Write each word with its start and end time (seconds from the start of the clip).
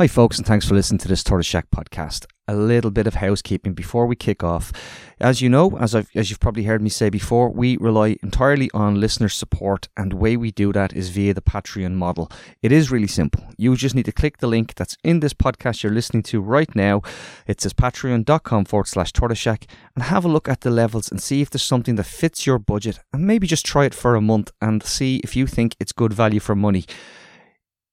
Hi, 0.00 0.06
folks, 0.06 0.38
and 0.38 0.46
thanks 0.46 0.66
for 0.66 0.74
listening 0.74 0.96
to 1.00 1.08
this 1.08 1.22
Tortoise 1.22 1.46
Shack 1.46 1.70
podcast. 1.70 2.24
A 2.48 2.54
little 2.54 2.90
bit 2.90 3.06
of 3.06 3.16
housekeeping 3.16 3.74
before 3.74 4.06
we 4.06 4.16
kick 4.16 4.42
off. 4.42 4.72
As 5.20 5.42
you 5.42 5.50
know, 5.50 5.76
as, 5.76 5.94
I've, 5.94 6.08
as 6.14 6.30
you've 6.30 6.40
probably 6.40 6.62
heard 6.62 6.80
me 6.80 6.88
say 6.88 7.10
before, 7.10 7.50
we 7.50 7.76
rely 7.76 8.16
entirely 8.22 8.70
on 8.72 8.98
listener 8.98 9.28
support, 9.28 9.90
and 9.98 10.12
the 10.12 10.16
way 10.16 10.38
we 10.38 10.52
do 10.52 10.72
that 10.72 10.94
is 10.94 11.10
via 11.10 11.34
the 11.34 11.42
Patreon 11.42 11.96
model. 11.96 12.32
It 12.62 12.72
is 12.72 12.90
really 12.90 13.08
simple. 13.08 13.44
You 13.58 13.76
just 13.76 13.94
need 13.94 14.06
to 14.06 14.10
click 14.12 14.38
the 14.38 14.46
link 14.46 14.74
that's 14.74 14.96
in 15.04 15.20
this 15.20 15.34
podcast 15.34 15.82
you're 15.82 15.92
listening 15.92 16.22
to 16.22 16.40
right 16.40 16.74
now. 16.74 17.02
It 17.46 17.60
says 17.60 17.74
patreon.com 17.74 18.64
forward 18.64 18.88
slash 18.88 19.12
Tortoise 19.12 19.36
Shack, 19.36 19.66
and 19.94 20.04
have 20.04 20.24
a 20.24 20.28
look 20.28 20.48
at 20.48 20.62
the 20.62 20.70
levels 20.70 21.10
and 21.10 21.20
see 21.20 21.42
if 21.42 21.50
there's 21.50 21.62
something 21.62 21.96
that 21.96 22.04
fits 22.04 22.46
your 22.46 22.58
budget, 22.58 23.00
and 23.12 23.26
maybe 23.26 23.46
just 23.46 23.66
try 23.66 23.84
it 23.84 23.94
for 23.94 24.14
a 24.14 24.22
month 24.22 24.50
and 24.62 24.82
see 24.82 25.20
if 25.22 25.36
you 25.36 25.46
think 25.46 25.76
it's 25.78 25.92
good 25.92 26.14
value 26.14 26.40
for 26.40 26.54
money. 26.56 26.86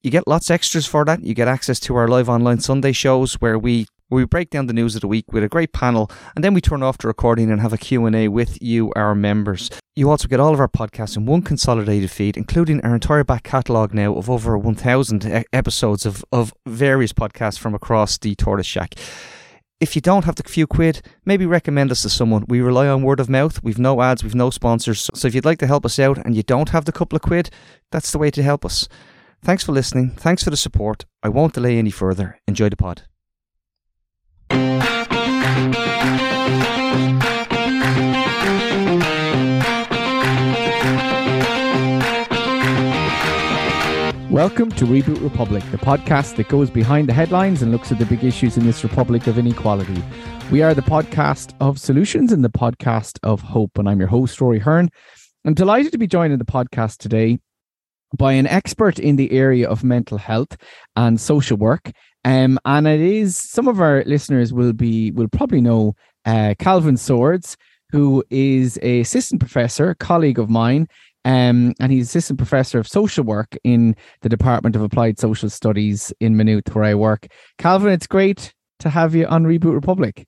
You 0.04 0.12
get 0.12 0.28
lots 0.28 0.52
extras 0.52 0.86
for 0.86 1.04
that. 1.06 1.24
You 1.24 1.34
get 1.34 1.48
access 1.48 1.80
to 1.82 1.96
our 1.96 2.08
live 2.08 2.30
online 2.30 2.60
Sunday 2.60 2.92
shows 2.92 3.34
where 3.36 3.58
we 3.58 3.88
we 4.10 4.24
break 4.26 4.50
down 4.52 4.68
the 4.68 4.74
news 4.74 4.96
of 4.96 5.02
the 5.02 5.08
week 5.08 5.34
with 5.34 5.44
a 5.44 5.50
great 5.50 5.74
panel 5.74 6.10
and 6.34 6.42
then 6.42 6.54
we 6.54 6.62
turn 6.62 6.82
off 6.82 6.98
the 6.98 7.10
recording 7.10 7.52
and 7.52 7.60
have 7.60 7.74
a 7.74 7.78
Q&A 7.78 8.30
with 8.30 8.62
you 8.62 8.94
our 8.96 9.14
members. 9.14 9.70
You 9.98 10.10
also 10.10 10.30
get 10.30 10.40
all 10.40 10.54
of 10.54 10.62
our 10.62 10.70
podcasts 10.70 11.18
in 11.18 11.26
one 11.26 11.42
consolidated 11.42 12.10
feed 12.10 12.38
including 12.38 12.80
our 12.86 12.94
entire 12.94 13.26
back 13.26 13.44
catalogue 13.44 13.94
now 13.94 14.14
of 14.16 14.30
over 14.30 14.58
1000 14.58 15.46
episodes 15.52 16.06
of 16.06 16.24
of 16.32 16.54
various 16.66 17.12
podcasts 17.12 17.58
from 17.58 17.74
across 17.74 18.18
the 18.18 18.36
Tortoise 18.36 18.68
Shack. 18.68 18.96
If 19.80 19.96
you 19.96 20.02
don't 20.02 20.26
have 20.26 20.36
the 20.36 20.44
few 20.44 20.68
quid, 20.68 21.02
maybe 21.26 21.46
recommend 21.46 21.92
us 21.92 22.04
to 22.04 22.10
someone. 22.10 22.46
We 22.48 22.62
rely 22.62 22.88
on 22.88 23.04
word 23.04 23.20
of 23.20 23.30
mouth. 23.30 23.62
We've 23.62 23.78
no 23.78 24.02
ads, 24.02 24.24
we've 24.24 24.34
no 24.34 24.52
sponsors. 24.52 25.10
So 25.16 25.28
if 25.28 25.36
you'd 25.36 25.46
like 25.46 25.60
to 25.60 25.68
help 25.68 25.86
us 25.86 26.00
out 26.00 26.18
and 26.20 26.36
you 26.36 26.44
don't 26.44 26.70
have 26.70 26.86
the 26.86 26.92
couple 26.92 27.16
of 27.16 27.22
quid, 27.24 27.50
that's 27.92 28.12
the 28.12 28.20
way 28.20 28.32
to 28.32 28.42
help 28.42 28.64
us. 28.64 28.88
Thanks 29.44 29.64
for 29.64 29.72
listening. 29.72 30.12
Thanks 30.12 30.44
for 30.44 30.50
the 30.50 30.58
support. 30.58 31.06
I 31.24 31.30
won't 31.30 31.54
delay 31.54 31.78
any 31.78 31.92
further. 31.92 32.40
Enjoy 32.48 32.70
the 32.70 32.76
pod. 32.76 33.04
Welcome 44.30 44.70
to 44.74 44.86
Reboot 44.86 45.24
Republic, 45.24 45.64
the 45.72 45.78
podcast 45.78 46.36
that 46.36 46.48
goes 46.48 46.70
behind 46.70 47.10
the 47.10 47.14
headlines 47.14 47.62
and 47.62 47.72
looks 47.72 47.92
at 47.92 47.98
the 47.98 48.06
big 48.06 48.24
issues 48.24 48.58
in 48.58 48.66
this 48.66 48.84
republic 48.84 49.26
of 49.26 49.38
inequality. 49.40 50.04
We 50.52 50.62
are 50.62 50.74
the 50.74 50.82
podcast 50.82 51.56
of 51.60 51.80
solutions 51.80 52.32
and 52.32 52.44
the 52.44 52.50
podcast 52.50 53.18
of 53.24 53.42
hope, 53.42 53.78
and 53.78 53.90
I'm 53.90 54.00
your 54.00 54.10
host, 54.10 54.40
Rory 54.40 54.60
Hearn. 54.60 54.90
I'm 55.46 55.54
delighted 55.56 55.92
to 55.94 55.98
be 55.98 56.08
joined 56.08 56.34
in 56.34 56.40
the 56.40 56.46
podcast 56.46 56.98
today 56.98 57.40
by 58.16 58.34
an 58.34 58.48
expert 58.48 59.00
in 59.00 59.16
the 59.16 59.32
area 59.32 59.68
of 59.68 59.84
mental 59.84 60.18
health 60.18 60.58
and 60.96 61.20
social 61.20 61.58
work. 61.58 61.92
Um, 62.26 62.60
and 62.66 62.88
it 62.88 63.00
is 63.00 63.38
some 63.38 63.68
of 63.68 63.80
our 63.80 64.04
listeners 64.06 64.54
will 64.54 64.74
be 64.74 65.12
will 65.12 65.30
probably 65.30 65.62
know 65.62 65.96
uh, 66.26 66.56
Calvin 66.60 66.98
Swords, 66.98 67.56
who 67.92 68.24
is 68.30 68.78
a 68.82 69.02
assistant 69.02 69.40
professor, 69.40 69.96
colleague 69.96 70.40
of 70.40 70.50
mine, 70.50 70.88
um, 71.26 71.74
and 71.80 71.92
he's 71.92 72.08
assistant 72.08 72.38
professor 72.38 72.80
of 72.80 72.88
social 72.88 73.24
work 73.24 73.58
in 73.64 73.96
the 74.22 74.30
Department 74.30 74.76
of 74.76 74.82
Applied 74.82 75.20
Social 75.20 75.50
Studies 75.50 76.14
in 76.20 76.38
Maynooth, 76.38 76.74
where 76.74 76.86
I 76.86 76.96
work. 76.96 77.28
Calvin, 77.58 77.92
it's 77.92 78.08
great 78.08 78.54
to 78.80 78.90
have 78.90 79.16
you 79.16 79.26
on 79.26 79.46
Reboot 79.46 79.74
Republic. 79.74 80.26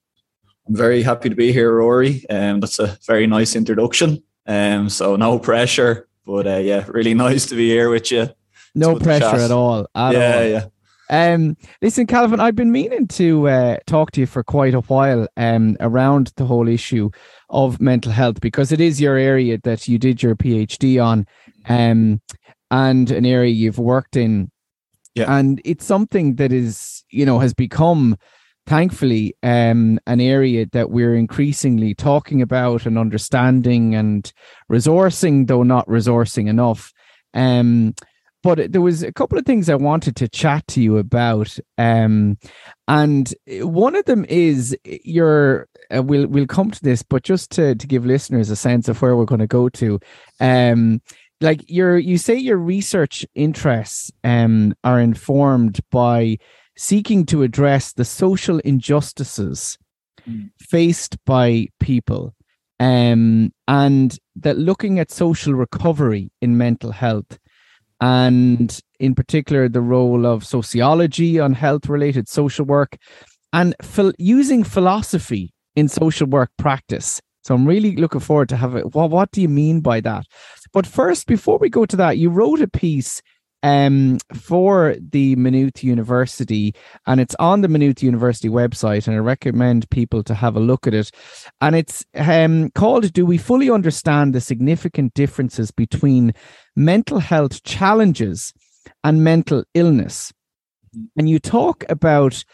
I'm 0.68 0.76
very 0.76 1.02
happy 1.02 1.28
to 1.28 1.34
be 1.34 1.52
here, 1.52 1.74
Rory. 1.74 2.28
Um, 2.28 2.60
that's 2.60 2.78
a 2.78 2.98
very 3.06 3.26
nice 3.26 3.56
introduction. 3.56 4.22
Um, 4.46 4.88
so 4.88 5.16
no 5.16 5.38
pressure. 5.38 6.08
But 6.30 6.46
uh, 6.46 6.56
yeah, 6.58 6.86
really 6.88 7.14
nice 7.26 7.46
to 7.46 7.56
be 7.56 7.68
here 7.68 7.90
with 7.90 8.10
you. 8.12 8.28
No 8.74 8.96
pressure 8.96 9.36
at 9.36 9.50
all. 9.50 9.86
At 9.94 10.12
yeah, 10.12 10.36
all. 10.36 10.44
yeah. 10.44 10.66
Um, 11.10 11.56
listen, 11.82 12.06
Calvin, 12.06 12.38
I've 12.38 12.54
been 12.54 12.70
meaning 12.70 13.08
to 13.08 13.48
uh, 13.48 13.76
talk 13.86 14.12
to 14.12 14.20
you 14.20 14.26
for 14.26 14.44
quite 14.44 14.74
a 14.74 14.80
while 14.82 15.26
um, 15.36 15.76
around 15.80 16.32
the 16.36 16.44
whole 16.44 16.68
issue 16.68 17.10
of 17.48 17.80
mental 17.80 18.12
health 18.12 18.40
because 18.40 18.70
it 18.70 18.80
is 18.80 19.00
your 19.00 19.16
area 19.16 19.58
that 19.64 19.88
you 19.88 19.98
did 19.98 20.22
your 20.22 20.36
PhD 20.36 21.04
on, 21.04 21.26
um, 21.68 22.20
and 22.70 23.10
an 23.10 23.26
area 23.26 23.50
you've 23.50 23.80
worked 23.80 24.14
in. 24.14 24.52
Yeah. 25.16 25.36
And 25.36 25.60
it's 25.64 25.84
something 25.84 26.36
that 26.36 26.52
is, 26.52 27.02
you 27.10 27.26
know, 27.26 27.40
has 27.40 27.54
become 27.54 28.16
thankfully 28.70 29.34
um, 29.42 29.98
an 30.06 30.20
area 30.20 30.64
that 30.70 30.90
we're 30.90 31.16
increasingly 31.16 31.92
talking 31.92 32.40
about 32.40 32.86
and 32.86 32.96
understanding 32.96 33.96
and 33.96 34.32
resourcing, 34.70 35.48
though 35.48 35.64
not 35.64 35.84
resourcing 35.88 36.48
enough. 36.48 36.92
Um, 37.34 37.96
but 38.44 38.70
there 38.70 38.80
was 38.80 39.02
a 39.02 39.12
couple 39.12 39.36
of 39.36 39.44
things 39.44 39.68
I 39.68 39.74
wanted 39.74 40.14
to 40.16 40.28
chat 40.28 40.68
to 40.68 40.80
you 40.80 40.98
about, 40.98 41.58
um, 41.78 42.38
and 42.86 43.34
one 43.48 43.96
of 43.96 44.04
them 44.04 44.24
is 44.28 44.74
your. 44.84 45.66
Uh, 45.92 46.04
we'll 46.04 46.28
we'll 46.28 46.46
come 46.46 46.70
to 46.70 46.82
this, 46.82 47.02
but 47.02 47.24
just 47.24 47.50
to 47.50 47.74
to 47.74 47.86
give 47.88 48.06
listeners 48.06 48.50
a 48.50 48.56
sense 48.56 48.88
of 48.88 49.02
where 49.02 49.16
we're 49.16 49.24
going 49.24 49.40
to 49.40 49.48
go 49.48 49.68
to, 49.68 49.98
um, 50.38 51.02
like 51.40 51.68
your 51.68 51.98
you 51.98 52.16
say 52.16 52.36
your 52.36 52.56
research 52.56 53.26
interests 53.34 54.12
um 54.22 54.74
are 54.84 55.00
informed 55.00 55.80
by 55.90 56.38
seeking 56.80 57.26
to 57.26 57.42
address 57.42 57.92
the 57.92 58.06
social 58.06 58.58
injustices 58.60 59.76
mm. 60.26 60.50
faced 60.58 61.22
by 61.26 61.66
people 61.78 62.34
um, 62.80 63.52
and 63.68 64.18
that 64.34 64.56
looking 64.56 64.98
at 64.98 65.10
social 65.10 65.52
recovery 65.52 66.30
in 66.40 66.56
mental 66.56 66.90
health 66.90 67.38
and 68.00 68.80
in 68.98 69.14
particular 69.14 69.68
the 69.68 69.82
role 69.82 70.24
of 70.24 70.42
sociology 70.42 71.38
on 71.38 71.52
health 71.52 71.86
related 71.86 72.30
social 72.30 72.64
work 72.64 72.96
and 73.52 73.74
ph- 73.82 74.14
using 74.18 74.64
philosophy 74.64 75.52
in 75.76 75.86
social 75.86 76.26
work 76.28 76.50
practice 76.56 77.20
so 77.42 77.54
i'm 77.54 77.66
really 77.66 77.94
looking 77.96 78.22
forward 78.22 78.48
to 78.48 78.56
have 78.56 78.74
it 78.74 78.94
well, 78.94 79.10
what 79.10 79.30
do 79.32 79.42
you 79.42 79.50
mean 79.50 79.80
by 79.80 80.00
that 80.00 80.24
but 80.72 80.86
first 80.86 81.26
before 81.26 81.58
we 81.58 81.68
go 81.68 81.84
to 81.84 81.96
that 81.96 82.16
you 82.16 82.30
wrote 82.30 82.62
a 82.62 82.68
piece 82.68 83.20
um, 83.62 84.18
for 84.34 84.96
the 84.98 85.36
Maynooth 85.36 85.84
University, 85.84 86.74
and 87.06 87.20
it's 87.20 87.34
on 87.38 87.60
the 87.60 87.68
Maynooth 87.68 88.02
University 88.02 88.48
website, 88.48 89.06
and 89.06 89.16
I 89.16 89.20
recommend 89.20 89.90
people 89.90 90.22
to 90.24 90.34
have 90.34 90.56
a 90.56 90.60
look 90.60 90.86
at 90.86 90.94
it. 90.94 91.10
And 91.60 91.76
it's 91.76 92.04
um, 92.14 92.70
called 92.70 93.12
"Do 93.12 93.26
We 93.26 93.38
Fully 93.38 93.70
Understand 93.70 94.34
the 94.34 94.40
Significant 94.40 95.14
Differences 95.14 95.70
Between 95.70 96.32
Mental 96.76 97.18
Health 97.18 97.62
Challenges 97.62 98.52
and 99.04 99.24
Mental 99.24 99.64
Illness?" 99.74 100.32
And 101.16 101.28
you 101.28 101.38
talk 101.38 101.84
about 101.88 102.44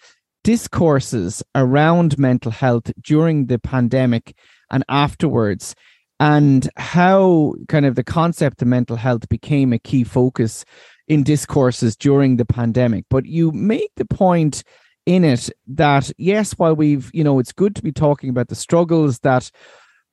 discourses 0.45 1.43
around 1.55 2.19
mental 2.19 2.53
health 2.53 2.93
during 3.03 3.47
the 3.47 3.59
pandemic 3.59 4.37
and 4.71 4.85
afterwards 4.89 5.75
and 6.21 6.69
how 6.77 7.55
kind 7.69 7.87
of 7.87 7.95
the 7.95 8.05
concept 8.05 8.63
of 8.63 8.69
mental 8.69 8.97
health 8.97 9.29
became 9.29 9.73
a 9.73 9.79
key 9.79 10.05
focus 10.05 10.65
in 11.09 11.23
discourses 11.23 11.97
during 11.97 12.37
the 12.37 12.47
pandemic. 12.47 13.05
But 13.11 13.27
you 13.27 13.53
make 13.53 13.93
the 13.97 14.07
point 14.07 14.63
in 15.05 15.25
it 15.25 15.51
that 15.69 16.11
yes, 16.19 16.53
while 16.53 16.75
we've, 16.75 17.11
you 17.15 17.23
know, 17.23 17.39
it's 17.39 17.53
good 17.53 17.77
to 17.77 17.83
be 17.83 17.93
talking 17.93 18.31
about 18.31 18.49
the 18.49 18.55
struggles 18.55 19.21
that 19.21 19.51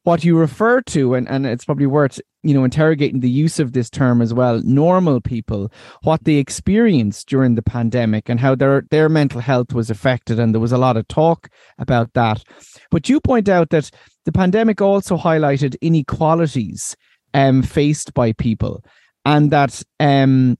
what 0.03 0.23
you 0.23 0.37
refer 0.37 0.81
to, 0.81 1.15
and, 1.15 1.29
and 1.29 1.45
it's 1.45 1.63
probably 1.63 1.85
worth, 1.85 2.19
you 2.43 2.53
know, 2.53 2.65
interrogating 2.65 3.21
the 3.21 3.29
use 3.29 3.57
of 3.57 3.71
this 3.71 3.89
term 3.89 4.21
as 4.21 4.33
well, 4.33 4.61
normal 4.63 5.21
people, 5.21 5.71
what 6.03 6.25
they 6.25 6.35
experienced 6.35 7.29
during 7.29 7.55
the 7.55 7.61
pandemic 7.61 8.27
and 8.27 8.39
how 8.39 8.53
their 8.53 8.83
their 8.91 9.07
mental 9.07 9.39
health 9.39 9.73
was 9.73 9.89
affected. 9.89 10.39
And 10.39 10.53
there 10.53 10.59
was 10.59 10.73
a 10.73 10.77
lot 10.77 10.97
of 10.97 11.07
talk 11.07 11.47
about 11.79 12.13
that. 12.13 12.43
But 12.91 13.07
you 13.07 13.21
point 13.21 13.47
out 13.47 13.69
that 13.69 13.89
the 14.25 14.31
pandemic 14.31 14.81
also 14.81 15.17
highlighted 15.17 15.75
inequalities 15.81 16.95
um, 17.33 17.61
faced 17.61 18.13
by 18.13 18.31
people 18.33 18.83
and 19.25 19.51
that 19.51 19.81
um, 19.99 20.57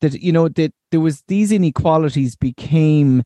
that 0.00 0.20
you 0.20 0.32
know 0.32 0.48
that 0.48 0.72
there 0.90 1.00
was 1.00 1.22
these 1.28 1.52
inequalities 1.52 2.36
became 2.36 3.22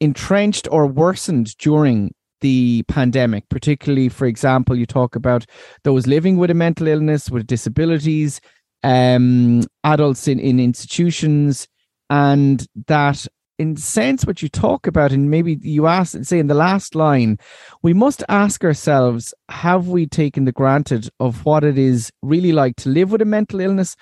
entrenched 0.00 0.68
or 0.70 0.86
worsened 0.86 1.56
during 1.58 2.12
the 2.42 2.82
pandemic 2.86 3.48
particularly 3.48 4.10
for 4.10 4.26
example 4.26 4.76
you 4.76 4.84
talk 4.84 5.16
about 5.16 5.46
those 5.84 6.06
living 6.06 6.36
with 6.36 6.50
a 6.50 6.54
mental 6.54 6.86
illness 6.86 7.30
with 7.30 7.46
disabilities 7.46 8.42
um 8.82 9.62
adults 9.84 10.28
in, 10.28 10.38
in 10.38 10.60
institutions 10.60 11.66
and 12.10 12.66
that 12.88 13.26
in 13.58 13.76
sense 13.76 14.26
what 14.26 14.42
you 14.42 14.48
talk 14.48 14.86
about 14.86 15.12
and 15.12 15.30
maybe 15.30 15.58
you 15.62 15.86
ask 15.86 16.16
say 16.24 16.38
in 16.38 16.46
the 16.46 16.54
last 16.54 16.94
line 16.94 17.38
we 17.82 17.94
must 17.94 18.22
ask 18.28 18.62
ourselves 18.64 19.32
have 19.48 19.88
we 19.88 20.06
taken 20.06 20.44
the 20.44 20.52
granted 20.52 21.08
of 21.20 21.44
what 21.44 21.64
it 21.64 21.78
is 21.78 22.12
really 22.22 22.52
like 22.52 22.76
to 22.76 22.90
live 22.90 23.10
with 23.10 23.22
a 23.22 23.24
mental 23.24 23.60
illness 23.60 23.96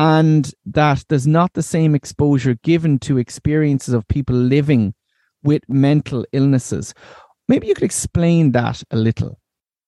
and 0.00 0.54
that 0.64 1.04
there's 1.10 1.26
not 1.26 1.52
the 1.52 1.62
same 1.62 1.94
exposure 1.94 2.56
given 2.62 2.98
to 2.98 3.18
experiences 3.18 3.92
of 3.92 4.08
people 4.08 4.34
living 4.34 4.94
with 5.42 5.62
mental 5.68 6.24
illnesses. 6.32 6.94
Maybe 7.48 7.66
you 7.66 7.74
could 7.74 7.84
explain 7.84 8.52
that 8.52 8.82
a 8.90 8.96
little. 8.96 9.38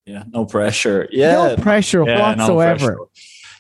Yeah, 0.05 0.25
no 0.29 0.45
pressure. 0.45 1.09
Yeah, 1.11 1.33
no 1.33 1.57
pressure 1.57 2.05
yeah, 2.07 2.21
whatsoever. 2.21 2.91
No 2.91 2.97
pressure. 2.97 2.99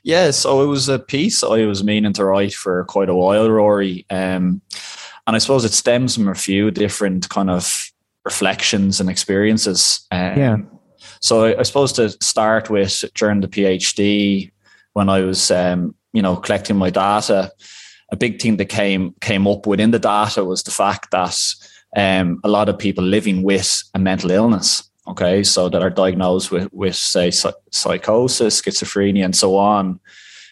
Yeah, 0.05 0.31
so 0.33 0.63
it 0.63 0.67
was 0.67 0.91
a 0.91 0.99
piece 0.99 1.43
I 1.43 1.65
was 1.65 1.85
meaning 1.85 2.13
to 2.15 2.25
write 2.27 2.53
for 2.53 2.85
quite 2.85 3.09
a 3.09 3.15
while, 3.15 3.49
Rory. 3.49 4.05
Um, 4.11 4.61
and 5.27 5.37
I 5.37 5.39
suppose 5.39 5.65
it 5.65 5.73
stems 5.73 6.15
from 6.15 6.29
a 6.29 6.35
few 6.35 6.71
different 6.71 7.29
kind 7.29 7.51
of 7.51 7.91
reflections 8.25 9.01
and 9.01 9.09
experiences. 9.11 10.07
Um, 10.11 10.39
yeah. 10.39 10.57
So 11.21 11.45
I, 11.45 11.61
I, 11.61 11.63
suppose 11.63 11.93
to 11.95 12.11
start 12.11 12.71
with 12.71 13.05
during 13.15 13.41
the 13.41 13.49
PhD, 13.49 14.51
when 14.93 15.09
I 15.09 15.21
was 15.21 15.51
um, 15.51 15.95
you 16.13 16.23
know 16.23 16.37
collecting 16.37 16.77
my 16.77 16.91
data, 16.91 17.53
a 18.11 18.17
big 18.17 18.41
thing 18.41 18.57
that 18.59 18.67
came 18.67 19.15
came 19.21 19.47
up 19.47 19.67
within 19.67 19.91
the 19.91 19.99
data 19.99 20.45
was 20.45 20.63
the 20.63 20.71
fact 20.71 21.11
that 21.11 21.39
um, 21.97 22.41
a 22.45 22.49
lot 22.49 22.69
of 22.69 22.79
people 22.79 23.05
living 23.05 23.43
with 23.43 23.83
a 23.95 23.99
mental 23.99 24.31
illness, 24.31 24.91
okay, 25.09 25.43
so 25.43 25.69
that 25.69 25.83
are 25.83 25.91
diagnosed 25.91 26.51
with 26.51 26.73
with 26.73 26.97
say 26.97 27.31
psychosis, 27.31 28.61
schizophrenia, 28.61 29.25
and 29.25 29.37
so 29.37 29.57
on, 29.57 30.01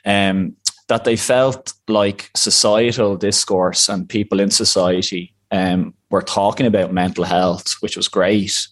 um, 0.05 0.57
that 0.91 1.05
they 1.05 1.17
felt 1.17 1.73
like 1.89 2.31
societal 2.35 3.17
discourse 3.17 3.89
and 3.89 4.09
people 4.09 4.41
in 4.41 4.51
society 4.51 5.33
um, 5.53 5.95
were 6.11 6.21
talking 6.21 6.67
about 6.67 6.93
mental 6.93 7.23
health, 7.25 7.77
which 7.81 7.97
was 7.97 8.09
great. 8.09 8.67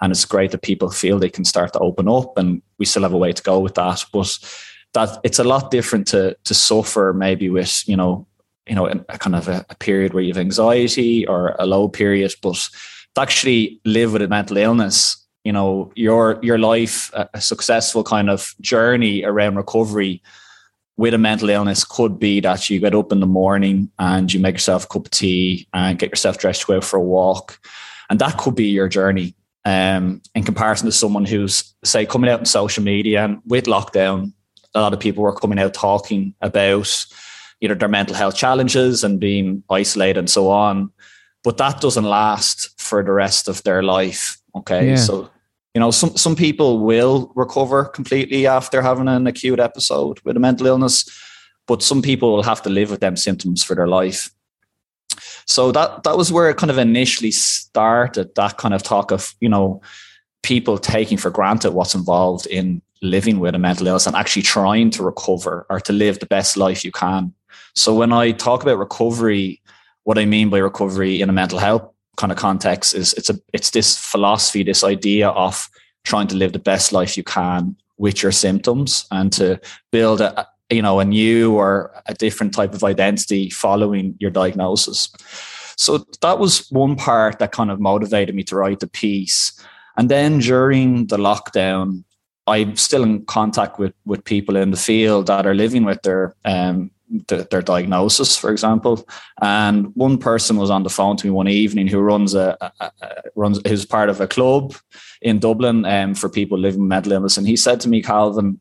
And 0.00 0.12
it's 0.12 0.26
great 0.26 0.50
that 0.50 0.62
people 0.62 0.90
feel 0.90 1.18
they 1.18 1.30
can 1.30 1.46
start 1.46 1.72
to 1.72 1.78
open 1.78 2.08
up, 2.08 2.36
and 2.36 2.60
we 2.78 2.84
still 2.84 3.02
have 3.02 3.14
a 3.14 3.18
way 3.18 3.32
to 3.32 3.42
go 3.42 3.58
with 3.58 3.74
that. 3.74 4.04
But 4.12 4.38
that 4.92 5.18
it's 5.24 5.38
a 5.38 5.44
lot 5.44 5.70
different 5.70 6.06
to 6.08 6.36
to 6.44 6.54
suffer 6.54 7.14
maybe 7.16 7.48
with 7.48 7.88
you 7.88 7.96
know 7.96 8.26
you 8.68 8.74
know 8.74 8.86
a 8.86 9.18
kind 9.18 9.34
of 9.34 9.48
a, 9.48 9.64
a 9.70 9.74
period 9.76 10.12
where 10.12 10.22
you 10.22 10.32
have 10.32 10.40
anxiety 10.40 11.26
or 11.26 11.56
a 11.58 11.66
low 11.66 11.88
period, 11.88 12.34
but 12.42 12.68
to 13.14 13.20
actually 13.20 13.80
live 13.86 14.12
with 14.12 14.22
a 14.22 14.28
mental 14.28 14.58
illness 14.58 15.16
you 15.44 15.52
know 15.52 15.90
your 15.96 16.38
your 16.40 16.58
life 16.58 17.10
a 17.14 17.40
successful 17.40 18.04
kind 18.04 18.30
of 18.30 18.54
journey 18.60 19.24
around 19.24 19.56
recovery 19.56 20.22
with 20.96 21.14
a 21.14 21.18
mental 21.18 21.48
illness 21.48 21.84
could 21.84 22.18
be 22.18 22.40
that 22.40 22.68
you 22.68 22.78
get 22.78 22.94
up 22.94 23.12
in 23.12 23.20
the 23.20 23.26
morning 23.26 23.90
and 23.98 24.32
you 24.32 24.40
make 24.40 24.54
yourself 24.54 24.84
a 24.84 24.88
cup 24.88 25.06
of 25.06 25.10
tea 25.10 25.66
and 25.72 25.98
get 25.98 26.10
yourself 26.10 26.38
dressed 26.38 26.62
to 26.62 26.66
go 26.66 26.80
for 26.80 26.98
a 26.98 27.02
walk 27.02 27.58
and 28.10 28.18
that 28.18 28.36
could 28.36 28.54
be 28.54 28.66
your 28.66 28.88
journey 28.88 29.34
um, 29.64 30.20
in 30.34 30.42
comparison 30.42 30.86
to 30.86 30.92
someone 30.92 31.24
who's 31.24 31.74
say 31.84 32.04
coming 32.04 32.30
out 32.30 32.40
in 32.40 32.46
social 32.46 32.82
media 32.82 33.24
and 33.24 33.40
with 33.46 33.64
lockdown 33.64 34.32
a 34.74 34.80
lot 34.80 34.92
of 34.92 35.00
people 35.00 35.22
were 35.22 35.34
coming 35.34 35.58
out 35.58 35.74
talking 35.74 36.34
about 36.40 37.06
either 37.60 37.74
their 37.74 37.88
mental 37.88 38.16
health 38.16 38.36
challenges 38.36 39.04
and 39.04 39.20
being 39.20 39.62
isolated 39.70 40.18
and 40.18 40.30
so 40.30 40.50
on. 40.50 40.90
But 41.44 41.56
that 41.58 41.80
doesn't 41.80 42.04
last 42.04 42.80
for 42.80 43.02
the 43.02 43.12
rest 43.12 43.48
of 43.48 43.62
their 43.62 43.82
life. 43.82 44.38
Okay. 44.54 44.90
Yeah. 44.90 44.96
So, 44.96 45.30
you 45.74 45.80
know, 45.80 45.90
some, 45.90 46.16
some 46.16 46.36
people 46.36 46.80
will 46.80 47.32
recover 47.34 47.84
completely 47.84 48.46
after 48.46 48.82
having 48.82 49.08
an 49.08 49.26
acute 49.26 49.58
episode 49.58 50.20
with 50.20 50.36
a 50.36 50.40
mental 50.40 50.66
illness, 50.66 51.08
but 51.66 51.82
some 51.82 52.02
people 52.02 52.32
will 52.32 52.42
have 52.42 52.62
to 52.62 52.68
live 52.68 52.90
with 52.90 53.00
them 53.00 53.16
symptoms 53.16 53.64
for 53.64 53.74
their 53.74 53.88
life. 53.88 54.30
So 55.46 55.72
that 55.72 56.04
that 56.04 56.16
was 56.16 56.30
where 56.30 56.48
it 56.50 56.56
kind 56.56 56.70
of 56.70 56.78
initially 56.78 57.30
started, 57.30 58.34
that 58.36 58.58
kind 58.58 58.74
of 58.74 58.82
talk 58.82 59.10
of, 59.10 59.34
you 59.40 59.48
know, 59.48 59.80
people 60.42 60.78
taking 60.78 61.18
for 61.18 61.30
granted 61.30 61.72
what's 61.72 61.94
involved 61.94 62.46
in 62.46 62.82
living 63.00 63.40
with 63.40 63.54
a 63.54 63.58
mental 63.58 63.86
illness 63.86 64.06
and 64.06 64.14
actually 64.14 64.42
trying 64.42 64.90
to 64.90 65.02
recover 65.02 65.66
or 65.68 65.80
to 65.80 65.92
live 65.92 66.18
the 66.18 66.26
best 66.26 66.56
life 66.56 66.84
you 66.84 66.92
can. 66.92 67.34
So 67.74 67.94
when 67.94 68.12
I 68.12 68.32
talk 68.32 68.62
about 68.62 68.78
recovery, 68.78 69.60
what 70.04 70.18
I 70.18 70.24
mean 70.24 70.50
by 70.50 70.58
recovery 70.58 71.20
in 71.20 71.28
a 71.28 71.32
mental 71.32 71.58
health 71.58 71.91
kind 72.16 72.32
of 72.32 72.38
context 72.38 72.94
is 72.94 73.12
it's 73.14 73.30
a 73.30 73.38
it's 73.52 73.70
this 73.70 73.96
philosophy, 73.96 74.62
this 74.62 74.84
idea 74.84 75.28
of 75.28 75.68
trying 76.04 76.26
to 76.28 76.36
live 76.36 76.52
the 76.52 76.58
best 76.58 76.92
life 76.92 77.16
you 77.16 77.24
can 77.24 77.76
with 77.98 78.22
your 78.22 78.32
symptoms 78.32 79.06
and 79.10 79.32
to 79.32 79.60
build 79.90 80.20
a 80.20 80.46
you 80.70 80.82
know 80.82 81.00
a 81.00 81.04
new 81.04 81.54
or 81.54 81.92
a 82.06 82.14
different 82.14 82.54
type 82.54 82.74
of 82.74 82.84
identity 82.84 83.50
following 83.50 84.14
your 84.18 84.30
diagnosis. 84.30 85.08
So 85.76 86.04
that 86.20 86.38
was 86.38 86.68
one 86.70 86.96
part 86.96 87.38
that 87.38 87.52
kind 87.52 87.70
of 87.70 87.80
motivated 87.80 88.34
me 88.34 88.42
to 88.44 88.56
write 88.56 88.80
the 88.80 88.86
piece. 88.86 89.58
And 89.96 90.08
then 90.08 90.38
during 90.38 91.06
the 91.06 91.16
lockdown, 91.16 92.04
I'm 92.46 92.76
still 92.76 93.02
in 93.02 93.24
contact 93.24 93.78
with 93.78 93.94
with 94.04 94.24
people 94.24 94.56
in 94.56 94.70
the 94.70 94.76
field 94.76 95.26
that 95.26 95.46
are 95.46 95.54
living 95.54 95.84
with 95.84 96.02
their 96.02 96.34
um, 96.44 96.90
the, 97.28 97.46
their 97.50 97.62
diagnosis, 97.62 98.36
for 98.36 98.50
example. 98.50 99.06
And 99.40 99.94
one 99.94 100.18
person 100.18 100.56
was 100.56 100.70
on 100.70 100.82
the 100.82 100.90
phone 100.90 101.16
to 101.18 101.26
me 101.26 101.30
one 101.30 101.48
evening 101.48 101.88
who 101.88 102.00
runs 102.00 102.34
a, 102.34 102.56
a, 102.60 102.90
a 103.00 103.22
runs 103.34 103.60
who's 103.66 103.84
part 103.84 104.08
of 104.08 104.20
a 104.20 104.28
club 104.28 104.74
in 105.20 105.38
Dublin 105.38 105.84
um, 105.84 106.14
for 106.14 106.28
people 106.28 106.58
living 106.58 106.80
with 106.80 106.88
mental 106.88 107.12
illness, 107.12 107.36
and 107.36 107.46
he 107.46 107.56
said 107.56 107.80
to 107.80 107.88
me, 107.88 108.02
Calvin, 108.02 108.60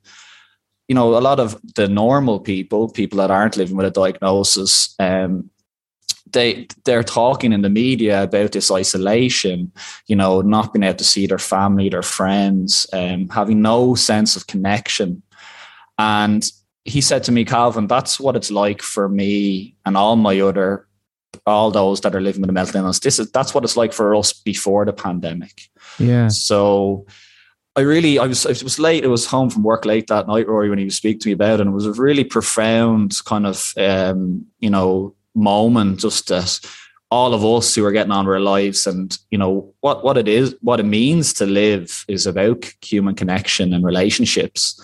you 0.87 0.95
know, 0.95 1.17
a 1.17 1.19
lot 1.19 1.39
of 1.39 1.59
the 1.75 1.87
normal 1.87 2.39
people, 2.39 2.89
people 2.89 3.17
that 3.17 3.31
aren't 3.31 3.57
living 3.57 3.77
with 3.77 3.85
a 3.85 3.91
diagnosis, 3.91 4.93
um, 4.99 5.49
they 6.33 6.67
they're 6.85 7.03
talking 7.03 7.53
in 7.53 7.61
the 7.61 7.69
media 7.69 8.23
about 8.23 8.51
this 8.51 8.71
isolation, 8.71 9.71
you 10.07 10.15
know, 10.15 10.41
not 10.41 10.73
being 10.73 10.83
able 10.83 10.97
to 10.97 11.03
see 11.03 11.27
their 11.27 11.37
family, 11.37 11.89
their 11.89 12.03
friends, 12.03 12.87
um, 12.93 13.29
having 13.29 13.61
no 13.61 13.95
sense 13.95 14.35
of 14.35 14.47
connection. 14.47 15.21
And 15.97 16.49
he 16.85 17.01
said 17.01 17.23
to 17.23 17.31
me, 17.31 17.45
Calvin, 17.45 17.87
that's 17.87 18.19
what 18.19 18.35
it's 18.35 18.51
like 18.51 18.81
for 18.81 19.07
me 19.07 19.75
and 19.85 19.95
all 19.95 20.15
my 20.15 20.39
other 20.39 20.87
all 21.45 21.71
those 21.71 22.01
that 22.01 22.13
are 22.13 22.21
living 22.21 22.41
with 22.41 22.49
a 22.49 22.53
mental 22.53 22.77
illness. 22.77 22.99
This 22.99 23.19
is 23.19 23.31
that's 23.31 23.53
what 23.53 23.63
it's 23.63 23.77
like 23.77 23.93
for 23.93 24.15
us 24.15 24.33
before 24.33 24.85
the 24.85 24.93
pandemic. 24.93 25.69
Yeah. 25.97 26.27
So 26.27 27.05
I 27.75 27.81
really 27.81 28.19
I 28.19 28.27
was 28.27 28.45
it 28.45 28.63
was 28.63 28.79
late. 28.79 29.03
It 29.03 29.07
was 29.09 29.25
home 29.25 29.49
from 29.49 29.63
work 29.63 29.85
late 29.85 30.07
that 30.07 30.27
night, 30.27 30.47
Rory, 30.47 30.69
when 30.69 30.79
he 30.79 30.85
was 30.85 30.95
speaking 30.95 31.19
to 31.21 31.29
me 31.29 31.33
about 31.33 31.55
it. 31.55 31.61
And 31.61 31.69
it 31.69 31.73
was 31.73 31.87
a 31.87 31.93
really 31.93 32.23
profound 32.23 33.17
kind 33.25 33.45
of 33.47 33.73
um, 33.77 34.45
you 34.59 34.69
know, 34.69 35.15
moment 35.33 35.99
just 35.99 36.27
that 36.27 36.59
all 37.09 37.33
of 37.33 37.43
us 37.43 37.75
who 37.75 37.85
are 37.85 37.91
getting 37.91 38.11
on 38.11 38.25
with 38.25 38.33
our 38.33 38.39
lives 38.39 38.87
and 38.87 39.17
you 39.29 39.37
know 39.37 39.73
what 39.81 40.03
what 40.03 40.17
it 40.17 40.27
is 40.27 40.55
what 40.61 40.79
it 40.79 40.85
means 40.85 41.33
to 41.33 41.45
live 41.45 42.05
is 42.07 42.25
about 42.25 42.73
human 42.81 43.15
connection 43.15 43.73
and 43.73 43.85
relationships 43.85 44.81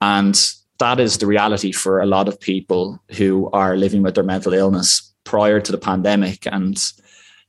and 0.00 0.54
that 0.82 0.98
is 0.98 1.18
the 1.18 1.26
reality 1.28 1.70
for 1.70 2.00
a 2.00 2.06
lot 2.06 2.26
of 2.26 2.40
people 2.40 3.00
who 3.16 3.48
are 3.52 3.76
living 3.76 4.02
with 4.02 4.16
their 4.16 4.24
mental 4.24 4.52
illness 4.52 5.14
prior 5.22 5.60
to 5.60 5.70
the 5.70 5.78
pandemic 5.78 6.44
and 6.50 6.92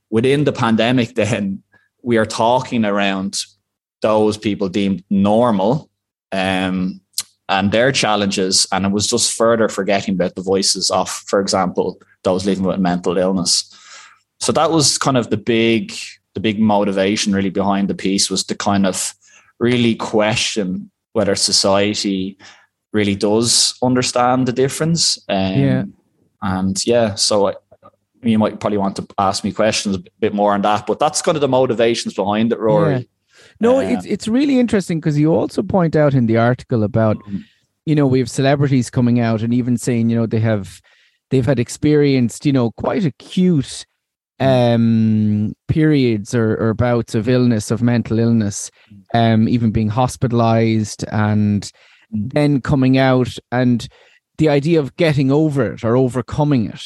within 0.08 0.44
the 0.44 0.52
pandemic 0.52 1.14
then 1.22 1.60
we 2.02 2.16
are 2.16 2.26
talking 2.26 2.84
around 2.84 3.40
those 4.02 4.38
people 4.38 4.68
deemed 4.68 5.02
normal 5.10 5.90
um, 6.30 7.00
and 7.48 7.72
their 7.72 7.90
challenges 7.90 8.68
and 8.70 8.86
it 8.86 8.92
was 8.92 9.08
just 9.08 9.36
further 9.36 9.68
forgetting 9.68 10.14
about 10.14 10.36
the 10.36 10.42
voices 10.42 10.88
of 10.92 11.10
for 11.10 11.40
example 11.40 11.98
those 12.22 12.46
living 12.46 12.64
with 12.64 12.78
mental 12.78 13.18
illness. 13.18 13.68
So 14.38 14.52
that 14.52 14.70
was 14.70 14.96
kind 14.96 15.16
of 15.16 15.30
the 15.30 15.36
big 15.36 15.92
the 16.34 16.40
big 16.40 16.58
motivation 16.60 17.32
really 17.32 17.50
behind 17.50 17.88
the 17.88 17.94
piece 17.94 18.30
was 18.30 18.44
to 18.44 18.54
kind 18.54 18.86
of 18.86 19.14
really 19.58 19.94
question 19.94 20.90
whether 21.12 21.34
society 21.34 22.36
really 22.94 23.16
does 23.16 23.76
understand 23.82 24.46
the 24.46 24.52
difference. 24.52 25.18
Um, 25.28 25.58
yeah. 25.60 25.84
And 26.40 26.86
yeah, 26.86 27.16
so 27.16 27.48
I, 27.48 27.54
you 28.22 28.38
might 28.38 28.60
probably 28.60 28.78
want 28.78 28.96
to 28.96 29.06
ask 29.18 29.44
me 29.44 29.52
questions 29.52 29.96
a 29.96 30.02
bit 30.20 30.32
more 30.32 30.54
on 30.54 30.62
that, 30.62 30.86
but 30.86 30.98
that's 30.98 31.20
kind 31.20 31.36
of 31.36 31.40
the 31.40 31.48
motivations 31.48 32.14
behind 32.14 32.52
it, 32.52 32.58
Rory. 32.58 32.94
Yeah. 32.94 33.02
No, 33.60 33.78
uh, 33.78 33.82
it's 33.82 34.06
it's 34.06 34.28
really 34.28 34.58
interesting 34.58 35.00
because 35.00 35.18
you 35.18 35.34
also 35.34 35.62
point 35.62 35.96
out 35.96 36.14
in 36.14 36.26
the 36.26 36.38
article 36.38 36.82
about, 36.82 37.16
mm-hmm. 37.18 37.38
you 37.84 37.94
know, 37.94 38.06
we 38.06 38.18
have 38.20 38.30
celebrities 38.30 38.90
coming 38.90 39.20
out 39.20 39.42
and 39.42 39.52
even 39.52 39.76
saying, 39.76 40.08
you 40.08 40.16
know, 40.16 40.26
they 40.26 40.40
have 40.40 40.80
they've 41.30 41.46
had 41.46 41.58
experienced, 41.58 42.46
you 42.46 42.52
know, 42.52 42.70
quite 42.72 43.04
acute 43.04 43.84
um 44.40 45.54
periods 45.68 46.34
or, 46.34 46.56
or 46.56 46.74
bouts 46.74 47.14
of 47.14 47.28
illness 47.28 47.70
of 47.70 47.82
mental 47.82 48.18
illness 48.18 48.68
um 49.14 49.48
even 49.48 49.70
being 49.70 49.88
hospitalized 49.88 51.04
and 51.12 51.70
Mm. 52.12 52.32
then 52.32 52.60
coming 52.60 52.98
out 52.98 53.36
and 53.52 53.88
the 54.38 54.48
idea 54.48 54.80
of 54.80 54.96
getting 54.96 55.30
over 55.30 55.72
it 55.72 55.84
or 55.84 55.96
overcoming 55.96 56.66
it. 56.66 56.82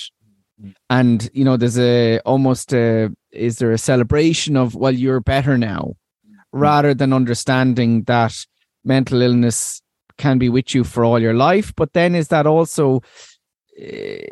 Mm. 0.63 0.75
And 0.91 1.31
you 1.33 1.45
know 1.45 1.57
there's 1.57 1.79
a 1.79 2.21
almost 2.21 2.73
a 2.73 3.11
is 3.33 3.59
there 3.59 3.73
a 3.73 3.79
celebration 3.79 4.57
of 4.57 4.75
well 4.75 4.95
you're 4.95 5.21
better 5.21 5.57
now 5.57 5.95
mm. 6.27 6.35
rather 6.53 6.95
than 6.95 7.13
understanding 7.13 8.05
that 8.05 8.35
mental 8.85 9.23
illness 9.23 9.83
can 10.19 10.39
be 10.39 10.49
with 10.49 10.75
you 10.75 10.85
for 10.85 11.05
all 11.05 11.21
your 11.21 11.35
life. 11.35 11.73
But 11.77 11.93
then 11.93 12.15
is 12.15 12.29
that 12.29 12.47
also 12.47 13.03
eh, 13.79 14.27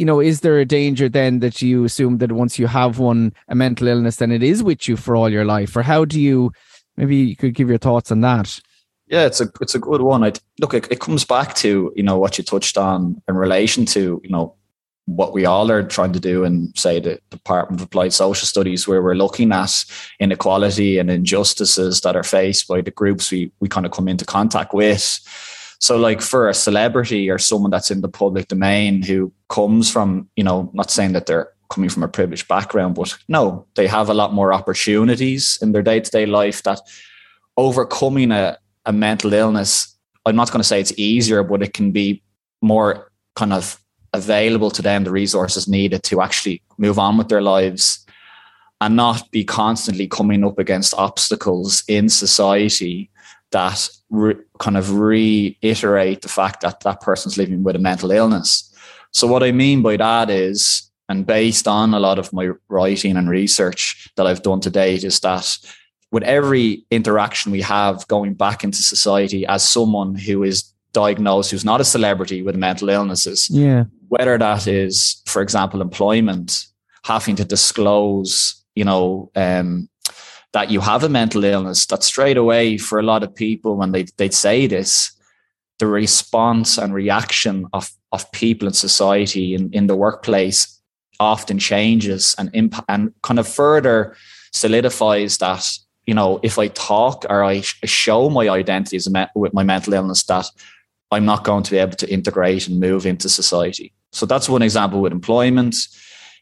you 0.00 0.06
know, 0.06 0.20
is 0.20 0.40
there 0.40 0.58
a 0.58 0.64
danger 0.64 1.10
then 1.10 1.40
that 1.40 1.60
you 1.60 1.84
assume 1.84 2.18
that 2.18 2.32
once 2.32 2.58
you 2.58 2.66
have 2.66 2.98
one, 2.98 3.34
a 3.48 3.54
mental 3.54 3.86
illness, 3.86 4.16
then 4.16 4.32
it 4.32 4.42
is 4.42 4.62
with 4.62 4.88
you 4.88 4.96
for 4.96 5.14
all 5.14 5.28
your 5.28 5.44
life? 5.44 5.76
Or 5.76 5.82
how 5.82 6.06
do 6.06 6.18
you, 6.18 6.52
maybe 6.96 7.16
you 7.16 7.36
could 7.36 7.54
give 7.54 7.68
your 7.68 7.76
thoughts 7.76 8.10
on 8.10 8.22
that? 8.22 8.60
Yeah, 9.10 9.26
it's 9.26 9.40
a 9.40 9.48
it's 9.60 9.74
a 9.74 9.78
good 9.78 10.02
one. 10.02 10.24
I 10.24 10.32
look, 10.60 10.72
it, 10.72 10.90
it 10.90 11.00
comes 11.00 11.24
back 11.24 11.54
to 11.56 11.92
you 11.96 12.02
know 12.02 12.18
what 12.18 12.38
you 12.38 12.44
touched 12.44 12.78
on 12.78 13.20
in 13.28 13.34
relation 13.34 13.84
to 13.86 14.20
you 14.22 14.30
know 14.30 14.54
what 15.06 15.32
we 15.32 15.44
all 15.44 15.70
are 15.70 15.82
trying 15.82 16.12
to 16.12 16.20
do 16.20 16.44
in 16.44 16.72
say 16.76 17.00
the 17.00 17.20
Department 17.30 17.80
of 17.80 17.86
Applied 17.86 18.12
Social 18.12 18.46
Studies, 18.46 18.86
where 18.86 19.02
we're 19.02 19.14
looking 19.14 19.52
at 19.52 19.84
inequality 20.20 20.98
and 20.98 21.10
injustices 21.10 22.00
that 22.02 22.14
are 22.14 22.22
faced 22.22 22.68
by 22.68 22.80
the 22.80 22.92
groups 22.92 23.30
we 23.30 23.52
we 23.60 23.68
kind 23.68 23.84
of 23.84 23.92
come 23.92 24.08
into 24.08 24.24
contact 24.24 24.72
with 24.72 25.20
so, 25.80 25.96
like 25.96 26.20
for 26.20 26.48
a 26.48 26.54
celebrity 26.54 27.30
or 27.30 27.38
someone 27.38 27.70
that's 27.70 27.90
in 27.90 28.02
the 28.02 28.08
public 28.08 28.48
domain 28.48 29.02
who 29.02 29.32
comes 29.48 29.90
from, 29.90 30.28
you 30.36 30.44
know, 30.44 30.70
not 30.74 30.90
saying 30.90 31.12
that 31.12 31.24
they're 31.24 31.48
coming 31.70 31.88
from 31.88 32.02
a 32.02 32.08
privileged 32.08 32.48
background, 32.48 32.94
but 32.94 33.16
no, 33.28 33.66
they 33.76 33.86
have 33.86 34.10
a 34.10 34.14
lot 34.14 34.34
more 34.34 34.52
opportunities 34.52 35.58
in 35.62 35.72
their 35.72 35.82
day 35.82 36.00
to 36.00 36.10
day 36.10 36.26
life 36.26 36.62
that 36.64 36.80
overcoming 37.56 38.30
a, 38.30 38.58
a 38.86 38.92
mental 38.92 39.32
illness. 39.32 39.96
I'm 40.26 40.36
not 40.36 40.50
going 40.50 40.60
to 40.60 40.68
say 40.68 40.80
it's 40.80 40.98
easier, 40.98 41.42
but 41.42 41.62
it 41.62 41.74
can 41.74 41.92
be 41.92 42.22
more 42.62 43.10
kind 43.36 43.52
of 43.52 43.80
available 44.12 44.70
to 44.72 44.82
them, 44.82 45.04
the 45.04 45.10
resources 45.10 45.68
needed 45.68 46.02
to 46.04 46.20
actually 46.20 46.62
move 46.78 46.98
on 46.98 47.16
with 47.16 47.28
their 47.28 47.42
lives 47.42 48.04
and 48.80 48.96
not 48.96 49.30
be 49.30 49.44
constantly 49.44 50.08
coming 50.08 50.44
up 50.44 50.58
against 50.58 50.94
obstacles 50.94 51.84
in 51.86 52.08
society 52.08 53.10
that 53.52 53.88
re- 54.10 54.36
kind 54.58 54.76
of 54.76 54.94
reiterate 54.94 56.22
the 56.22 56.28
fact 56.28 56.62
that 56.62 56.80
that 56.80 57.00
person's 57.00 57.36
living 57.36 57.62
with 57.62 57.76
a 57.76 57.80
mental 57.80 58.10
illness. 58.10 58.66
So, 59.12 59.26
what 59.26 59.42
I 59.42 59.52
mean 59.52 59.82
by 59.82 59.96
that 59.96 60.30
is, 60.30 60.90
and 61.08 61.26
based 61.26 61.66
on 61.66 61.92
a 61.92 62.00
lot 62.00 62.18
of 62.18 62.32
my 62.32 62.50
writing 62.68 63.16
and 63.16 63.28
research 63.28 64.10
that 64.16 64.26
I've 64.26 64.42
done 64.42 64.60
to 64.60 64.70
date, 64.70 65.04
is 65.04 65.18
that 65.20 65.58
with 66.12 66.22
every 66.24 66.84
interaction 66.90 67.52
we 67.52 67.60
have 67.60 68.06
going 68.08 68.34
back 68.34 68.64
into 68.64 68.82
society 68.82 69.46
as 69.46 69.66
someone 69.66 70.14
who 70.14 70.42
is 70.42 70.72
diagnosed, 70.92 71.50
who's 71.50 71.64
not 71.64 71.80
a 71.80 71.84
celebrity 71.84 72.42
with 72.42 72.56
mental 72.56 72.88
illnesses, 72.88 73.48
yeah. 73.50 73.84
whether 74.08 74.36
that 74.36 74.66
is, 74.66 75.22
for 75.26 75.40
example, 75.40 75.80
employment, 75.80 76.66
having 77.04 77.36
to 77.36 77.44
disclose, 77.44 78.62
you 78.74 78.84
know, 78.84 79.30
um, 79.36 79.88
that 80.52 80.70
you 80.70 80.80
have 80.80 81.04
a 81.04 81.08
mental 81.08 81.44
illness, 81.44 81.86
that 81.86 82.02
straight 82.02 82.36
away 82.36 82.76
for 82.76 82.98
a 82.98 83.04
lot 83.04 83.22
of 83.22 83.34
people 83.34 83.76
when 83.76 83.92
they 83.92 84.04
they 84.16 84.30
say 84.30 84.66
this, 84.66 85.12
the 85.78 85.86
response 85.86 86.76
and 86.76 86.92
reaction 86.92 87.66
of 87.72 87.90
of 88.12 88.30
people 88.32 88.66
in 88.66 88.74
society 88.74 89.54
in, 89.54 89.70
in 89.72 89.86
the 89.86 89.94
workplace 89.94 90.80
often 91.20 91.58
changes 91.58 92.34
and 92.38 92.50
imp- 92.52 92.84
and 92.88 93.12
kind 93.22 93.38
of 93.38 93.46
further 93.46 94.16
solidifies 94.52 95.38
that 95.38 95.64
you 96.10 96.14
know 96.14 96.40
if 96.42 96.58
I 96.58 96.66
talk 96.66 97.24
or 97.30 97.44
I 97.44 97.60
show 97.84 98.28
my 98.30 98.48
identity 98.48 98.96
as 98.96 99.08
me- 99.08 99.32
with 99.36 99.54
my 99.54 99.62
mental 99.62 99.94
illness 99.94 100.24
that 100.24 100.46
I'm 101.12 101.24
not 101.24 101.44
going 101.44 101.62
to 101.62 101.70
be 101.70 101.78
able 101.78 101.98
to 101.98 102.12
integrate 102.12 102.66
and 102.66 102.80
move 102.80 103.06
into 103.06 103.28
society. 103.28 103.92
So 104.10 104.26
that's 104.26 104.48
one 104.48 104.62
example 104.62 105.00
with 105.00 105.12
employment. 105.12 105.76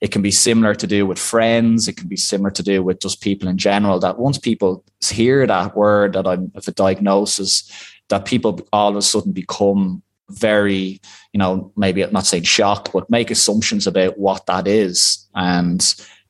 It 0.00 0.10
can 0.10 0.22
be 0.22 0.30
similar 0.30 0.74
to 0.74 0.86
do 0.86 1.04
with 1.04 1.18
friends. 1.18 1.86
It 1.86 1.98
can 1.98 2.08
be 2.08 2.16
similar 2.16 2.50
to 2.52 2.62
do 2.62 2.82
with 2.82 3.00
just 3.00 3.20
people 3.20 3.46
in 3.46 3.58
general. 3.58 3.98
That 3.98 4.18
once 4.18 4.38
people 4.38 4.84
hear 5.04 5.46
that 5.46 5.76
word 5.76 6.14
that 6.14 6.26
I'm 6.26 6.50
of 6.54 6.66
a 6.66 6.72
diagnosis, 6.72 7.70
that 8.08 8.24
people 8.24 8.66
all 8.72 8.88
of 8.88 8.96
a 8.96 9.02
sudden 9.02 9.32
become 9.32 10.02
very, 10.30 10.98
you 11.34 11.38
know, 11.38 11.72
maybe 11.76 12.02
I'm 12.02 12.12
not 12.12 12.24
saying 12.24 12.44
shocked, 12.44 12.92
but 12.94 13.10
make 13.10 13.30
assumptions 13.30 13.86
about 13.86 14.16
what 14.18 14.46
that 14.46 14.66
is. 14.66 15.28
And 15.34 15.82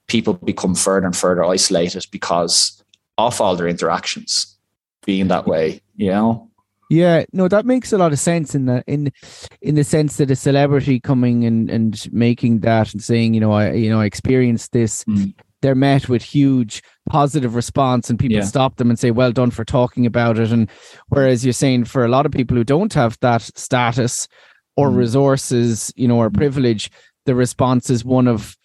people 0.08 0.34
become 0.34 0.74
further 0.74 1.06
and 1.06 1.16
further 1.16 1.44
isolated 1.44 2.04
because 2.10 2.77
of 3.18 3.40
all 3.40 3.56
their 3.56 3.68
interactions 3.68 4.56
being 5.04 5.28
that 5.28 5.46
way, 5.46 5.82
you 5.96 6.10
know? 6.10 6.48
Yeah, 6.90 7.24
no, 7.32 7.48
that 7.48 7.66
makes 7.66 7.92
a 7.92 7.98
lot 7.98 8.12
of 8.12 8.18
sense 8.18 8.54
in 8.54 8.64
the 8.64 8.82
in 8.86 9.12
in 9.60 9.74
the 9.74 9.84
sense 9.84 10.16
that 10.16 10.30
a 10.30 10.36
celebrity 10.36 10.98
coming 11.00 11.44
and 11.44 11.68
and 11.68 12.10
making 12.12 12.60
that 12.60 12.94
and 12.94 13.02
saying, 13.02 13.34
you 13.34 13.40
know, 13.40 13.52
I 13.52 13.72
you 13.72 13.90
know, 13.90 14.00
I 14.00 14.06
experienced 14.06 14.72
this. 14.72 15.04
Mm. 15.04 15.34
They're 15.60 15.74
met 15.74 16.08
with 16.08 16.22
huge 16.22 16.82
positive 17.10 17.54
response, 17.54 18.08
and 18.08 18.18
people 18.18 18.38
yeah. 18.38 18.44
stop 18.44 18.76
them 18.76 18.88
and 18.88 18.98
say, 18.98 19.10
"Well 19.10 19.32
done 19.32 19.50
for 19.50 19.66
talking 19.66 20.06
about 20.06 20.38
it." 20.38 20.50
And 20.50 20.70
whereas 21.08 21.44
you're 21.44 21.52
saying 21.52 21.84
for 21.84 22.06
a 22.06 22.08
lot 22.08 22.24
of 22.24 22.32
people 22.32 22.56
who 22.56 22.64
don't 22.64 22.94
have 22.94 23.18
that 23.20 23.42
status 23.42 24.26
or 24.76 24.88
mm. 24.88 24.96
resources, 24.96 25.92
you 25.94 26.08
know, 26.08 26.16
or 26.16 26.30
privilege, 26.30 26.90
the 27.26 27.34
response 27.34 27.90
is 27.90 28.02
one 28.02 28.28
of 28.28 28.56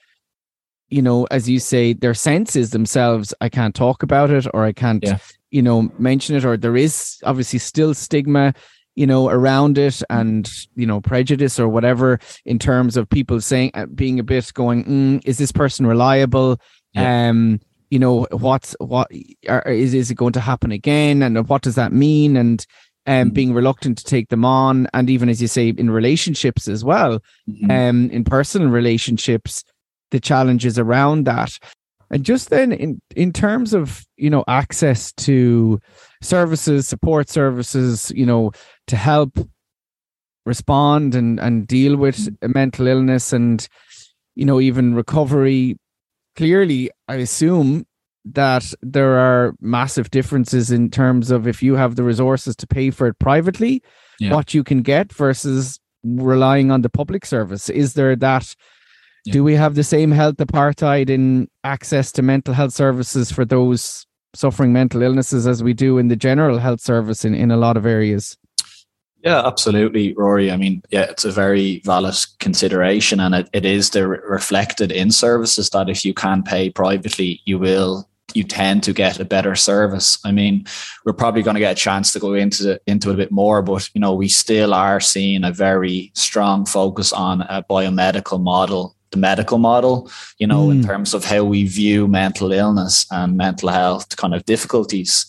you 0.94 1.02
know, 1.02 1.26
as 1.32 1.50
you 1.50 1.60
say, 1.60 1.94
their 1.94 2.14
senses 2.14 2.70
themselves, 2.70 3.34
I 3.42 3.50
can't 3.50 3.76
talk 3.76 4.04
about 4.04 4.30
it 4.30 4.46
or 4.54 4.64
I 4.64 4.74
can't, 4.74 5.04
yeah 5.04 5.18
you 5.54 5.62
know 5.62 5.90
mention 6.00 6.36
it 6.36 6.44
or 6.44 6.58
there 6.58 6.76
is 6.76 7.20
obviously 7.24 7.60
still 7.60 7.94
stigma 7.94 8.54
you 8.96 9.08
know 9.08 9.30
around 9.30 9.78
it 9.78 10.02
and 10.10 10.52
you 10.76 10.86
know 10.86 11.00
prejudice 11.00 11.60
or 11.60 11.70
whatever 11.70 12.20
in 12.46 12.60
terms 12.60 12.98
of 12.98 13.08
people 13.08 13.40
saying 13.40 13.72
uh, 13.76 13.86
being 13.86 14.20
a 14.20 14.24
bit 14.24 14.52
going 14.54 14.84
mm, 14.84 15.22
is 15.26 15.38
this 15.38 15.52
person 15.52 15.86
reliable 15.86 16.60
yeah. 16.94 17.30
um 17.30 17.60
you 17.92 18.00
know 18.00 18.28
what's 18.32 18.76
what 18.80 19.10
are, 19.48 19.62
is 19.62 19.94
is 19.94 20.10
it 20.10 20.16
going 20.16 20.34
to 20.34 20.42
happen 20.42 20.72
again 20.72 21.22
and 21.22 21.48
what 21.48 21.62
does 21.62 21.76
that 21.76 21.94
mean 21.94 22.36
and 22.36 22.66
um 23.06 23.14
mm-hmm. 23.14 23.30
being 23.30 23.54
reluctant 23.54 24.00
to 24.00 24.04
take 24.04 24.30
them 24.30 24.44
on 24.44 24.88
and 24.96 25.08
even 25.08 25.30
as 25.30 25.40
you 25.40 25.48
say 25.48 25.70
in 25.70 25.92
relationships 25.92 26.68
as 26.68 26.84
well 26.84 27.20
mm-hmm. 27.48 27.70
um 27.70 28.10
in 28.10 28.24
personal 28.24 28.70
relationships 28.70 29.64
the 30.14 30.22
challenges 30.22 30.80
around 30.80 31.26
that 31.26 31.60
and 32.14 32.24
just 32.24 32.52
then, 32.52 32.72
in 32.72 33.02
in 33.16 33.34
terms 33.34 33.74
of 33.74 34.06
you 34.18 34.30
know 34.30 34.44
access 34.48 35.12
to 35.14 35.80
services, 36.22 36.88
support 36.88 37.28
services, 37.28 38.12
you 38.16 38.24
know, 38.24 38.52
to 38.86 38.96
help 38.96 39.40
respond 40.46 41.16
and 41.16 41.40
and 41.40 41.66
deal 41.66 41.98
with 41.98 42.30
a 42.44 42.48
mental 42.50 42.86
illness 42.86 43.34
and 43.34 43.68
you 44.36 44.46
know 44.46 44.62
even 44.62 44.94
recovery. 44.94 45.76
Clearly, 46.36 46.92
I 47.08 47.16
assume 47.16 47.88
that 48.26 48.72
there 48.84 49.18
are 49.18 49.56
massive 49.60 50.12
differences 50.12 50.70
in 50.70 50.92
terms 50.92 51.32
of 51.32 51.48
if 51.48 51.64
you 51.64 51.76
have 51.76 51.96
the 51.96 52.04
resources 52.04 52.56
to 52.58 52.68
pay 52.68 52.92
for 52.92 53.08
it 53.08 53.18
privately, 53.18 53.82
yeah. 54.20 54.32
what 54.32 54.54
you 54.54 54.64
can 54.64 54.84
get 54.84 55.12
versus 55.12 55.80
relying 56.04 56.70
on 56.70 56.84
the 56.84 56.90
public 56.90 57.26
service. 57.26 57.70
Is 57.70 57.96
there 57.96 58.16
that 58.18 58.56
yeah. 59.26 59.34
Do 59.34 59.44
we 59.44 59.56
have 59.56 59.76
the 59.76 59.84
same 59.84 60.12
health 60.12 60.38
apartheid 60.38 61.10
in 61.10 61.48
access 61.64 62.12
to 62.14 62.22
mental 62.22 62.54
health 62.54 62.74
services 62.74 63.32
for 63.32 63.46
those 63.46 64.06
suffering 64.36 64.74
mental 64.74 65.02
illnesses 65.02 65.46
as 65.48 65.64
we 65.64 65.74
do 65.74 65.98
in 65.98 66.08
the 66.08 66.16
general 66.16 66.58
health 66.58 66.82
service 66.82 67.24
in, 67.24 67.34
in 67.34 67.52
a 67.52 67.58
lot 67.58 67.78
of 67.78 67.86
areas? 67.86 68.38
Yeah, 69.24 69.46
absolutely, 69.46 70.14
Rory. 70.14 70.52
I 70.52 70.58
mean, 70.58 70.82
yeah, 70.90 71.04
it's 71.04 71.24
a 71.24 71.32
very 71.32 71.80
valid 71.86 72.16
consideration, 72.40 73.22
and 73.22 73.34
it, 73.34 73.50
it 73.54 73.64
is 73.66 73.92
the 73.92 74.06
re- 74.06 74.20
reflected 74.28 74.92
in 74.92 75.12
services 75.12 75.70
that 75.70 75.90
if 75.90 76.04
you 76.04 76.14
can 76.14 76.44
pay 76.44 76.70
privately, 76.70 77.40
you 77.46 77.58
will 77.58 78.10
you 78.34 78.44
tend 78.44 78.84
to 78.84 78.94
get 78.94 79.20
a 79.20 79.26
better 79.26 79.56
service. 79.56 80.18
I 80.26 80.32
mean, 80.32 80.66
we're 81.06 81.14
probably 81.14 81.44
going 81.44 81.54
to 81.54 81.60
get 81.60 81.74
a 81.74 81.82
chance 81.82 82.12
to 82.14 82.20
go 82.20 82.34
into 82.34 82.64
the, 82.64 82.82
into 82.88 83.12
it 83.12 83.14
a 83.14 83.18
bit 83.18 83.32
more, 83.32 83.62
but 83.62 83.90
you 83.94 84.02
know, 84.02 84.14
we 84.14 84.28
still 84.28 84.74
are 84.74 85.00
seeing 85.00 85.44
a 85.44 85.52
very 85.52 86.12
strong 86.16 86.66
focus 86.66 87.14
on 87.14 87.42
a 87.42 87.64
biomedical 87.64 88.42
model 88.42 88.96
the 89.14 89.20
medical 89.20 89.58
model, 89.58 90.12
you 90.38 90.46
know, 90.46 90.68
mm. 90.68 90.72
in 90.72 90.82
hmm. 90.82 90.88
terms 90.88 91.14
of 91.14 91.24
how 91.24 91.44
we 91.44 91.66
view 91.66 92.08
mental 92.08 92.52
illness 92.52 93.06
and 93.12 93.38
mental 93.38 93.70
health 93.70 94.18
kind 94.18 94.36
of 94.36 94.46
difficulties. 94.46 95.26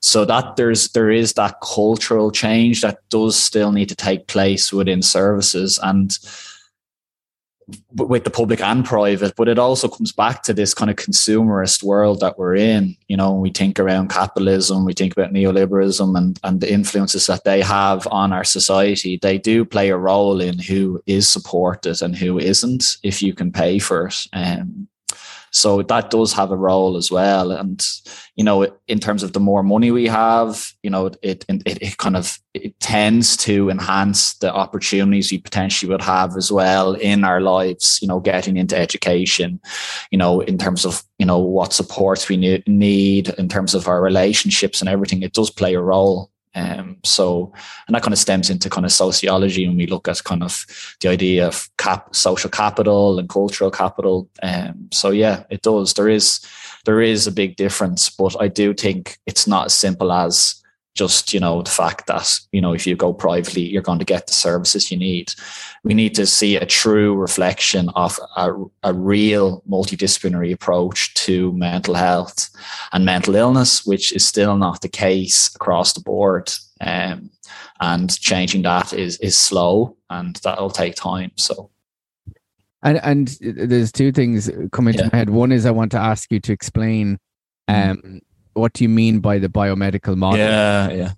So 0.00 0.24
that 0.26 0.56
there's 0.56 0.90
there 0.90 1.10
is 1.10 1.32
that 1.32 1.56
cultural 1.60 2.30
change 2.30 2.82
that 2.82 2.98
does 3.08 3.34
still 3.34 3.72
need 3.72 3.88
to 3.88 3.96
take 3.96 4.28
place 4.28 4.72
within 4.72 5.02
services 5.02 5.80
and 5.82 6.16
with 7.94 8.24
the 8.24 8.30
public 8.30 8.60
and 8.60 8.84
private, 8.84 9.34
but 9.36 9.48
it 9.48 9.58
also 9.58 9.88
comes 9.88 10.12
back 10.12 10.42
to 10.44 10.54
this 10.54 10.72
kind 10.72 10.90
of 10.90 10.96
consumerist 10.96 11.82
world 11.82 12.20
that 12.20 12.38
we're 12.38 12.54
in. 12.54 12.96
You 13.08 13.16
know, 13.16 13.32
we 13.34 13.50
think 13.50 13.80
around 13.80 14.08
capitalism, 14.08 14.84
we 14.84 14.92
think 14.92 15.12
about 15.12 15.32
neoliberalism 15.32 16.16
and, 16.16 16.38
and 16.44 16.60
the 16.60 16.72
influences 16.72 17.26
that 17.26 17.44
they 17.44 17.60
have 17.62 18.06
on 18.08 18.32
our 18.32 18.44
society. 18.44 19.18
They 19.20 19.38
do 19.38 19.64
play 19.64 19.90
a 19.90 19.96
role 19.96 20.40
in 20.40 20.58
who 20.58 21.02
is 21.06 21.28
supported 21.28 22.02
and 22.02 22.14
who 22.14 22.38
isn't, 22.38 22.98
if 23.02 23.20
you 23.20 23.34
can 23.34 23.50
pay 23.50 23.80
for 23.80 24.06
it. 24.06 24.28
Um, 24.32 24.88
so 25.56 25.80
that 25.80 26.10
does 26.10 26.34
have 26.34 26.50
a 26.50 26.56
role 26.56 26.98
as 26.98 27.10
well. 27.10 27.50
And, 27.50 27.82
you 28.34 28.44
know, 28.44 28.68
in 28.88 29.00
terms 29.00 29.22
of 29.22 29.32
the 29.32 29.40
more 29.40 29.62
money 29.62 29.90
we 29.90 30.06
have, 30.06 30.70
you 30.82 30.90
know, 30.90 31.06
it, 31.06 31.46
it, 31.48 31.62
it 31.64 31.96
kind 31.96 32.14
of, 32.14 32.38
it 32.52 32.78
tends 32.78 33.38
to 33.38 33.70
enhance 33.70 34.34
the 34.34 34.52
opportunities 34.52 35.32
we 35.32 35.38
potentially 35.38 35.90
would 35.90 36.02
have 36.02 36.36
as 36.36 36.52
well 36.52 36.92
in 36.92 37.24
our 37.24 37.40
lives, 37.40 37.98
you 38.02 38.08
know, 38.08 38.20
getting 38.20 38.58
into 38.58 38.76
education, 38.76 39.58
you 40.10 40.18
know, 40.18 40.40
in 40.42 40.58
terms 40.58 40.84
of, 40.84 41.02
you 41.18 41.24
know, 41.24 41.38
what 41.38 41.72
supports 41.72 42.28
we 42.28 42.36
need 42.66 43.30
in 43.30 43.48
terms 43.48 43.74
of 43.74 43.88
our 43.88 44.02
relationships 44.02 44.82
and 44.82 44.90
everything. 44.90 45.22
It 45.22 45.32
does 45.32 45.48
play 45.48 45.72
a 45.72 45.80
role. 45.80 46.30
Um, 46.56 46.96
so, 47.04 47.52
and 47.86 47.94
that 47.94 48.02
kind 48.02 48.14
of 48.14 48.18
stems 48.18 48.50
into 48.50 48.70
kind 48.70 48.86
of 48.86 48.90
sociology 48.90 49.68
when 49.68 49.76
we 49.76 49.86
look 49.86 50.08
at 50.08 50.24
kind 50.24 50.42
of 50.42 50.66
the 51.00 51.08
idea 51.08 51.46
of 51.46 51.68
cap, 51.76 52.16
social 52.16 52.50
capital 52.50 53.18
and 53.18 53.28
cultural 53.28 53.70
capital. 53.70 54.28
Um, 54.42 54.88
so 54.90 55.10
yeah, 55.10 55.44
it 55.50 55.62
does. 55.62 55.94
There 55.94 56.08
is 56.08 56.40
there 56.86 57.02
is 57.02 57.26
a 57.26 57.32
big 57.32 57.56
difference, 57.56 58.08
but 58.08 58.34
I 58.40 58.48
do 58.48 58.72
think 58.72 59.18
it's 59.26 59.46
not 59.46 59.66
as 59.66 59.74
simple 59.74 60.10
as 60.10 60.62
just 60.96 61.32
you 61.32 61.38
know 61.38 61.62
the 61.62 61.70
fact 61.70 62.06
that 62.06 62.40
you 62.52 62.60
know 62.60 62.72
if 62.72 62.86
you 62.86 62.96
go 62.96 63.12
privately 63.12 63.62
you're 63.62 63.82
going 63.82 63.98
to 63.98 64.04
get 64.04 64.26
the 64.26 64.32
services 64.32 64.90
you 64.90 64.96
need 64.96 65.32
we 65.84 65.94
need 65.94 66.14
to 66.14 66.26
see 66.26 66.56
a 66.56 66.66
true 66.66 67.14
reflection 67.14 67.88
of 67.90 68.18
a, 68.36 68.52
a 68.82 68.92
real 68.92 69.62
multidisciplinary 69.70 70.52
approach 70.52 71.14
to 71.14 71.52
mental 71.52 71.94
health 71.94 72.50
and 72.92 73.04
mental 73.04 73.36
illness 73.36 73.86
which 73.86 74.12
is 74.12 74.26
still 74.26 74.56
not 74.56 74.80
the 74.80 74.88
case 74.88 75.54
across 75.54 75.92
the 75.92 76.00
board 76.00 76.50
um, 76.80 77.30
and 77.80 78.18
changing 78.18 78.62
that 78.62 78.92
is 78.92 79.18
is 79.20 79.36
slow 79.36 79.96
and 80.10 80.36
that'll 80.36 80.70
take 80.70 80.94
time 80.94 81.30
so 81.36 81.70
And 82.82 83.00
and 83.02 83.28
there's 83.40 83.90
two 83.90 84.12
things 84.12 84.50
coming 84.70 84.94
yeah. 84.94 85.02
to 85.02 85.10
my 85.12 85.18
head. 85.18 85.30
One 85.30 85.50
is 85.50 85.66
I 85.66 85.72
want 85.72 85.90
to 85.92 85.98
ask 85.98 86.30
you 86.30 86.38
to 86.40 86.52
explain 86.52 87.18
mm-hmm. 87.68 87.90
um, 87.90 88.20
what 88.56 88.72
do 88.72 88.84
you 88.84 88.88
mean 88.88 89.20
by 89.20 89.38
the 89.38 89.48
biomedical 89.48 90.16
model? 90.16 90.38
Yeah, 90.38 90.90
yeah. 90.90 91.12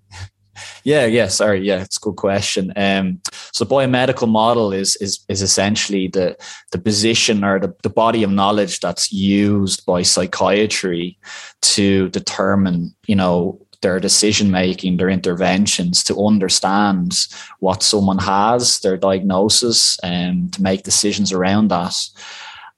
Yeah, 0.82 1.06
yeah, 1.06 1.28
sorry. 1.28 1.64
Yeah, 1.64 1.82
it's 1.82 1.98
a 1.98 2.00
good 2.00 2.16
question. 2.16 2.72
Um, 2.74 3.20
so 3.52 3.64
biomedical 3.64 4.28
model 4.28 4.72
is 4.72 4.96
is 4.96 5.24
is 5.28 5.40
essentially 5.40 6.08
the 6.08 6.36
the 6.72 6.78
position 6.78 7.44
or 7.44 7.60
the, 7.60 7.74
the 7.82 7.90
body 7.90 8.24
of 8.24 8.30
knowledge 8.30 8.80
that's 8.80 9.12
used 9.12 9.86
by 9.86 10.02
psychiatry 10.02 11.16
to 11.60 12.08
determine, 12.08 12.94
you 13.06 13.14
know, 13.14 13.64
their 13.82 14.00
decision 14.00 14.50
making, 14.50 14.96
their 14.96 15.08
interventions 15.08 16.02
to 16.04 16.26
understand 16.26 17.12
what 17.60 17.82
someone 17.82 18.18
has, 18.18 18.80
their 18.80 18.96
diagnosis, 18.96 19.98
and 20.00 20.44
um, 20.44 20.50
to 20.50 20.62
make 20.62 20.82
decisions 20.82 21.32
around 21.32 21.68
that. 21.68 21.94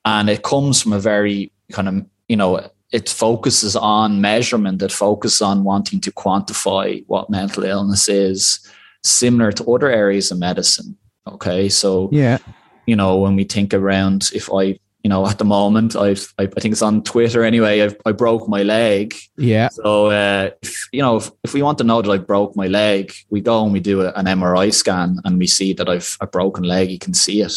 And 0.05 0.29
it 0.29 0.43
comes 0.43 0.83
from 0.83 0.93
a 0.93 1.01
very 1.01 1.51
kind 1.73 1.89
of, 1.89 2.05
you 2.29 2.37
know, 2.37 2.69
it 2.93 3.09
focuses 3.09 3.77
on 3.77 4.21
measurement, 4.21 4.83
it 4.83 4.93
focuses 4.93 5.43
on 5.43 5.65
wanting 5.65 6.01
to 6.01 6.13
quantify 6.13 7.05
what 7.07 7.31
mental 7.31 7.65
illness 7.65 8.09
is, 8.09 8.61
similar 9.05 9.53
to 9.53 9.65
other 9.73 9.91
areas 9.91 10.31
of 10.31 10.39
medicine. 10.39 10.97
Okay. 11.27 11.69
So, 11.69 12.09
yeah, 12.13 12.39
you 12.87 12.97
know, 12.97 13.19
when 13.19 13.37
we 13.37 13.45
think 13.45 13.73
around 13.73 14.31
if 14.35 14.53
I 14.53 14.79
you 15.03 15.09
know, 15.09 15.27
at 15.27 15.39
the 15.39 15.45
moment, 15.45 15.97
I've, 15.97 16.33
I, 16.39 16.43
I 16.43 16.61
think 16.61 16.73
it's 16.73 16.83
on 16.83 17.03
Twitter 17.03 17.43
anyway. 17.43 17.81
I've, 17.81 17.97
I 18.05 18.13
broke 18.13 18.49
my 18.49 18.63
leg. 18.63 19.15
Yeah. 19.37 19.69
So, 19.69 20.07
uh, 20.07 20.51
if, 20.63 20.89
you 20.93 21.01
know, 21.01 21.17
if, 21.17 21.31
if 21.43 21.55
we 21.55 21.63
want 21.63 21.79
to 21.79 21.85
know 21.85 22.03
that 22.03 22.11
I 22.11 22.19
broke 22.19 22.55
my 22.55 22.67
leg, 22.67 23.15
we 23.31 23.41
go 23.41 23.65
and 23.65 23.73
we 23.73 23.81
do 23.81 24.03
a, 24.03 24.13
an 24.13 24.27
MRI 24.27 24.73
scan 24.73 25.19
and 25.25 25.39
we 25.39 25.47
see 25.47 25.73
that 25.75 25.89
I've 25.89 26.17
a 26.21 26.27
broken 26.27 26.65
leg. 26.65 26.91
You 26.91 26.99
can 26.99 27.15
see 27.15 27.41
it. 27.41 27.55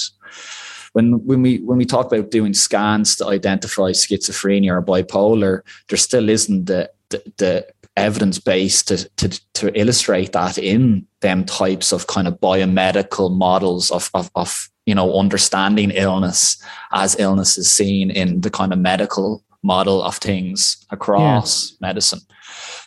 When, 0.93 1.25
when 1.25 1.41
we 1.41 1.57
when 1.57 1.77
we 1.77 1.85
talk 1.85 2.05
about 2.05 2.31
doing 2.31 2.53
scans 2.53 3.15
to 3.17 3.27
identify 3.27 3.91
schizophrenia 3.91 4.71
or 4.71 4.81
bipolar, 4.81 5.61
there 5.89 5.97
still 5.97 6.29
isn't 6.29 6.65
the 6.65 6.89
the, 7.09 7.33
the 7.37 7.67
evidence 7.95 8.39
base 8.39 8.83
to, 8.83 9.09
to 9.17 9.29
to 9.53 9.79
illustrate 9.79 10.31
that 10.31 10.57
in 10.57 11.05
them 11.21 11.45
types 11.45 11.91
of 11.91 12.07
kind 12.07 12.27
of 12.27 12.39
biomedical 12.39 13.35
models 13.35 13.91
of 13.91 14.09
of, 14.13 14.29
of 14.35 14.69
you 14.85 14.95
know, 14.95 15.17
understanding 15.17 15.91
illness 15.91 16.61
as 16.91 17.17
illness 17.19 17.57
is 17.57 17.71
seen 17.71 18.11
in 18.11 18.41
the 18.41 18.49
kind 18.49 18.73
of 18.73 18.79
medical 18.79 19.43
model 19.63 20.03
of 20.03 20.17
things 20.17 20.85
across 20.89 21.71
yeah. 21.71 21.77
medicine. 21.87 22.19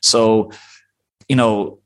So, 0.03 0.51
you 1.29 1.37
know, 1.37 1.81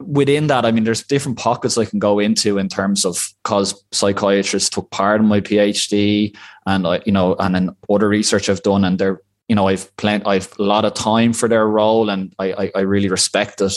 within 0.00 0.46
that, 0.48 0.64
I 0.64 0.72
mean, 0.72 0.84
there's 0.84 1.02
different 1.02 1.38
pockets 1.38 1.76
I 1.76 1.84
can 1.84 1.98
go 1.98 2.18
into 2.18 2.58
in 2.58 2.68
terms 2.68 3.04
of 3.04 3.32
because 3.42 3.84
psychiatrists 3.92 4.70
took 4.70 4.90
part 4.90 5.20
in 5.20 5.26
my 5.26 5.40
PhD 5.40 6.36
and 6.66 6.86
I, 6.86 7.02
you 7.04 7.12
know, 7.12 7.34
and 7.38 7.54
then 7.54 7.76
other 7.88 8.08
research 8.08 8.48
I've 8.48 8.62
done 8.62 8.84
and 8.84 8.98
they're, 8.98 9.20
you 9.48 9.56
know, 9.56 9.68
I've 9.68 9.94
plenty, 9.96 10.24
I've 10.24 10.52
a 10.58 10.62
lot 10.62 10.84
of 10.84 10.94
time 10.94 11.32
for 11.32 11.48
their 11.48 11.66
role 11.66 12.08
and 12.08 12.34
I, 12.38 12.52
I, 12.52 12.72
I 12.76 12.80
really 12.80 13.08
respect 13.08 13.60
it. 13.60 13.74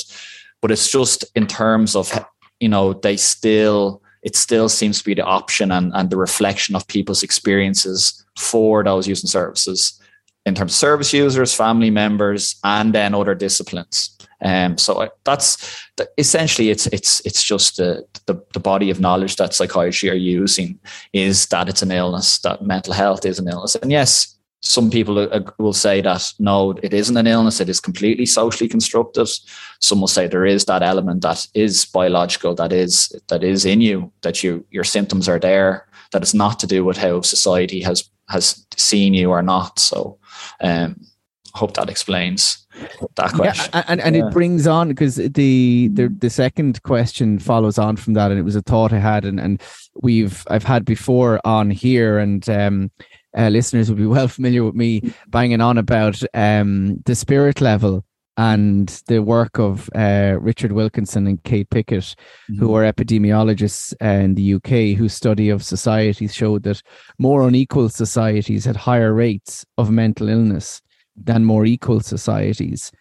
But 0.62 0.72
it's 0.72 0.90
just 0.90 1.26
in 1.36 1.48
terms 1.48 1.96
of, 1.96 2.26
you 2.60 2.70
know, 2.70 2.94
they 2.94 3.18
still, 3.18 4.02
it 4.22 4.36
still 4.36 4.70
seems 4.70 5.00
to 5.00 5.06
be 5.06 5.14
the 5.14 5.24
option 5.24 5.72
and, 5.72 5.92
and 5.94 6.10
the 6.10 6.18
reflection 6.18 6.76
of 6.76 6.88
people's 6.88 7.24
experiences 7.24 8.24
for 8.38 8.84
those 8.84 9.08
using 9.08 9.30
services 9.30 10.00
in 10.46 10.56
terms 10.56 10.74
of 10.74 10.78
service 10.78 11.14
users, 11.14 11.54
family 11.54 11.90
members, 11.90 12.56
and 12.64 12.94
then 12.94 13.16
other 13.16 13.36
disciplines. 13.36 14.18
Um, 14.44 14.78
so 14.78 15.10
that's 15.24 15.88
essentially 16.18 16.70
it's 16.70 16.86
it's 16.88 17.22
it's 17.26 17.44
just 17.44 17.78
the, 17.78 18.06
the, 18.26 18.36
the 18.54 18.60
body 18.60 18.90
of 18.90 19.00
knowledge 19.00 19.38
that 19.38 19.54
psychiatry 19.54 20.10
are 20.10 20.16
using 20.16 20.78
is 21.14 21.46
that 21.48 21.70
it's 21.70 21.82
an 21.82 21.92
illness, 21.92 22.40
that 22.40 22.62
mental 22.62 22.94
health 22.94 23.26
is 23.26 23.40
an 23.40 23.48
illness, 23.48 23.76
and 23.76 23.90
yes, 23.90 24.38
some 24.62 24.90
people 24.90 25.44
will 25.60 25.74
say 25.74 26.02
that 26.02 26.34
no, 26.40 26.72
it 26.84 26.94
isn't 26.94 27.16
an 27.16 27.28
illness; 27.28 27.62
it 27.62 27.70
is 27.70 27.80
completely 27.80 28.26
socially 28.26 28.68
constructed. 28.68 29.30
Some 29.80 30.02
will 30.02 30.08
say 30.08 30.28
there 30.28 30.46
is 30.46 30.66
that 30.66 30.84
element 30.84 31.22
that 31.22 31.48
is 31.54 31.86
biological, 31.86 32.54
that 32.56 32.74
is 32.74 33.16
that 33.28 33.44
is 33.44 33.64
in 33.64 33.80
you, 33.80 34.12
that 34.24 34.44
you 34.44 34.66
your 34.72 34.84
symptoms 34.84 35.30
are 35.30 35.40
there, 35.40 35.88
that 36.12 36.22
it's 36.22 36.34
not 36.34 36.60
to 36.60 36.68
do 36.68 36.84
with 36.84 36.98
how 36.98 37.22
society 37.22 37.82
has 37.82 38.10
has 38.30 38.66
seen 38.78 39.14
you 39.14 39.30
or 39.30 39.42
not. 39.42 39.80
So, 39.80 40.18
um, 40.62 41.00
hope 41.54 41.74
that 41.76 41.90
explains 41.90 42.66
that 43.16 43.34
question. 43.34 43.72
Yeah, 43.74 43.84
and 43.88 44.02
and 44.02 44.16
yeah. 44.16 44.28
it 44.28 44.34
brings 44.34 44.68
on 44.68 44.90
because 44.90 45.16
the, 45.16 45.90
the 45.90 46.08
the 46.20 46.30
second 46.30 46.82
question 46.84 47.40
follows 47.40 47.78
on 47.78 47.96
from 47.96 48.14
that, 48.14 48.32
and 48.32 48.40
it 48.40 48.44
was 48.44 48.56
a 48.56 48.62
thought 48.62 48.94
I 48.94 49.00
had, 49.00 49.26
and 49.26 49.40
and 49.40 49.62
we've 50.02 50.44
I've 50.50 50.64
had 50.64 50.86
before 50.86 51.40
on 51.46 51.70
here, 51.70 52.18
and 52.18 52.48
um 52.50 52.92
uh, 53.36 53.50
listeners 53.50 53.90
will 53.90 53.98
be 53.98 54.06
well 54.08 54.28
familiar 54.28 54.64
with 54.64 54.76
me 54.76 55.14
banging 55.28 55.62
on 55.62 55.78
about 55.78 56.22
um, 56.34 56.98
the 57.06 57.16
spirit 57.16 57.62
level 57.62 58.06
and 58.38 58.88
the 59.08 59.20
work 59.20 59.60
of 59.60 59.90
uh, 59.96 60.38
Richard 60.40 60.72
Wilkinson 60.72 61.28
and 61.28 61.44
Kate 61.44 61.70
Pickett, 61.70 62.02
mm-hmm. 62.04 62.60
who 62.60 62.76
are 62.76 62.84
epidemiologists 62.84 63.94
in 64.02 64.36
the 64.36 64.56
UK, 64.56 64.98
whose 64.98 65.14
study 65.14 65.50
of 65.50 65.64
societies 65.64 66.34
showed 66.34 66.64
that 66.64 66.82
more 67.20 67.48
unequal 67.48 67.90
societies 67.90 68.66
had 68.66 68.76
higher 68.76 69.14
rates 69.14 69.66
of 69.78 69.92
mental 69.92 70.30
illness 70.30 70.82
than 71.16 71.46
more 71.46 71.66
equal 71.66 72.00
societies. 72.00 72.92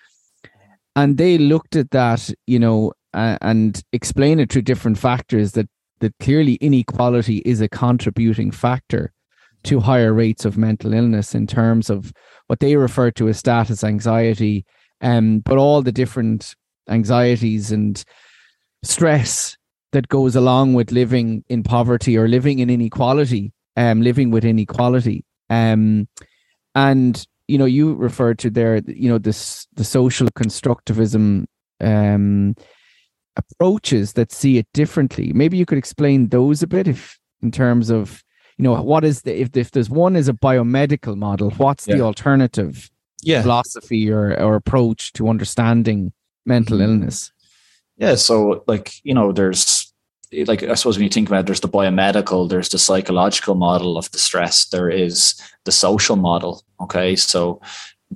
And 0.94 1.16
they 1.16 1.38
looked 1.38 1.76
at 1.76 1.90
that, 1.92 2.30
you 2.46 2.58
know, 2.58 2.92
uh, 3.14 3.38
and 3.40 3.82
explained 3.92 4.40
it 4.40 4.52
through 4.52 4.62
different 4.62 4.98
factors 4.98 5.52
that 5.52 5.68
that 6.00 6.18
clearly 6.18 6.54
inequality 6.54 7.38
is 7.44 7.60
a 7.60 7.68
contributing 7.68 8.50
factor 8.50 9.12
to 9.62 9.78
higher 9.78 10.12
rates 10.12 10.44
of 10.44 10.58
mental 10.58 10.92
illness 10.92 11.32
in 11.32 11.46
terms 11.46 11.88
of 11.88 12.12
what 12.48 12.58
they 12.58 12.74
refer 12.74 13.10
to 13.12 13.28
as 13.28 13.38
status 13.38 13.84
anxiety, 13.84 14.64
um, 15.02 15.40
but 15.40 15.58
all 15.58 15.82
the 15.82 15.92
different 15.92 16.54
anxieties 16.88 17.70
and 17.70 18.02
stress 18.82 19.56
that 19.92 20.08
goes 20.08 20.34
along 20.34 20.74
with 20.74 20.90
living 20.90 21.44
in 21.48 21.62
poverty 21.62 22.16
or 22.16 22.28
living 22.28 22.60
in 22.60 22.70
inequality, 22.70 23.52
um, 23.76 24.00
living 24.00 24.30
with 24.30 24.44
inequality. 24.44 25.24
Um, 25.50 26.08
and 26.74 27.24
you 27.48 27.58
know, 27.58 27.66
you 27.66 27.94
referred 27.94 28.38
to 28.38 28.50
there, 28.50 28.80
you 28.86 29.08
know, 29.08 29.18
this 29.18 29.66
the 29.74 29.84
social 29.84 30.28
constructivism 30.28 31.44
um, 31.80 32.54
approaches 33.36 34.14
that 34.14 34.32
see 34.32 34.56
it 34.56 34.66
differently. 34.72 35.32
Maybe 35.34 35.58
you 35.58 35.66
could 35.66 35.78
explain 35.78 36.28
those 36.28 36.62
a 36.62 36.66
bit, 36.66 36.88
if 36.88 37.18
in 37.42 37.50
terms 37.50 37.90
of 37.90 38.22
you 38.58 38.62
know 38.62 38.80
what 38.80 39.04
is 39.04 39.22
the 39.22 39.40
if, 39.40 39.56
if 39.56 39.70
there's 39.72 39.90
one 39.90 40.16
is 40.16 40.28
a 40.28 40.32
biomedical 40.32 41.16
model 41.16 41.50
what's 41.52 41.88
yeah. 41.88 41.96
the 41.96 42.02
alternative 42.02 42.90
yeah. 43.22 43.42
philosophy 43.42 44.10
or, 44.10 44.38
or 44.40 44.54
approach 44.54 45.12
to 45.14 45.28
understanding 45.28 46.12
mental 46.46 46.78
mm-hmm. 46.78 46.90
illness 46.90 47.32
yeah 47.96 48.14
so 48.14 48.64
like 48.66 48.94
you 49.04 49.14
know 49.14 49.32
there's 49.32 49.92
like 50.46 50.62
i 50.62 50.74
suppose 50.74 50.96
when 50.96 51.04
you 51.04 51.10
think 51.10 51.28
about 51.28 51.40
it, 51.40 51.46
there's 51.46 51.60
the 51.60 51.68
biomedical 51.68 52.48
there's 52.48 52.70
the 52.70 52.78
psychological 52.78 53.54
model 53.54 53.96
of 53.96 54.10
the 54.12 54.18
stress 54.18 54.66
there 54.66 54.90
is 54.90 55.40
the 55.64 55.72
social 55.72 56.16
model 56.16 56.64
okay 56.80 57.14
so 57.14 57.60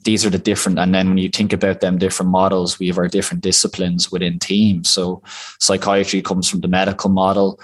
these 0.05 0.27
are 0.27 0.31
the 0.31 0.39
different 0.39 0.79
and 0.79 0.95
then 0.95 1.09
when 1.09 1.19
you 1.19 1.29
think 1.29 1.53
about 1.53 1.81
them 1.81 1.99
different 1.99 2.31
models 2.31 2.79
we 2.79 2.87
have 2.87 2.99
our 2.99 3.09
different 3.09 3.43
disciplines 3.43 4.11
within 4.13 4.39
teams 4.39 4.89
so 4.89 5.23
psychiatry 5.61 6.21
comes 6.21 6.49
from 6.49 6.61
the 6.61 6.69
medical 6.69 7.11
model 7.11 7.61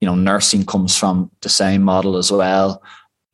you 0.00 0.06
know, 0.06 0.14
nursing 0.14 0.64
comes 0.64 0.96
from 0.96 1.30
the 1.40 1.48
same 1.48 1.82
model 1.82 2.16
as 2.16 2.30
well. 2.30 2.82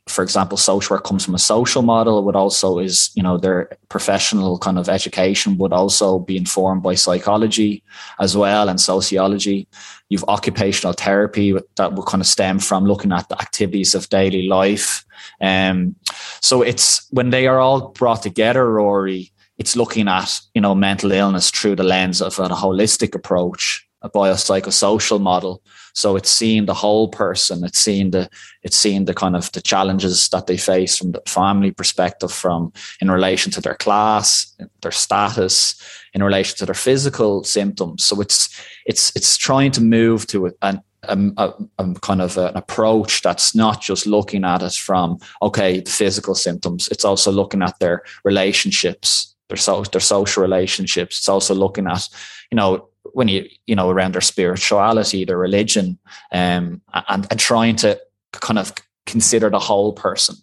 For 0.06 0.22
example, 0.22 0.58
social 0.58 0.94
work 0.94 1.04
comes 1.04 1.24
from 1.24 1.34
a 1.34 1.38
social 1.38 1.80
model, 1.80 2.24
would 2.24 2.36
also 2.36 2.78
is, 2.78 3.10
you 3.14 3.22
know, 3.22 3.38
their 3.38 3.70
professional 3.88 4.58
kind 4.58 4.78
of 4.78 4.88
education 4.88 5.56
would 5.56 5.72
also 5.72 6.18
be 6.18 6.36
informed 6.36 6.82
by 6.82 6.94
psychology 6.94 7.82
as 8.20 8.36
well 8.36 8.68
and 8.68 8.78
sociology. 8.78 9.66
You've 10.10 10.24
occupational 10.28 10.92
therapy 10.92 11.56
that 11.76 11.94
will 11.94 12.04
kind 12.04 12.20
of 12.20 12.26
stem 12.26 12.58
from 12.58 12.84
looking 12.84 13.12
at 13.12 13.30
the 13.30 13.40
activities 13.40 13.94
of 13.94 14.10
daily 14.10 14.46
life. 14.46 15.06
Um, 15.40 15.96
so 16.42 16.60
it's 16.60 17.06
when 17.10 17.30
they 17.30 17.46
are 17.46 17.58
all 17.58 17.88
brought 17.88 18.22
together, 18.22 18.70
Rory, 18.70 19.32
it's 19.56 19.74
looking 19.74 20.06
at, 20.06 20.38
you 20.54 20.60
know, 20.60 20.74
mental 20.74 21.12
illness 21.12 21.50
through 21.50 21.76
the 21.76 21.82
lens 21.82 22.20
of 22.20 22.38
a 22.38 22.48
holistic 22.48 23.14
approach, 23.14 23.88
a 24.02 24.10
biopsychosocial 24.10 25.20
model 25.20 25.62
so 25.94 26.16
it's 26.16 26.30
seeing 26.30 26.66
the 26.66 26.74
whole 26.74 27.08
person. 27.08 27.64
It's 27.64 27.78
seeing 27.78 28.10
the 28.10 28.28
it's 28.62 28.76
seeing 28.76 29.04
the 29.04 29.14
kind 29.14 29.36
of 29.36 29.50
the 29.52 29.62
challenges 29.62 30.28
that 30.30 30.46
they 30.46 30.56
face 30.56 30.98
from 30.98 31.12
the 31.12 31.22
family 31.26 31.70
perspective, 31.70 32.32
from 32.32 32.72
in 33.00 33.10
relation 33.10 33.52
to 33.52 33.60
their 33.60 33.76
class, 33.76 34.52
their 34.82 34.90
status, 34.90 35.80
in 36.12 36.22
relation 36.22 36.58
to 36.58 36.66
their 36.66 36.74
physical 36.74 37.44
symptoms. 37.44 38.04
So 38.04 38.20
it's 38.20 38.48
it's 38.86 39.14
it's 39.14 39.36
trying 39.36 39.70
to 39.72 39.80
move 39.80 40.26
to 40.28 40.52
an 40.62 40.82
a, 41.06 41.18
a, 41.36 41.52
a, 41.78 41.94
kind 42.00 42.22
of 42.22 42.36
an 42.38 42.56
approach 42.56 43.22
that's 43.22 43.54
not 43.54 43.80
just 43.80 44.06
looking 44.06 44.42
at 44.42 44.62
it 44.62 44.72
from 44.72 45.18
okay 45.42 45.80
the 45.80 45.90
physical 45.90 46.34
symptoms 46.34 46.88
it's 46.88 47.04
also 47.04 47.30
looking 47.30 47.60
at 47.60 47.78
their 47.78 48.02
relationships 48.24 49.34
their 49.50 49.58
so 49.58 49.82
their 49.82 50.00
social 50.00 50.42
relationships 50.42 51.18
it's 51.18 51.28
also 51.28 51.54
looking 51.54 51.86
at 51.86 52.08
you 52.50 52.56
know 52.56 52.88
when 53.12 53.28
you 53.28 53.48
you 53.66 53.74
know 53.74 53.90
around 53.90 54.14
their 54.14 54.20
spirituality, 54.20 55.24
their 55.24 55.38
religion, 55.38 55.98
um, 56.32 56.80
and 57.08 57.26
and 57.30 57.40
trying 57.40 57.76
to 57.76 58.00
kind 58.32 58.58
of 58.58 58.72
consider 59.06 59.50
the 59.50 59.58
whole 59.58 59.92
person. 59.92 60.36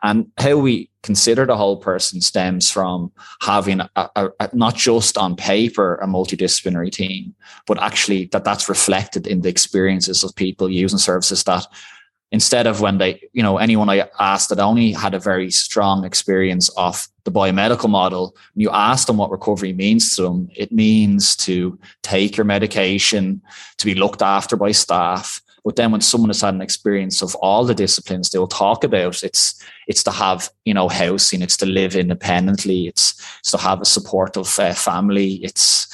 And 0.00 0.30
how 0.38 0.56
we 0.58 0.90
consider 1.02 1.44
the 1.44 1.56
whole 1.56 1.76
person 1.76 2.20
stems 2.20 2.70
from 2.70 3.10
having 3.42 3.80
a, 3.80 3.90
a, 3.96 4.28
a, 4.38 4.50
not 4.52 4.76
just 4.76 5.18
on 5.18 5.34
paper 5.34 5.96
a 5.96 6.06
multidisciplinary 6.06 6.92
team, 6.92 7.34
but 7.66 7.82
actually 7.82 8.26
that 8.26 8.44
that's 8.44 8.68
reflected 8.68 9.26
in 9.26 9.40
the 9.40 9.48
experiences 9.48 10.22
of 10.22 10.36
people 10.36 10.70
using 10.70 11.00
services 11.00 11.42
that 11.44 11.66
instead 12.30 12.66
of 12.66 12.80
when 12.80 12.98
they, 12.98 13.22
you 13.32 13.42
know, 13.42 13.58
anyone 13.58 13.88
I 13.88 14.08
asked 14.20 14.50
that 14.50 14.58
only 14.58 14.92
had 14.92 15.14
a 15.14 15.18
very 15.18 15.50
strong 15.50 16.04
experience 16.04 16.68
of 16.70 17.08
the 17.24 17.32
biomedical 17.32 17.88
model, 17.88 18.36
when 18.54 18.62
you 18.62 18.70
ask 18.70 19.06
them 19.06 19.16
what 19.16 19.30
recovery 19.30 19.72
means 19.72 20.14
to 20.16 20.22
them, 20.22 20.48
it 20.54 20.70
means 20.70 21.36
to 21.36 21.78
take 22.02 22.36
your 22.36 22.44
medication, 22.44 23.40
to 23.78 23.86
be 23.86 23.94
looked 23.94 24.22
after 24.22 24.56
by 24.56 24.72
staff. 24.72 25.40
But 25.64 25.76
then 25.76 25.90
when 25.90 26.00
someone 26.00 26.30
has 26.30 26.40
had 26.40 26.54
an 26.54 26.62
experience 26.62 27.20
of 27.20 27.34
all 27.36 27.64
the 27.64 27.74
disciplines 27.74 28.30
they'll 28.30 28.46
talk 28.46 28.84
about, 28.84 29.22
it's 29.22 29.62
it's 29.86 30.02
to 30.04 30.10
have, 30.10 30.50
you 30.64 30.74
know, 30.74 30.88
housing, 30.88 31.42
it's 31.42 31.56
to 31.58 31.66
live 31.66 31.96
independently, 31.96 32.88
it's, 32.88 33.14
it's 33.40 33.50
to 33.50 33.58
have 33.58 33.80
a 33.80 33.86
supportive 33.86 34.58
uh, 34.58 34.74
family. 34.74 35.34
It's 35.42 35.88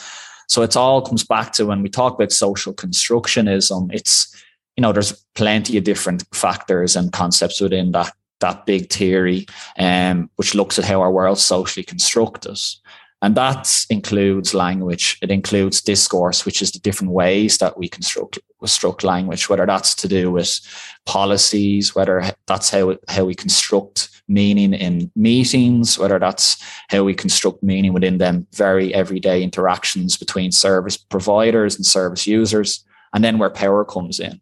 so 0.48 0.62
it 0.62 0.76
all 0.76 1.00
comes 1.00 1.24
back 1.24 1.52
to 1.54 1.66
when 1.66 1.82
we 1.82 1.88
talk 1.88 2.14
about 2.14 2.32
social 2.32 2.74
constructionism, 2.74 3.92
it's 3.92 4.33
you 4.76 4.82
know, 4.82 4.92
there's 4.92 5.24
plenty 5.34 5.76
of 5.78 5.84
different 5.84 6.24
factors 6.34 6.96
and 6.96 7.12
concepts 7.12 7.60
within 7.60 7.92
that 7.92 8.12
that 8.40 8.66
big 8.66 8.92
theory, 8.92 9.46
um, 9.78 10.28
which 10.36 10.54
looks 10.54 10.78
at 10.78 10.84
how 10.84 11.00
our 11.00 11.10
world's 11.10 11.44
socially 11.44 11.84
constructed. 11.84 12.58
And 13.22 13.34
that 13.36 13.86
includes 13.88 14.52
language. 14.52 15.16
It 15.22 15.30
includes 15.30 15.80
discourse, 15.80 16.44
which 16.44 16.60
is 16.60 16.72
the 16.72 16.78
different 16.78 17.14
ways 17.14 17.56
that 17.56 17.78
we 17.78 17.88
construct, 17.88 18.38
construct 18.60 19.02
language, 19.02 19.48
whether 19.48 19.64
that's 19.64 19.94
to 19.94 20.08
do 20.08 20.30
with 20.30 20.60
policies, 21.06 21.94
whether 21.94 22.22
that's 22.46 22.68
how, 22.68 22.98
how 23.08 23.24
we 23.24 23.34
construct 23.34 24.10
meaning 24.28 24.74
in 24.74 25.10
meetings, 25.16 25.98
whether 25.98 26.18
that's 26.18 26.62
how 26.90 27.02
we 27.02 27.14
construct 27.14 27.62
meaning 27.62 27.94
within 27.94 28.18
them 28.18 28.46
very 28.52 28.92
everyday 28.92 29.42
interactions 29.42 30.18
between 30.18 30.52
service 30.52 30.98
providers 30.98 31.76
and 31.76 31.86
service 31.86 32.26
users, 32.26 32.84
and 33.14 33.24
then 33.24 33.38
where 33.38 33.48
power 33.48 33.86
comes 33.86 34.20
in. 34.20 34.38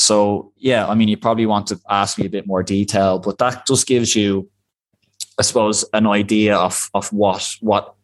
So 0.00 0.52
yeah, 0.56 0.88
I 0.88 0.94
mean, 0.94 1.08
you 1.08 1.18
probably 1.18 1.44
want 1.44 1.66
to 1.68 1.78
ask 1.90 2.18
me 2.18 2.24
a 2.24 2.30
bit 2.30 2.46
more 2.46 2.62
detail, 2.62 3.18
but 3.18 3.36
that 3.38 3.66
just 3.66 3.86
gives 3.86 4.16
you, 4.16 4.48
I 5.38 5.42
suppose, 5.42 5.84
an 5.92 6.06
idea 6.06 6.56
of 6.56 6.90
of 6.94 7.12
what 7.12 7.56
what 7.60 7.94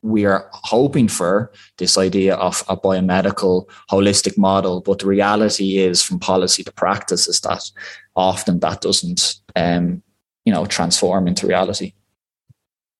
we 0.00 0.24
are 0.24 0.48
hoping 0.52 1.08
for 1.08 1.52
this 1.76 1.98
idea 1.98 2.34
of 2.36 2.64
a 2.68 2.76
biomedical 2.76 3.68
holistic 3.90 4.38
model. 4.38 4.80
But 4.80 5.00
the 5.00 5.06
reality 5.06 5.76
is 5.78 6.02
from 6.02 6.18
policy 6.18 6.64
to 6.64 6.72
practice 6.72 7.28
is 7.28 7.40
that 7.42 7.70
often 8.16 8.60
that 8.60 8.80
doesn't 8.80 9.36
um, 9.54 10.02
you 10.46 10.54
know 10.54 10.64
transform 10.64 11.28
into 11.28 11.46
reality. 11.46 11.92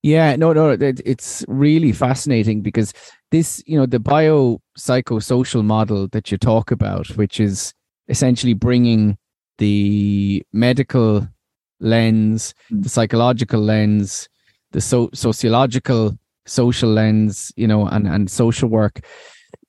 Yeah 0.03 0.37
no 0.37 0.53
no 0.53 0.77
it's 0.81 1.45
really 1.49 1.93
fascinating 1.93 2.61
because 2.61 2.93
this 3.31 3.63
you 3.67 3.79
know 3.79 3.87
the 3.87 3.99
biopsychosocial 4.01 5.65
model 5.65 6.09
that 6.09 6.31
you 6.31 6.37
talk 6.37 6.71
about 6.71 7.07
which 7.17 7.41
is 7.41 7.73
essentially 8.13 8.53
bringing 8.53 9.17
the 9.57 10.45
medical 10.53 11.27
lens, 11.81 12.55
the 12.71 12.91
psychological 12.91 13.61
lens, 13.61 14.29
the 14.73 14.83
so- 14.83 15.09
sociological, 15.15 16.19
social 16.45 16.91
lens, 16.91 17.53
you 17.57 17.67
know, 17.67 17.87
and, 17.87 18.07
and 18.07 18.31
social 18.31 18.69
work 18.69 19.01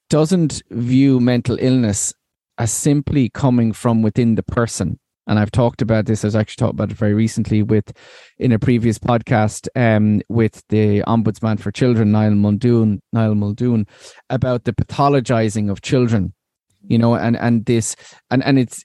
doesn't 0.09 0.61
view 0.71 1.21
mental 1.21 1.57
illness 1.61 2.13
as 2.57 2.69
simply 2.69 3.29
coming 3.29 3.71
from 3.71 4.01
within 4.01 4.35
the 4.35 4.43
person. 4.43 4.99
And 5.25 5.39
I've 5.39 5.51
talked 5.51 5.81
about 5.81 6.05
this. 6.05 6.25
I 6.25 6.27
was 6.27 6.35
actually 6.35 6.59
talked 6.59 6.73
about 6.73 6.91
it 6.91 6.97
very 6.97 7.13
recently 7.13 7.63
with 7.63 7.93
in 8.39 8.51
a 8.51 8.59
previous 8.59 8.99
podcast 8.99 9.69
um, 9.77 10.21
with 10.27 10.61
the 10.67 11.01
Ombudsman 11.07 11.61
for 11.61 11.71
Children, 11.71 12.11
Niall 12.11 12.35
Muldoon, 12.35 13.01
Niall 13.13 13.35
Muldoon, 13.35 13.87
about 14.29 14.65
the 14.65 14.73
pathologizing 14.73 15.71
of 15.71 15.81
children 15.81 16.33
you 16.87 16.97
know 16.97 17.15
and 17.15 17.37
and 17.37 17.65
this 17.65 17.95
and 18.29 18.43
and 18.43 18.59
it's 18.59 18.83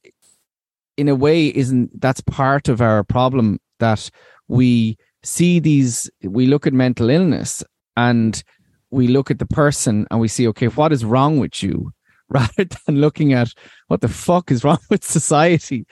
in 0.97 1.09
a 1.09 1.15
way 1.15 1.55
isn't 1.55 2.01
that's 2.01 2.21
part 2.23 2.69
of 2.69 2.81
our 2.81 3.05
problem 3.05 3.59
that 3.79 4.11
we 4.49 4.97
see 5.23 5.59
these 5.59 6.11
we 6.23 6.47
look 6.47 6.67
at 6.67 6.73
mental 6.73 7.11
illness 7.11 7.63
and 7.97 8.43
we 8.91 9.09
look 9.09 9.31
at 9.31 9.39
the 9.39 9.47
person 9.47 10.07
and 10.11 10.21
we 10.21 10.29
see 10.29 10.47
okay 10.49 10.69
what 10.69 10.93
is 10.93 11.05
wrong 11.05 11.39
with 11.39 11.63
you? 11.63 11.93
Rather 12.31 12.67
than 12.85 13.01
looking 13.01 13.33
at 13.33 13.49
what 13.87 14.03
the 14.03 14.09
fuck 14.09 14.51
is 14.51 14.63
wrong 14.63 14.79
with 14.91 15.03
society. 15.03 15.87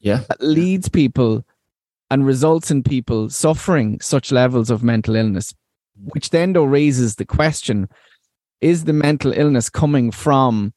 Yeah. 0.00 0.22
That 0.28 0.40
leads 0.40 0.88
people 0.88 1.44
and 2.10 2.26
results 2.26 2.72
in 2.72 2.82
people 2.82 3.30
suffering 3.30 4.00
such 4.00 4.32
levels 4.32 4.68
of 4.68 4.82
mental 4.82 5.14
illness 5.14 5.54
which 6.04 6.30
then 6.30 6.52
though 6.52 6.64
raises 6.64 7.16
the 7.16 7.24
question 7.24 7.88
is 8.60 8.84
the 8.84 8.92
mental 8.92 9.32
illness 9.32 9.68
coming 9.70 10.10
from 10.10 10.72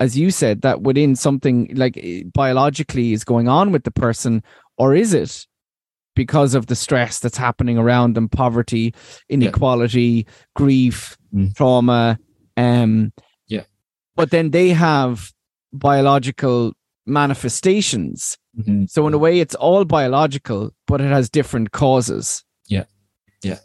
as 0.00 0.18
you 0.18 0.30
said, 0.30 0.62
that 0.62 0.82
within 0.82 1.16
something 1.16 1.70
like 1.74 1.96
eh, 1.96 2.22
biologically 2.32 3.12
is 3.12 3.24
going 3.24 3.48
on 3.48 3.72
with 3.72 3.84
the 3.84 3.90
person, 3.90 4.42
or 4.76 4.94
is 4.94 5.14
it 5.14 5.46
because 6.14 6.54
of 6.54 6.66
the 6.66 6.76
stress 6.76 7.18
that's 7.18 7.36
happening 7.36 7.78
around 7.78 8.14
them, 8.14 8.28
poverty, 8.28 8.94
inequality, 9.28 10.24
yeah. 10.26 10.32
grief, 10.56 11.16
mm. 11.34 11.54
trauma? 11.54 12.18
Um, 12.56 13.12
yeah. 13.46 13.64
But 14.16 14.30
then 14.30 14.50
they 14.50 14.70
have 14.70 15.32
biological 15.72 16.72
manifestations. 17.06 18.38
Mm-hmm. 18.58 18.84
So 18.86 19.06
in 19.06 19.14
a 19.14 19.18
way, 19.18 19.40
it's 19.40 19.54
all 19.56 19.84
biological, 19.84 20.72
but 20.86 21.00
it 21.00 21.10
has 21.10 21.28
different 21.28 21.72
causes. 21.72 22.44
Yeah. 22.66 22.84
Yeah. 23.42 23.58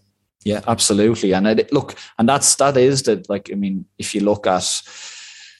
Yeah, 0.45 0.61
absolutely. 0.67 1.33
And 1.33 1.47
it, 1.47 1.71
look, 1.73 1.95
and 2.17 2.27
that's 2.27 2.55
that 2.55 2.77
is 2.77 3.03
that, 3.03 3.29
like. 3.29 3.49
I 3.51 3.55
mean, 3.55 3.85
if 3.97 4.15
you 4.15 4.21
look 4.21 4.47
at 4.47 4.81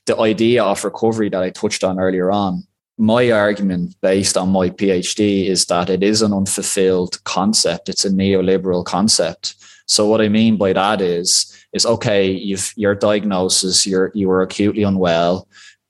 the 0.10 0.20
idea 0.20 0.64
of 0.64 0.84
recovery 0.84 1.30
that 1.30 1.44
I 1.44 1.52
touched 1.52 1.84
on 1.84 2.00
earlier 2.00 2.32
on, 2.32 2.64
my 2.98 3.32
argument 3.32 3.96
based 4.02 4.36
on 4.38 4.50
my 4.50 4.72
PhD 4.72 5.46
is 5.46 5.68
that 5.68 5.88
it 5.90 6.02
is 6.02 6.24
an 6.24 6.34
unfulfilled 6.34 7.24
concept. 7.26 7.90
It's 7.90 8.06
a 8.06 8.10
neoliberal 8.10 8.84
concept. 8.84 9.54
So 9.86 10.08
what 10.08 10.20
I 10.20 10.28
mean 10.28 10.58
by 10.58 10.74
that 10.74 11.00
is, 11.00 11.56
is 11.74 11.86
okay, 11.86 12.30
you've 12.32 12.74
your 12.76 12.96
diagnosis, 12.96 13.86
you're 13.86 14.12
you 14.16 14.28
were 14.28 14.42
acutely 14.42 14.82
unwell. 14.82 15.48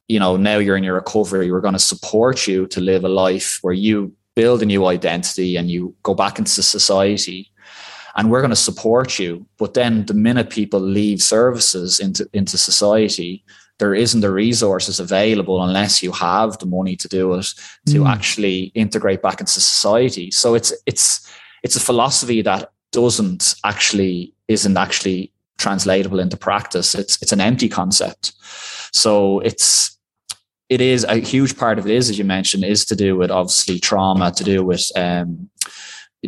You 0.10 0.20
know, 0.20 0.36
now 0.36 0.58
you're 0.58 0.78
in 0.78 0.84
your 0.84 0.96
recovery. 0.96 1.50
We're 1.50 1.62
going 1.62 1.80
to 1.82 1.90
support 1.94 2.46
you 2.46 2.68
to 2.68 2.82
live 2.82 3.06
a 3.06 3.10
life 3.10 3.60
where 3.62 3.74
you 3.74 4.14
build 4.36 4.62
a 4.62 4.66
new 4.66 4.86
identity 4.86 5.56
and 5.56 5.72
you 5.72 5.96
go 6.04 6.14
back 6.14 6.40
into 6.40 6.62
society 6.62 7.52
and 8.16 8.30
we're 8.30 8.42
going 8.42 8.50
to 8.50 8.68
support 8.70 9.18
you. 9.18 9.46
But 9.58 9.76
then 9.76 10.06
the 10.06 10.14
minute 10.14 10.50
people 10.50 10.82
leave 10.82 11.22
services 11.22 12.00
into, 12.02 12.28
into 12.34 12.58
society, 12.58 13.46
there 13.80 13.96
isn't 13.96 14.22
the 14.22 14.32
resources 14.32 15.00
available 15.00 15.64
unless 15.64 16.04
you 16.04 16.12
have 16.12 16.58
the 16.60 16.66
money 16.66 16.96
to 16.98 17.08
do 17.08 17.34
it 17.34 17.48
to 17.88 18.02
mm. 18.02 18.10
actually 18.10 18.72
integrate 18.76 19.22
back 19.22 19.40
into 19.40 19.54
society. 19.54 20.30
So 20.32 20.54
it's 20.54 20.74
it's 20.86 21.28
it's 21.64 21.76
a 21.76 21.80
philosophy 21.80 22.42
that 22.42 22.72
doesn't 22.92 23.56
actually 23.64 24.34
isn't 24.48 24.78
actually 24.78 25.32
translatable 25.58 26.20
into 26.20 26.38
practice. 26.38 26.94
It's 26.94 27.22
it's 27.22 27.32
an 27.32 27.42
empty 27.42 27.70
concept. 27.70 28.34
So 28.92 29.40
it's 29.40 29.98
it 30.68 30.82
is 30.82 31.04
a 31.06 31.16
huge 31.16 31.58
part 31.58 31.80
of 31.80 31.88
it 31.88 31.96
is 31.96 32.10
as 32.10 32.20
you 32.20 32.26
mentioned 32.26 32.64
is 32.64 32.86
to 32.86 32.96
do 32.96 33.16
with 33.16 33.32
obviously 33.32 33.80
trauma 33.80 34.32
to 34.32 34.44
do 34.44 34.64
with 34.64 34.92
um, 34.96 35.50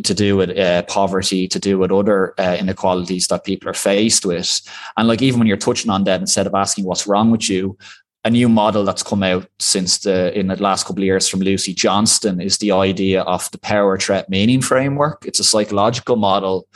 to 0.02 0.14
do 0.14 0.36
with 0.36 0.56
uh, 0.56 0.82
poverty, 0.84 1.46
to 1.48 1.58
do 1.58 1.78
with 1.78 1.92
other 1.92 2.34
uh, 2.38 2.56
inequalities 2.58 3.26
that 3.28 3.44
people 3.44 3.68
are 3.68 3.74
faced 3.74 4.24
with. 4.24 4.60
And 4.96 5.06
like 5.06 5.20
even 5.20 5.38
when 5.38 5.46
you're 5.46 5.56
touching 5.58 5.90
on 5.90 6.04
that, 6.04 6.20
instead 6.20 6.46
of 6.46 6.54
asking 6.54 6.84
what's 6.84 7.06
wrong 7.06 7.30
with 7.30 7.50
you, 7.50 7.76
a 8.24 8.30
new 8.30 8.48
model 8.48 8.84
that's 8.84 9.02
come 9.02 9.22
out 9.22 9.46
since 9.58 9.98
the 9.98 10.36
in 10.38 10.46
the 10.46 10.62
last 10.62 10.86
couple 10.86 11.02
of 11.02 11.06
years 11.06 11.28
from 11.28 11.40
Lucy 11.40 11.74
Johnstone 11.74 12.40
is 12.40 12.58
the 12.58 12.70
idea 12.70 13.22
of 13.22 13.50
the 13.50 13.58
power 13.58 13.98
threat 13.98 14.30
meaning 14.30 14.62
framework. 14.62 15.24
It's 15.26 15.40
a 15.40 15.44
psychological 15.44 16.16
model 16.16 16.68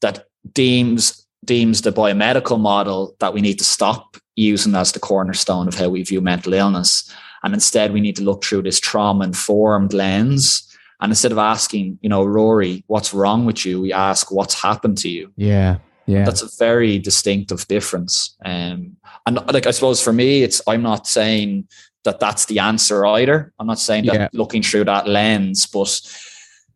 that 0.00 0.26
deems 0.52 1.26
deems 1.44 1.82
the 1.82 1.92
biomedical 1.92 2.58
model 2.58 3.16
that 3.18 3.34
we 3.34 3.40
need 3.40 3.58
to 3.58 3.64
stop 3.64 4.16
using 4.36 4.76
as 4.76 4.92
the 4.92 5.00
cornerstone 5.00 5.66
of 5.66 5.74
how 5.74 5.88
we 5.88 6.04
view 6.04 6.20
mental 6.20 6.54
illness. 6.54 7.12
And 7.42 7.52
instead 7.52 7.92
we 7.92 8.00
need 8.00 8.16
to 8.16 8.22
look 8.22 8.44
through 8.44 8.62
this 8.62 8.78
trauma 8.78 9.24
informed 9.24 9.92
lens 9.92 10.71
and 11.02 11.10
instead 11.10 11.32
of 11.32 11.38
asking, 11.38 11.98
you 12.00 12.08
know, 12.08 12.24
Rory, 12.24 12.84
what's 12.86 13.12
wrong 13.12 13.44
with 13.44 13.66
you? 13.66 13.80
We 13.80 13.92
ask, 13.92 14.30
what's 14.30 14.62
happened 14.62 14.98
to 14.98 15.08
you? 15.08 15.32
Yeah. 15.36 15.78
Yeah. 16.06 16.24
That's 16.24 16.42
a 16.42 16.48
very 16.58 17.00
distinctive 17.00 17.66
difference. 17.66 18.36
Um, 18.44 18.96
and 19.26 19.36
like, 19.52 19.66
I 19.66 19.72
suppose 19.72 20.00
for 20.00 20.12
me, 20.12 20.44
it's, 20.44 20.62
I'm 20.68 20.82
not 20.82 21.08
saying 21.08 21.66
that 22.04 22.20
that's 22.20 22.46
the 22.46 22.60
answer 22.60 23.04
either. 23.04 23.52
I'm 23.58 23.66
not 23.66 23.80
saying 23.80 24.06
that 24.06 24.14
yeah. 24.14 24.28
looking 24.32 24.62
through 24.62 24.84
that 24.84 25.08
lens, 25.08 25.66
but 25.66 26.00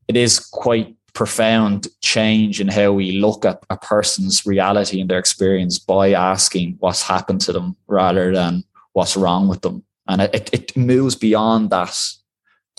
it 0.09 0.17
is 0.17 0.41
quite 0.41 0.97
profound 1.13 1.87
change 2.03 2.61
in 2.61 2.67
how 2.67 2.93
we 2.93 3.13
look 3.13 3.45
at 3.45 3.65
a 3.71 3.77
person's 3.77 4.45
reality 4.45 5.01
and 5.01 5.09
their 5.09 5.21
experience 5.21 5.79
by 5.79 6.13
asking 6.13 6.77
what's 6.81 7.03
happened 7.03 7.41
to 7.43 7.53
them 7.53 7.77
rather 7.87 8.35
than 8.35 8.65
what's 8.93 9.17
wrong 9.17 9.47
with 9.47 9.63
them. 9.63 9.85
And 10.09 10.23
it, 10.23 10.51
it 10.53 10.77
moves 10.77 11.15
beyond 11.15 11.71
that 11.71 11.97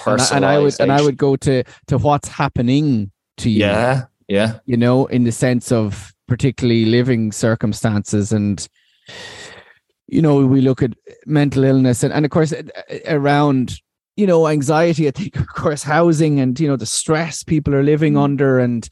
and, 0.05 0.45
I 0.45 0.59
would 0.59 0.79
and 0.79 0.91
I 0.91 1.01
would 1.01 1.17
go 1.17 1.35
to 1.37 1.63
to 1.87 1.97
what's 1.97 2.27
happening 2.27 3.11
to 3.37 3.49
you. 3.49 3.59
Yeah, 3.59 4.05
yeah. 4.27 4.59
You 4.65 4.77
know, 4.77 5.05
in 5.07 5.23
the 5.23 5.31
sense 5.31 5.71
of 5.71 6.13
particularly 6.27 6.85
living 6.85 7.31
circumstances 7.31 8.31
and 8.31 8.67
you 10.07 10.21
know 10.21 10.45
we 10.45 10.61
look 10.61 10.81
at 10.81 10.93
mental 11.25 11.63
illness 11.63 12.03
and, 12.03 12.13
and 12.13 12.25
of 12.25 12.31
course 12.31 12.53
around 13.07 13.79
you 14.15 14.27
know 14.27 14.47
anxiety 14.47 15.07
i 15.07 15.11
think 15.11 15.35
of 15.39 15.47
course 15.47 15.83
housing 15.83 16.39
and 16.39 16.59
you 16.59 16.67
know 16.67 16.75
the 16.75 16.85
stress 16.85 17.43
people 17.43 17.73
are 17.73 17.83
living 17.83 18.13
mm. 18.13 18.21
under 18.21 18.59
and 18.59 18.89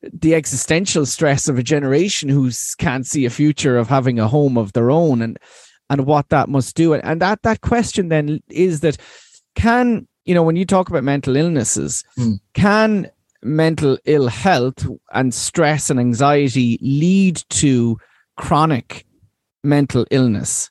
the 0.00 0.34
existential 0.34 1.04
stress 1.04 1.48
of 1.48 1.58
a 1.58 1.62
generation 1.62 2.28
who 2.28 2.48
can't 2.78 3.06
see 3.06 3.24
a 3.24 3.30
future 3.30 3.76
of 3.76 3.88
having 3.88 4.20
a 4.20 4.28
home 4.28 4.56
of 4.56 4.72
their 4.72 4.90
own 4.90 5.20
and 5.20 5.38
and 5.90 6.06
what 6.06 6.28
that 6.28 6.48
must 6.48 6.76
do 6.76 6.94
and 6.94 7.20
that 7.20 7.42
that 7.42 7.60
question 7.62 8.08
then 8.08 8.40
is 8.48 8.80
that 8.80 8.96
can 9.56 10.06
you 10.28 10.34
know 10.34 10.42
when 10.42 10.56
you 10.56 10.66
talk 10.66 10.88
about 10.90 11.02
mental 11.02 11.36
illnesses 11.36 12.04
mm. 12.18 12.38
can 12.52 13.10
mental 13.42 13.98
ill 14.04 14.28
health 14.28 14.86
and 15.12 15.32
stress 15.32 15.90
and 15.90 15.98
anxiety 15.98 16.78
lead 16.82 17.42
to 17.48 17.96
chronic 18.36 19.06
mental 19.64 20.04
illness 20.10 20.70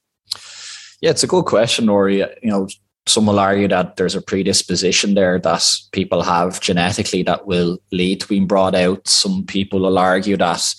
yeah 1.01 1.09
it's 1.09 1.23
a 1.23 1.27
good 1.27 1.45
question 1.45 1.87
Rory 1.87 2.17
you 2.17 2.49
know 2.51 2.67
some 3.07 3.25
will 3.25 3.39
argue 3.39 3.69
that 3.69 3.95
there's 3.95 4.15
a 4.15 4.21
predisposition 4.21 5.13
there 5.13 5.39
that 5.39 5.65
people 5.93 6.21
have 6.21 6.59
genetically 6.59 7.23
that 7.23 7.47
will 7.47 7.77
lead 7.91 8.19
to 8.19 8.27
being 8.27 8.45
brought 8.45 8.75
out. 8.75 9.07
Some 9.07 9.45
people 9.45 9.79
will 9.79 9.97
argue 9.97 10.35
that 10.35 10.75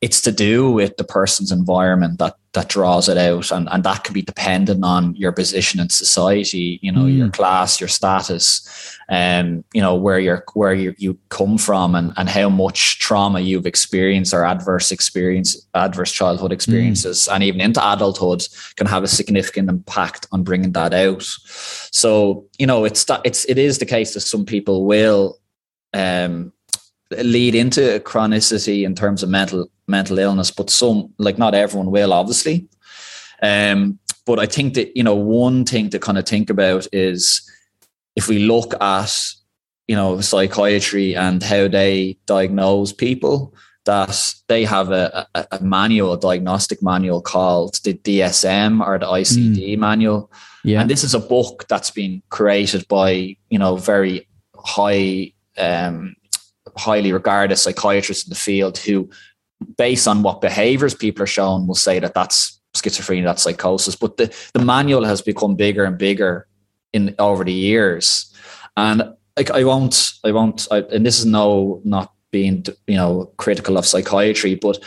it's 0.00 0.20
to 0.20 0.30
do 0.30 0.70
with 0.70 0.96
the 0.96 1.04
person's 1.04 1.50
environment 1.50 2.18
that 2.18 2.36
that 2.52 2.68
draws 2.68 3.08
it 3.08 3.18
out 3.18 3.50
and, 3.50 3.68
and 3.70 3.84
that 3.84 4.04
can 4.04 4.14
be 4.14 4.22
dependent 4.22 4.82
on 4.84 5.14
your 5.14 5.32
position 5.32 5.80
in 5.80 5.88
society 5.88 6.78
you 6.82 6.90
know 6.90 7.02
mm. 7.02 7.18
your 7.18 7.28
class 7.28 7.80
your 7.80 7.88
status 7.88 8.96
and 9.08 9.58
um, 9.58 9.64
you 9.74 9.80
know 9.80 9.94
where 9.94 10.18
you're 10.18 10.44
where 10.54 10.72
you, 10.72 10.94
you 10.98 11.18
come 11.28 11.58
from 11.58 11.94
and, 11.94 12.12
and 12.16 12.28
how 12.28 12.48
much 12.48 12.98
trauma 12.98 13.40
you've 13.40 13.66
experienced 13.66 14.32
or 14.32 14.44
adverse 14.44 14.90
experience 14.90 15.66
adverse 15.74 16.12
childhood 16.12 16.52
experiences 16.52 17.28
mm. 17.28 17.34
and 17.34 17.44
even 17.44 17.60
into 17.60 17.92
adulthood 17.92 18.46
can 18.76 18.86
have 18.86 19.02
a 19.02 19.08
significant 19.08 19.68
impact 19.68 20.26
on 20.32 20.42
bringing 20.42 20.72
that 20.72 20.94
out 20.94 21.22
so 21.22 22.46
you 22.58 22.66
know 22.66 22.84
it's 22.84 23.04
that 23.04 23.20
it's 23.24 23.44
it 23.46 23.58
is 23.58 23.78
the 23.78 23.86
case 23.86 24.14
that 24.14 24.20
some 24.20 24.44
people 24.44 24.84
will 24.84 25.38
um 25.92 26.52
lead 27.10 27.54
into 27.54 28.00
chronicity 28.00 28.84
in 28.84 28.94
terms 28.94 29.22
of 29.22 29.28
mental 29.28 29.70
mental 29.86 30.18
illness, 30.18 30.50
but 30.50 30.70
some 30.70 31.12
like 31.18 31.38
not 31.38 31.54
everyone 31.54 31.90
will 31.90 32.12
obviously. 32.12 32.68
Um, 33.42 33.98
but 34.26 34.38
I 34.38 34.46
think 34.46 34.74
that 34.74 34.96
you 34.96 35.02
know 35.02 35.14
one 35.14 35.64
thing 35.64 35.90
to 35.90 35.98
kind 35.98 36.18
of 36.18 36.26
think 36.26 36.50
about 36.50 36.86
is 36.92 37.48
if 38.16 38.28
we 38.28 38.40
look 38.40 38.74
at 38.82 39.32
you 39.86 39.96
know 39.96 40.20
psychiatry 40.20 41.16
and 41.16 41.42
how 41.42 41.68
they 41.68 42.18
diagnose 42.26 42.92
people, 42.92 43.54
that 43.88 44.34
they 44.48 44.66
have 44.66 44.90
a, 44.90 45.26
a, 45.34 45.46
a 45.52 45.60
manual, 45.62 46.12
a 46.12 46.20
diagnostic 46.20 46.82
manual 46.82 47.22
called 47.22 47.78
the 47.84 47.94
DSM 47.94 48.86
or 48.86 48.98
the 48.98 49.06
ICD 49.06 49.76
mm. 49.76 49.78
manual. 49.78 50.30
Yeah. 50.62 50.82
And 50.82 50.90
this 50.90 51.02
is 51.02 51.14
a 51.14 51.18
book 51.18 51.64
that's 51.68 51.90
been 51.90 52.22
created 52.28 52.86
by, 52.88 53.34
you 53.48 53.58
know, 53.58 53.76
very 53.76 54.28
high 54.56 55.32
um, 55.56 56.16
highly 56.76 57.12
regarded 57.12 57.56
psychiatrists 57.56 58.26
in 58.26 58.30
the 58.30 58.36
field 58.36 58.78
who, 58.78 59.08
based 59.76 60.06
on 60.06 60.22
what 60.22 60.40
behaviors 60.40 60.94
people 60.94 61.22
are 61.22 61.26
shown, 61.26 61.66
will 61.66 61.74
say 61.74 61.98
that 61.98 62.14
that's 62.14 62.60
schizophrenia, 62.74 63.24
that's 63.24 63.42
psychosis. 63.42 63.96
But 63.96 64.16
the, 64.16 64.34
the 64.52 64.64
manual 64.64 65.04
has 65.04 65.22
become 65.22 65.56
bigger 65.56 65.84
and 65.84 65.98
bigger 65.98 66.46
in 66.92 67.14
over 67.18 67.44
the 67.44 67.52
years. 67.52 68.32
And 68.76 69.02
like 69.36 69.50
I 69.50 69.64
won't, 69.64 70.12
I 70.24 70.32
won't, 70.32 70.66
I, 70.70 70.78
and 70.78 71.04
this 71.04 71.18
is 71.18 71.26
no 71.26 71.80
not 71.84 72.12
being 72.30 72.64
you 72.86 72.96
know 72.96 73.32
critical 73.36 73.76
of 73.78 73.86
psychiatry, 73.86 74.54
but 74.54 74.78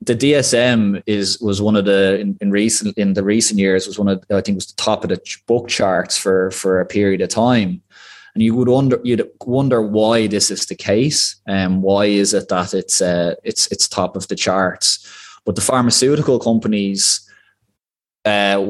the 0.00 0.14
DSM 0.14 1.02
is 1.06 1.40
was 1.40 1.60
one 1.60 1.76
of 1.76 1.84
the 1.84 2.20
in, 2.20 2.36
in, 2.40 2.50
recent 2.50 2.96
in 2.96 3.14
the 3.14 3.24
recent 3.24 3.58
years 3.58 3.86
was 3.86 3.98
one 3.98 4.08
of 4.08 4.24
I 4.30 4.40
think 4.40 4.56
was 4.56 4.66
the 4.66 4.76
top 4.76 5.02
of 5.02 5.10
the 5.10 5.20
book 5.46 5.68
charts 5.68 6.16
for 6.16 6.50
for 6.52 6.80
a 6.80 6.86
period 6.86 7.20
of 7.20 7.30
time 7.30 7.82
and 8.38 8.44
you 8.44 8.54
would 8.54 8.68
wonder 8.68 9.00
you'd 9.02 9.28
wonder 9.44 9.82
why 9.82 10.28
this 10.28 10.48
is 10.48 10.66
the 10.66 10.74
case 10.76 11.34
and 11.48 11.72
um, 11.72 11.82
why 11.82 12.04
is 12.04 12.32
it 12.32 12.48
that 12.48 12.72
it's 12.72 13.02
uh, 13.02 13.34
it's 13.42 13.66
it's 13.72 13.88
top 13.88 14.14
of 14.14 14.28
the 14.28 14.36
charts 14.36 15.04
but 15.44 15.56
the 15.56 15.60
pharmaceutical 15.60 16.38
companies 16.38 17.28
uh, 18.24 18.64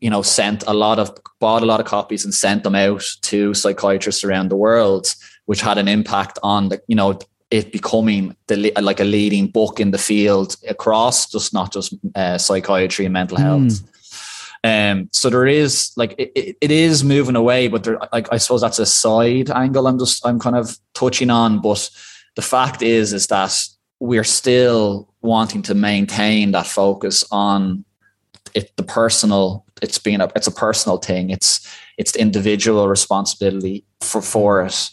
you 0.00 0.10
know 0.10 0.20
sent 0.20 0.64
a 0.66 0.74
lot 0.74 0.98
of 0.98 1.16
bought 1.38 1.62
a 1.62 1.66
lot 1.66 1.78
of 1.78 1.86
copies 1.86 2.24
and 2.24 2.34
sent 2.34 2.64
them 2.64 2.74
out 2.74 3.04
to 3.22 3.54
psychiatrists 3.54 4.24
around 4.24 4.48
the 4.48 4.56
world 4.56 5.14
which 5.44 5.60
had 5.60 5.78
an 5.78 5.86
impact 5.86 6.40
on 6.42 6.70
the 6.70 6.82
you 6.88 6.96
know 6.96 7.16
it 7.52 7.70
becoming 7.70 8.34
the 8.48 8.72
like 8.82 8.98
a 8.98 9.04
leading 9.04 9.46
book 9.46 9.78
in 9.78 9.92
the 9.92 9.98
field 10.10 10.56
across 10.68 11.30
just 11.30 11.54
not 11.54 11.72
just 11.72 11.94
uh, 12.16 12.36
psychiatry 12.36 13.04
and 13.04 13.12
mental 13.12 13.38
health 13.38 13.62
mm. 13.62 13.93
Um, 14.64 15.10
so 15.12 15.28
there 15.28 15.46
is 15.46 15.92
like 15.94 16.14
it, 16.16 16.56
it 16.58 16.70
is 16.70 17.04
moving 17.04 17.36
away, 17.36 17.68
but 17.68 17.84
there, 17.84 17.98
like 18.12 18.32
I 18.32 18.38
suppose 18.38 18.62
that's 18.62 18.78
a 18.78 18.86
side 18.86 19.50
angle. 19.50 19.86
I'm 19.86 19.98
just 19.98 20.26
I'm 20.26 20.40
kind 20.40 20.56
of 20.56 20.78
touching 20.94 21.28
on, 21.28 21.60
but 21.60 21.90
the 22.34 22.42
fact 22.42 22.80
is 22.80 23.12
is 23.12 23.26
that 23.26 23.54
we're 24.00 24.24
still 24.24 25.12
wanting 25.20 25.60
to 25.62 25.74
maintain 25.74 26.52
that 26.52 26.66
focus 26.66 27.24
on 27.30 27.84
it, 28.54 28.74
the 28.76 28.82
personal. 28.82 29.66
It's 29.82 29.98
being 29.98 30.22
a 30.22 30.30
it's 30.34 30.46
a 30.46 30.52
personal 30.52 30.96
thing. 30.96 31.28
It's 31.28 31.60
it's 31.98 32.12
the 32.12 32.22
individual 32.22 32.88
responsibility 32.88 33.84
for 34.00 34.22
for 34.22 34.62
it, 34.62 34.90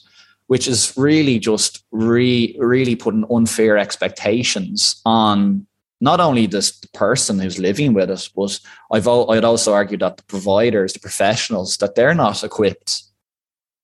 which 0.48 0.68
is 0.68 0.94
really 0.98 1.40
just 1.40 1.86
re, 1.92 2.58
really 2.60 2.98
putting 2.98 3.24
unfair 3.32 3.78
expectations 3.78 5.02
on 5.06 5.66
not 6.02 6.20
only 6.20 6.48
this 6.48 6.72
person 6.94 7.40
who's 7.40 7.60
living 7.60 7.94
with 7.94 8.10
us, 8.10 8.28
but 8.28 8.60
I've 8.92 9.08
I'd 9.08 9.46
also 9.46 9.74
argue 9.74 9.98
that 10.00 10.18
the 10.18 10.24
providers, 10.24 10.94
the 10.94 11.00
professionals, 11.00 11.78
that 11.78 11.96
they're 11.96 12.16
not 12.16 12.44
equipped 12.44 13.04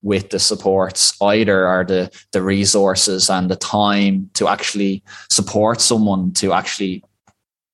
with 0.02 0.32
the 0.32 0.40
supports 0.40 1.16
either, 1.22 1.68
or 1.68 1.86
the 1.86 2.12
the 2.32 2.42
resources 2.42 3.30
and 3.30 3.50
the 3.50 3.56
time 3.56 4.30
to 4.34 4.48
actually 4.48 5.04
support 5.30 5.80
someone 5.80 6.34
to 6.34 6.54
actually, 6.54 7.04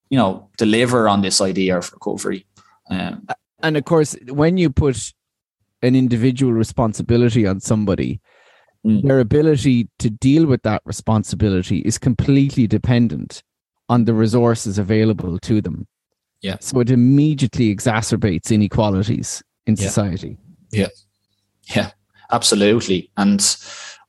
you 0.10 0.18
know, 0.18 0.50
deliver 0.58 1.08
on 1.08 1.22
this 1.22 1.40
idea 1.40 1.78
of 1.78 1.92
recovery. 1.94 2.46
Um, 2.90 3.26
and 3.64 3.78
of 3.78 3.86
course, 3.86 4.16
when 4.28 4.58
you 4.58 4.70
put 4.70 5.14
an 5.82 5.96
individual 5.96 6.52
responsibility 6.52 7.48
on 7.48 7.62
somebody, 7.62 8.20
mm. 8.86 9.02
their 9.04 9.20
ability 9.20 9.88
to 10.00 10.10
deal 10.10 10.46
with 10.46 10.64
that 10.64 10.82
responsibility 10.86 11.80
is 11.80 11.98
completely 11.98 12.68
dependent 12.68 13.42
on 13.90 14.06
the 14.06 14.14
resources 14.14 14.78
available 14.78 15.40
to 15.40 15.62
them. 15.62 15.88
Yeah. 16.42 16.58
So 16.60 16.80
it 16.80 16.90
immediately 16.90 17.74
exacerbates 17.74 18.52
inequalities 18.52 19.44
in 19.66 19.76
yeah. 19.76 19.86
society. 19.86 20.38
Yeah. 20.72 20.88
Yeah, 21.74 21.92
absolutely. 22.32 23.10
And 23.16 23.42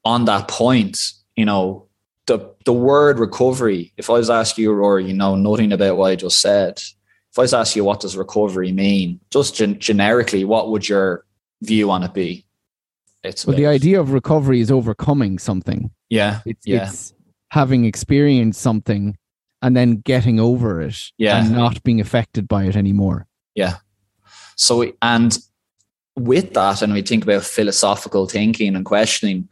on 0.04 0.24
that 0.24 0.48
point, 0.48 0.98
you 1.36 1.44
know, 1.44 1.88
the 2.26 2.54
the 2.64 2.72
word 2.72 3.18
recovery, 3.18 3.92
if 3.96 4.08
I 4.10 4.14
was 4.14 4.30
ask 4.30 4.58
you, 4.58 4.72
or 4.72 4.98
you 4.98 5.14
know, 5.14 5.36
nothing 5.36 5.72
about 5.72 5.96
what 5.96 6.10
I 6.10 6.16
just 6.16 6.40
said, 6.40 6.78
if 6.78 7.38
I 7.38 7.42
was 7.42 7.54
ask 7.54 7.76
you 7.76 7.84
what 7.84 8.00
does 8.00 8.16
recovery 8.16 8.72
mean, 8.72 9.20
just 9.30 9.54
gen- 9.54 9.78
generically, 9.78 10.44
what 10.44 10.70
would 10.70 10.88
your 10.88 11.24
view 11.62 11.90
on 11.90 12.02
it 12.02 12.14
be? 12.14 12.46
It's 13.22 13.46
well, 13.46 13.56
the 13.56 13.66
idea 13.66 14.00
of 14.00 14.12
recovery 14.12 14.60
is 14.60 14.70
overcoming 14.70 15.38
something. 15.38 15.90
Yeah. 16.10 16.40
It's, 16.44 16.66
yeah. 16.66 16.88
it's 16.88 17.14
having 17.50 17.84
experienced 17.84 18.60
something 18.60 19.16
and 19.64 19.74
then 19.74 19.96
getting 19.96 20.38
over 20.38 20.82
it 20.82 21.10
yeah. 21.16 21.38
and 21.38 21.52
not 21.52 21.82
being 21.84 21.98
affected 21.98 22.46
by 22.46 22.64
it 22.64 22.76
anymore. 22.76 23.26
Yeah. 23.54 23.76
So, 24.56 24.92
and 25.00 25.38
with 26.16 26.52
that, 26.52 26.82
and 26.82 26.92
we 26.92 27.00
think 27.00 27.24
about 27.24 27.44
philosophical 27.44 28.26
thinking 28.26 28.76
and 28.76 28.84
questioning, 28.84 29.48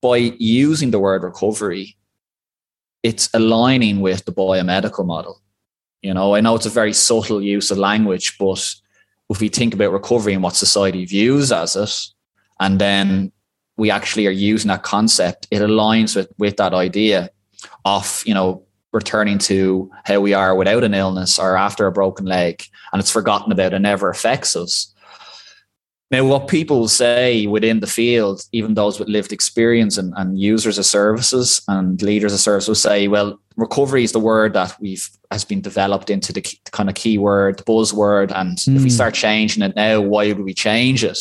by 0.00 0.16
using 0.38 0.92
the 0.92 0.98
word 0.98 1.24
recovery, 1.24 1.94
it's 3.02 3.28
aligning 3.34 4.00
with 4.00 4.24
the 4.24 4.32
biomedical 4.32 5.04
model. 5.04 5.42
You 6.00 6.14
know, 6.14 6.34
I 6.34 6.40
know 6.40 6.54
it's 6.54 6.64
a 6.64 6.70
very 6.70 6.94
subtle 6.94 7.42
use 7.42 7.70
of 7.70 7.76
language, 7.76 8.38
but 8.38 8.74
if 9.28 9.40
we 9.40 9.48
think 9.50 9.74
about 9.74 9.92
recovery 9.92 10.32
and 10.32 10.42
what 10.42 10.56
society 10.56 11.04
views 11.04 11.52
as 11.52 11.76
it, 11.76 11.94
and 12.60 12.80
then 12.80 13.30
we 13.76 13.90
actually 13.90 14.26
are 14.26 14.30
using 14.30 14.68
that 14.68 14.84
concept, 14.84 15.48
it 15.50 15.60
aligns 15.60 16.16
with 16.16 16.32
with 16.38 16.56
that 16.56 16.72
idea 16.72 17.28
of 17.84 18.22
you 18.24 18.32
know 18.32 18.64
returning 18.92 19.38
to 19.38 19.90
how 20.04 20.20
we 20.20 20.32
are 20.34 20.54
without 20.54 20.84
an 20.84 20.94
illness 20.94 21.38
or 21.38 21.56
after 21.56 21.86
a 21.86 21.92
broken 21.92 22.26
leg 22.26 22.64
and 22.92 23.00
it's 23.00 23.10
forgotten 23.10 23.52
about 23.52 23.74
and 23.74 23.82
never 23.82 24.08
affects 24.08 24.56
us. 24.56 24.94
Now, 26.10 26.24
what 26.24 26.48
people 26.48 26.88
say 26.88 27.46
within 27.46 27.80
the 27.80 27.86
field, 27.86 28.42
even 28.52 28.72
those 28.72 28.98
with 28.98 29.08
lived 29.08 29.30
experience 29.30 29.98
and, 29.98 30.14
and 30.16 30.40
users 30.40 30.78
of 30.78 30.86
services 30.86 31.60
and 31.68 32.00
leaders 32.00 32.32
of 32.32 32.40
services 32.40 32.68
will 32.68 32.74
say, 32.76 33.08
well, 33.08 33.38
recovery 33.56 34.04
is 34.04 34.12
the 34.12 34.18
word 34.18 34.54
that 34.54 34.74
we've 34.80 35.06
has 35.30 35.44
been 35.44 35.60
developed 35.60 36.08
into 36.08 36.32
the, 36.32 36.40
key, 36.40 36.58
the 36.64 36.70
kind 36.70 36.88
of 36.88 36.94
keyword, 36.94 37.58
the 37.58 37.64
buzzword. 37.64 38.32
And 38.34 38.56
mm. 38.56 38.76
if 38.76 38.82
we 38.82 38.88
hmm. 38.88 38.94
start 38.94 39.12
changing 39.12 39.62
it 39.62 39.76
now, 39.76 40.00
why 40.00 40.28
would 40.28 40.42
we 40.42 40.54
change 40.54 41.04
it? 41.04 41.18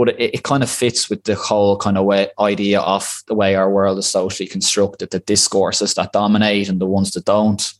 But 0.00 0.18
it, 0.18 0.36
it 0.36 0.42
kind 0.44 0.62
of 0.62 0.70
fits 0.70 1.10
with 1.10 1.24
the 1.24 1.34
whole 1.34 1.76
kind 1.76 1.98
of 1.98 2.06
way 2.06 2.30
idea 2.38 2.80
of 2.80 3.22
the 3.26 3.34
way 3.34 3.54
our 3.54 3.70
world 3.70 3.98
is 3.98 4.06
socially 4.06 4.46
constructed, 4.46 5.10
the 5.10 5.18
discourses 5.20 5.92
that 5.92 6.12
dominate 6.12 6.70
and 6.70 6.80
the 6.80 6.86
ones 6.86 7.10
that 7.10 7.26
don't. 7.26 7.74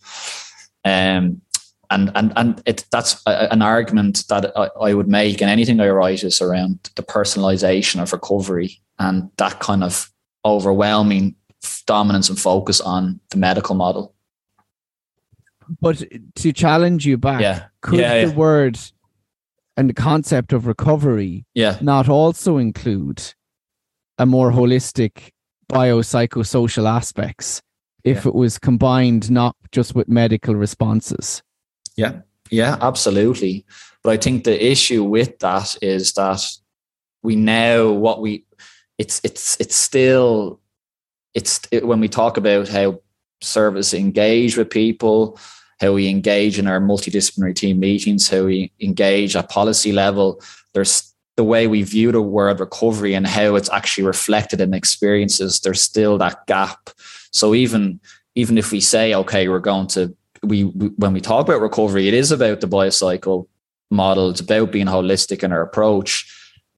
Um, 0.84 1.40
and 1.88 2.12
and 2.14 2.32
and 2.36 2.62
it, 2.66 2.84
that's 2.92 3.22
a, 3.26 3.50
an 3.50 3.62
argument 3.62 4.24
that 4.28 4.52
I, 4.54 4.68
I, 4.78 4.92
would 4.92 5.08
make, 5.08 5.40
and 5.40 5.50
anything 5.50 5.80
I 5.80 5.88
write 5.88 6.22
is 6.22 6.42
around 6.42 6.90
the 6.94 7.02
personalization 7.02 8.02
of 8.02 8.12
recovery 8.12 8.82
and 8.98 9.30
that 9.38 9.60
kind 9.60 9.82
of 9.82 10.12
overwhelming 10.44 11.36
dominance 11.86 12.28
and 12.28 12.38
focus 12.38 12.82
on 12.82 13.18
the 13.30 13.38
medical 13.38 13.74
model. 13.74 14.14
But 15.80 16.04
to 16.34 16.52
challenge 16.52 17.06
you 17.06 17.16
back, 17.16 17.40
yeah. 17.40 17.64
could 17.80 18.00
yeah, 18.00 18.26
the 18.26 18.32
word 18.32 18.78
and 19.76 19.88
the 19.88 19.94
concept 19.94 20.52
of 20.52 20.66
recovery 20.66 21.46
yeah. 21.54 21.78
not 21.80 22.08
also 22.08 22.58
include 22.58 23.22
a 24.18 24.26
more 24.26 24.50
holistic 24.52 25.30
biopsychosocial 25.70 26.88
aspects 26.88 27.62
if 28.04 28.26
it 28.26 28.34
was 28.34 28.58
combined 28.58 29.30
not 29.30 29.56
just 29.72 29.94
with 29.94 30.08
medical 30.08 30.54
responses? 30.54 31.42
Yeah, 31.96 32.20
yeah, 32.50 32.76
absolutely. 32.80 33.64
But 34.02 34.10
I 34.10 34.16
think 34.16 34.44
the 34.44 34.70
issue 34.70 35.04
with 35.04 35.38
that 35.40 35.76
is 35.82 36.12
that 36.14 36.44
we 37.22 37.36
know 37.36 37.92
what 37.92 38.20
we 38.20 38.44
it's 38.98 39.20
it's 39.24 39.56
it's 39.60 39.76
still 39.76 40.60
it's 41.34 41.60
it, 41.70 41.86
when 41.86 42.00
we 42.00 42.08
talk 42.08 42.36
about 42.36 42.68
how 42.68 43.00
service 43.40 43.94
engage 43.94 44.56
with 44.56 44.70
people 44.70 45.38
how 45.80 45.92
we 45.92 46.08
engage 46.08 46.58
in 46.58 46.66
our 46.66 46.80
multidisciplinary 46.80 47.54
team 47.54 47.80
meetings, 47.80 48.28
how 48.28 48.44
we 48.44 48.70
engage 48.80 49.34
at 49.34 49.48
policy 49.48 49.92
level. 49.92 50.40
There's 50.74 51.12
the 51.36 51.44
way 51.44 51.66
we 51.66 51.82
view 51.82 52.12
the 52.12 52.20
word 52.20 52.60
recovery 52.60 53.14
and 53.14 53.26
how 53.26 53.54
it's 53.54 53.70
actually 53.70 54.04
reflected 54.04 54.60
in 54.60 54.74
experiences. 54.74 55.60
There's 55.60 55.80
still 55.80 56.18
that 56.18 56.46
gap. 56.46 56.90
So 57.32 57.54
even 57.54 58.00
even 58.34 58.58
if 58.58 58.70
we 58.70 58.80
say, 58.80 59.14
okay, 59.14 59.48
we're 59.48 59.58
going 59.58 59.86
to 59.88 60.14
we, 60.42 60.64
we 60.64 60.88
when 60.96 61.12
we 61.12 61.20
talk 61.20 61.46
about 61.46 61.62
recovery, 61.62 62.08
it 62.08 62.14
is 62.14 62.30
about 62.30 62.60
the 62.60 62.68
biocycle 62.68 63.46
model. 63.90 64.30
It's 64.30 64.40
about 64.40 64.72
being 64.72 64.86
holistic 64.86 65.42
in 65.42 65.52
our 65.52 65.62
approach. 65.62 66.30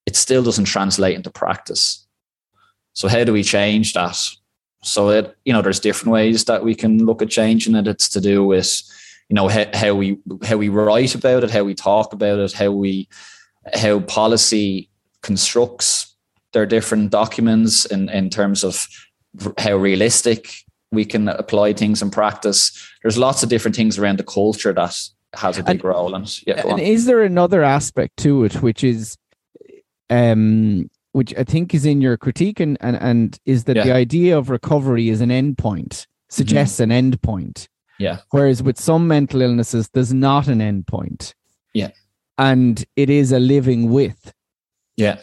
It 0.06 0.16
still 0.16 0.42
doesn't 0.42 0.64
translate 0.64 1.16
into 1.16 1.30
practice. 1.30 2.06
So 2.92 3.08
how 3.08 3.24
do 3.24 3.32
we 3.32 3.42
change 3.42 3.94
that? 3.94 4.16
So 4.82 5.10
it, 5.10 5.36
you 5.44 5.52
know, 5.52 5.62
there's 5.62 5.80
different 5.80 6.12
ways 6.12 6.44
that 6.46 6.64
we 6.64 6.74
can 6.74 7.04
look 7.04 7.22
at 7.22 7.30
changing 7.30 7.74
it. 7.76 7.86
It's 7.86 8.08
to 8.10 8.20
do 8.20 8.44
with, 8.44 8.82
you 9.28 9.34
know, 9.34 9.48
how, 9.48 9.66
how 9.72 9.94
we 9.94 10.18
how 10.44 10.56
we 10.56 10.68
write 10.68 11.14
about 11.14 11.44
it, 11.44 11.50
how 11.50 11.64
we 11.64 11.74
talk 11.74 12.12
about 12.12 12.40
it, 12.40 12.52
how 12.52 12.72
we 12.72 13.08
how 13.74 14.00
policy 14.00 14.90
constructs 15.22 16.14
their 16.52 16.66
different 16.66 17.10
documents 17.10 17.84
in, 17.84 18.08
in 18.08 18.28
terms 18.28 18.64
of 18.64 18.86
how 19.58 19.76
realistic 19.76 20.52
we 20.90 21.04
can 21.04 21.28
apply 21.28 21.72
things 21.72 22.02
in 22.02 22.10
practice. 22.10 22.70
There's 23.02 23.16
lots 23.16 23.42
of 23.42 23.48
different 23.48 23.76
things 23.76 23.98
around 23.98 24.18
the 24.18 24.24
culture 24.24 24.72
that 24.72 24.98
has 25.34 25.58
a 25.58 25.62
big 25.62 25.76
and, 25.76 25.84
role 25.84 26.14
in. 26.14 26.26
Yeah, 26.46 26.66
and 26.66 26.80
is 26.80 27.06
there 27.06 27.22
another 27.22 27.62
aspect 27.62 28.18
to 28.18 28.44
it 28.44 28.60
which 28.62 28.84
is 28.84 29.16
um 30.10 30.90
which 31.12 31.34
I 31.36 31.44
think 31.44 31.74
is 31.74 31.86
in 31.86 32.00
your 32.00 32.16
critique, 32.16 32.60
and 32.60 32.76
and, 32.80 32.96
and 32.96 33.38
is 33.44 33.64
that 33.64 33.76
yeah. 33.76 33.84
the 33.84 33.92
idea 33.92 34.36
of 34.36 34.50
recovery 34.50 35.08
is 35.08 35.20
an 35.20 35.30
endpoint, 35.30 36.06
suggests 36.28 36.80
mm-hmm. 36.80 36.90
an 36.90 37.12
endpoint. 37.12 37.68
Yeah. 37.98 38.18
Whereas 38.30 38.62
with 38.62 38.80
some 38.80 39.06
mental 39.06 39.42
illnesses, 39.42 39.88
there's 39.92 40.12
not 40.12 40.48
an 40.48 40.58
endpoint. 40.58 41.34
Yeah. 41.72 41.90
And 42.38 42.84
it 42.96 43.10
is 43.10 43.30
a 43.30 43.38
living 43.38 43.90
with. 43.90 44.32
Yeah. 44.96 45.18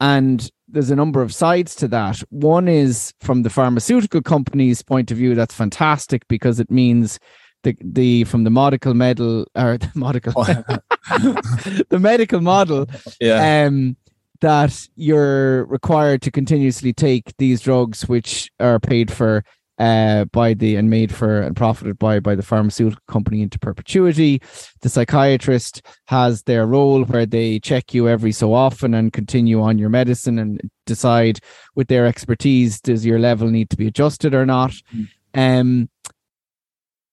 And 0.00 0.50
there's 0.66 0.90
a 0.90 0.96
number 0.96 1.22
of 1.22 1.34
sides 1.34 1.74
to 1.76 1.88
that. 1.88 2.18
One 2.30 2.68
is 2.68 3.12
from 3.20 3.42
the 3.42 3.50
pharmaceutical 3.50 4.22
company's 4.22 4.82
point 4.82 5.10
of 5.10 5.18
view, 5.18 5.34
that's 5.34 5.54
fantastic 5.54 6.26
because 6.28 6.60
it 6.60 6.70
means 6.70 7.18
the 7.62 7.76
the 7.80 8.24
from 8.24 8.44
the 8.44 8.50
medical 8.50 8.94
medal 8.94 9.46
or 9.54 9.78
the 9.78 9.90
medical 9.94 10.32
the 10.44 11.98
medical 12.00 12.40
model. 12.40 12.86
Yeah. 13.20 13.66
Um 13.66 13.96
that 14.40 14.88
you're 14.96 15.64
required 15.66 16.22
to 16.22 16.30
continuously 16.30 16.92
take 16.92 17.36
these 17.38 17.60
drugs, 17.60 18.08
which 18.08 18.50
are 18.60 18.80
paid 18.80 19.12
for 19.12 19.44
uh, 19.78 20.24
by 20.26 20.54
the 20.54 20.76
and 20.76 20.88
made 20.88 21.12
for 21.12 21.40
and 21.40 21.56
profited 21.56 21.98
by 21.98 22.20
by 22.20 22.34
the 22.34 22.42
pharmaceutical 22.42 23.02
company 23.08 23.42
into 23.42 23.58
perpetuity. 23.58 24.40
The 24.82 24.88
psychiatrist 24.88 25.82
has 26.06 26.42
their 26.44 26.66
role 26.66 27.04
where 27.04 27.26
they 27.26 27.58
check 27.58 27.92
you 27.92 28.08
every 28.08 28.32
so 28.32 28.54
often 28.54 28.94
and 28.94 29.12
continue 29.12 29.60
on 29.60 29.78
your 29.78 29.88
medicine 29.88 30.38
and 30.38 30.60
decide 30.86 31.40
with 31.74 31.88
their 31.88 32.06
expertise 32.06 32.80
does 32.80 33.04
your 33.04 33.18
level 33.18 33.50
need 33.50 33.70
to 33.70 33.76
be 33.76 33.86
adjusted 33.86 34.34
or 34.34 34.46
not. 34.46 34.74
Mm. 34.94 35.08
Um, 35.34 35.88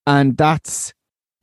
and 0.06 0.38
that's 0.38 0.94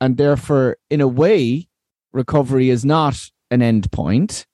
and 0.01 0.15
therefore, 0.15 0.77
in 0.89 1.01
a 1.01 1.07
way, 1.07 1.67
recovery 2.13 2.69
is 2.69 2.85
not 2.85 3.29
an 3.51 3.61
end 3.61 3.91
point 3.91 4.45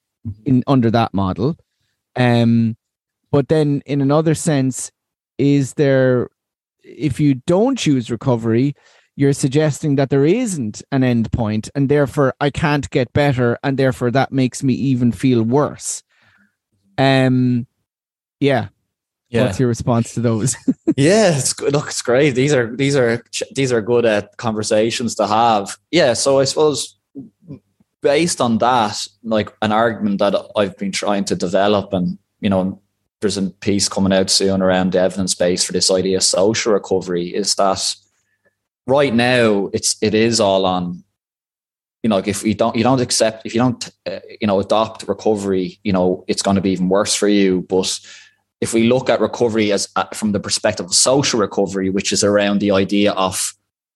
in 0.46 0.64
under 0.68 0.92
that 0.92 1.14
model. 1.14 1.58
Um, 2.16 2.78
but 3.32 3.48
then 3.50 3.82
in 3.86 4.02
another 4.02 4.36
sense, 4.36 4.92
is 5.38 5.74
there 5.74 6.30
if 6.84 7.20
you 7.20 7.36
don't 7.46 7.78
choose 7.78 8.12
recovery, 8.12 8.76
you're 9.16 9.34
suggesting 9.34 9.96
that 9.96 10.10
there 10.10 10.26
isn't 10.26 10.82
an 10.92 11.04
end 11.04 11.32
point 11.32 11.70
and 11.74 11.90
therefore 11.90 12.34
I 12.40 12.50
can't 12.50 12.90
get 12.90 13.12
better 13.14 13.58
and 13.64 13.78
therefore 13.78 14.12
that 14.12 14.32
makes 14.32 14.64
me 14.64 14.74
even 14.74 15.12
feel 15.12 15.44
worse. 15.44 16.04
Um 16.98 17.68
yeah. 18.40 18.68
Yeah. 19.30 19.46
What's 19.46 19.60
your 19.60 19.68
response 19.68 20.14
to 20.14 20.20
those? 20.22 20.56
yeah, 20.96 21.36
it's 21.38 21.54
good. 21.54 21.74
Look, 21.74 21.88
it's 21.88 22.02
great. 22.02 22.32
These 22.32 22.54
are 22.54 22.76
these 22.76 22.96
are 22.96 23.24
these 23.54 23.74
are 23.74 23.82
good 23.82 24.06
at 24.06 24.24
uh, 24.26 24.28
conversations 24.38 25.16
to 25.16 25.28
have. 25.28 25.78
Yeah, 25.92 26.14
so 26.14 26.40
I 26.40 26.46
suppose 26.46 26.98
based 28.06 28.40
on 28.40 28.60
that, 28.60 29.08
like 29.24 29.52
an 29.64 29.72
argument 29.72 30.20
that 30.20 30.36
I've 30.56 30.78
been 30.78 30.92
trying 30.92 31.26
to 31.26 31.36
develop, 31.36 31.92
and 31.92 32.20
you 32.40 32.52
know, 32.52 32.80
there's 33.20 33.38
a 33.38 33.50
piece 33.50 33.90
coming 33.90 34.14
out 34.14 34.30
soon 34.30 34.62
around 34.62 34.92
the 34.92 35.00
evidence 35.00 35.34
base 35.34 35.64
for 35.64 35.74
this 35.74 35.90
idea 35.90 36.18
of 36.18 36.24
social 36.24 36.74
recovery, 36.74 37.30
is 37.30 37.56
that 37.56 37.96
right 38.86 39.12
now 39.14 39.72
it's 39.74 39.98
it 40.02 40.14
is 40.14 40.40
all 40.40 40.68
on 40.68 41.04
you 42.04 42.10
know, 42.10 42.18
like 42.18 42.28
if 42.28 42.44
you 42.44 42.54
don't, 42.54 42.76
you 42.76 42.84
don't 42.84 43.02
accept, 43.02 43.48
if 43.48 43.56
you 43.56 43.60
don't, 43.60 43.90
uh, 44.06 44.20
you 44.40 44.46
know, 44.46 44.60
adopt 44.60 45.08
recovery, 45.08 45.80
you 45.84 45.92
know, 45.92 46.24
it's 46.28 46.44
going 46.44 46.54
to 46.54 46.62
be 46.62 46.70
even 46.70 46.88
worse 46.88 47.16
for 47.16 47.28
you. 47.28 47.66
But 47.68 48.00
if 48.62 48.76
we 48.76 48.84
look 48.84 49.10
at 49.10 49.20
recovery 49.20 49.72
as 49.72 49.90
uh, 49.96 50.06
from 50.14 50.32
the 50.32 50.40
perspective 50.40 50.86
of 50.86 50.94
social 50.94 51.40
recovery, 51.40 51.90
which 51.90 52.14
is 52.14 52.24
around 52.24 52.60
the 52.60 52.70
idea 52.70 53.12
of 53.14 53.56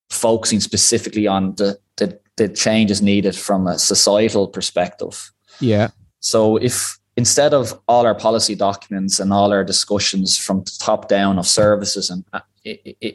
focusing 0.10 0.60
specifically 0.60 1.28
on 1.28 1.54
the 1.58 1.78
the 1.98 2.19
the 2.39 2.47
change 2.47 2.89
is 2.89 3.02
needed 3.02 3.36
from 3.36 3.67
a 3.67 3.78
societal 3.78 4.47
perspective. 4.47 5.32
Yeah. 5.60 5.89
So 6.21 6.58
if 6.58 6.97
instead 7.17 7.54
of 7.54 7.78
all 7.88 8.06
our 8.06 8.15
policy 8.15 8.56
documents 8.56 9.19
and 9.19 9.34
all 9.34 9.52
our 9.52 9.63
discussions 9.63 10.38
from 10.38 10.63
the 10.63 10.75
top 10.80 11.10
down 11.10 11.38
of 11.38 11.45
services 11.45 12.10
and 12.10 12.23
uh, 12.32 12.39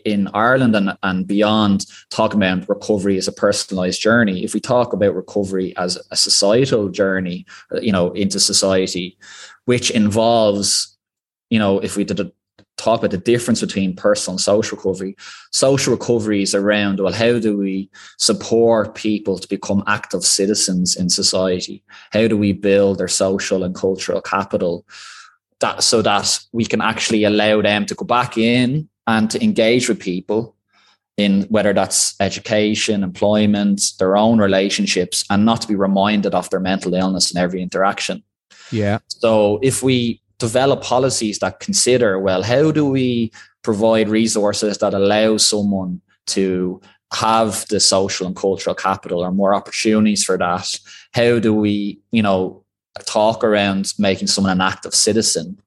in 0.05 0.29
Ireland 0.35 0.77
and, 0.77 0.97
and 1.03 1.27
beyond 1.27 1.87
talking 2.11 2.43
about 2.43 2.69
recovery 2.69 3.17
as 3.17 3.29
a 3.29 3.33
personalized 3.33 4.01
journey, 4.01 4.45
if 4.45 4.53
we 4.53 4.61
talk 4.61 4.93
about 4.93 5.15
recovery 5.15 5.75
as 5.77 5.99
a 6.11 6.17
societal 6.17 6.89
journey, 6.91 7.47
uh, 7.73 7.81
you 7.81 7.93
know, 7.93 8.13
into 8.13 8.39
society, 8.39 9.17
which 9.65 9.91
involves, 9.91 10.97
you 11.49 11.59
know, 11.59 11.79
if 11.79 11.97
we 11.97 12.05
did 12.05 12.21
a 12.21 12.31
talk 12.77 13.01
about 13.01 13.11
the 13.11 13.19
difference 13.19 13.61
between 13.61 13.95
personal 13.95 14.35
and 14.35 14.41
social 14.41 14.77
recovery. 14.77 15.17
Social 15.53 15.93
recovery 15.93 16.43
is 16.43 16.55
around, 16.55 17.01
well, 17.01 17.13
how 17.13 17.39
do 17.39 17.57
we 17.57 17.89
support 18.19 18.95
people 18.95 19.39
to 19.39 19.49
become 19.49 19.85
active 19.87 20.25
citizens 20.25 20.97
in 20.97 21.09
society? 21.09 21.83
How 22.13 22.27
do 22.27 22.37
we 22.37 22.53
build 22.53 22.99
their 22.99 23.09
social 23.09 23.63
and 23.63 23.75
cultural 23.75 24.21
capital 24.21 24.85
that 25.61 25.83
so 25.83 26.03
that 26.03 26.41
we 26.53 26.65
can 26.65 26.81
actually 26.81 27.25
allow 27.25 27.63
them 27.63 27.87
to 27.87 27.95
go 27.95 28.05
back 28.05 28.37
in 28.37 28.89
and 29.07 29.31
to 29.31 29.43
engage 29.43 29.89
with 29.89 30.01
people 30.01 30.57
in 31.17 31.43
whether 31.43 31.73
that's 31.73 32.17
education, 32.21 33.05
employment, 33.05 33.93
their 34.01 34.17
own 34.17 34.39
relationships, 34.41 35.25
and 35.31 35.45
not 35.45 35.61
to 35.61 35.69
be 35.69 35.77
reminded 35.77 36.35
of 36.35 36.51
their 36.51 36.59
mental 36.59 36.95
illness 36.95 37.31
in 37.31 37.39
every 37.41 37.63
interaction. 37.63 38.23
Yeah. 38.73 38.99
So 39.07 39.61
if 39.63 39.83
we 39.83 40.21
develop 40.39 40.83
policies 40.83 41.39
that 41.39 41.61
consider 41.61 42.19
well 42.19 42.43
how 42.43 42.71
do 42.71 42.87
we 42.87 43.31
provide 43.63 44.09
resources 44.09 44.79
that 44.79 44.95
allow 44.95 45.37
someone 45.37 46.01
to 46.27 46.81
have 47.15 47.67
the 47.69 47.81
social 47.81 48.27
and 48.27 48.37
cultural 48.37 48.75
capital 48.75 49.21
or 49.21 49.31
more 49.31 49.55
opportunities 49.55 50.25
for 50.25 50.37
that? 50.39 50.79
How 51.13 51.39
do 51.39 51.55
we 51.55 52.01
you 52.13 52.23
know 52.23 52.65
talk 53.07 53.45
around 53.45 53.93
making 53.99 54.29
someone 54.29 54.53
an 54.53 54.61
active 54.61 54.95
citizen? 54.95 55.61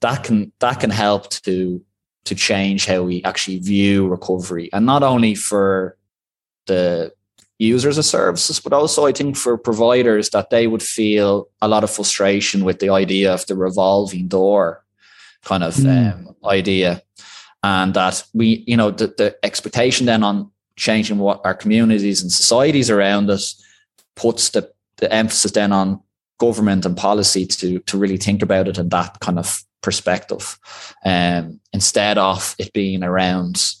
That 0.00 0.24
can 0.24 0.52
that 0.60 0.80
can 0.80 0.90
help 0.90 1.30
to 1.30 1.82
to 2.24 2.34
change 2.34 2.86
how 2.86 3.02
we 3.02 3.22
actually 3.24 3.58
view 3.58 4.06
recovery 4.06 4.68
and 4.72 4.84
not 4.84 5.02
only 5.02 5.34
for 5.34 5.96
the 6.66 7.12
users 7.60 7.98
of 7.98 8.04
services, 8.06 8.58
but 8.58 8.72
also 8.72 9.06
I 9.06 9.12
think 9.12 9.36
for 9.36 9.58
providers 9.58 10.30
that 10.30 10.48
they 10.48 10.66
would 10.66 10.82
feel 10.82 11.48
a 11.60 11.68
lot 11.68 11.84
of 11.84 11.90
frustration 11.90 12.64
with 12.64 12.78
the 12.78 12.88
idea 12.88 13.32
of 13.32 13.46
the 13.46 13.54
revolving 13.54 14.28
door 14.28 14.82
kind 15.44 15.62
of 15.62 15.74
mm. 15.74 16.12
um, 16.12 16.34
idea. 16.44 17.02
And 17.62 17.92
that 17.92 18.24
we, 18.32 18.64
you 18.66 18.76
know, 18.76 18.90
the, 18.90 19.08
the 19.08 19.36
expectation 19.44 20.06
then 20.06 20.24
on 20.24 20.50
changing 20.76 21.18
what 21.18 21.42
our 21.44 21.54
communities 21.54 22.22
and 22.22 22.32
societies 22.32 22.88
around 22.88 23.28
us 23.28 23.62
puts 24.16 24.48
the, 24.50 24.72
the 24.96 25.12
emphasis 25.12 25.52
then 25.52 25.70
on 25.70 26.00
government 26.38 26.86
and 26.86 26.96
policy 26.96 27.44
to 27.44 27.78
to 27.80 27.98
really 27.98 28.16
think 28.16 28.40
about 28.42 28.66
it 28.66 28.78
in 28.78 28.88
that 28.88 29.20
kind 29.20 29.38
of 29.38 29.62
perspective 29.82 30.58
um, 31.04 31.60
instead 31.74 32.16
of 32.16 32.56
it 32.58 32.72
being 32.72 33.02
around 33.04 33.74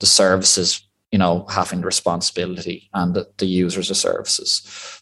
the 0.00 0.06
services 0.06 0.86
you 1.14 1.18
know 1.18 1.46
having 1.48 1.80
the 1.80 1.86
responsibility 1.86 2.90
and 2.92 3.14
the, 3.14 3.24
the 3.38 3.46
users 3.46 3.88
of 3.88 3.96
services. 3.96 4.50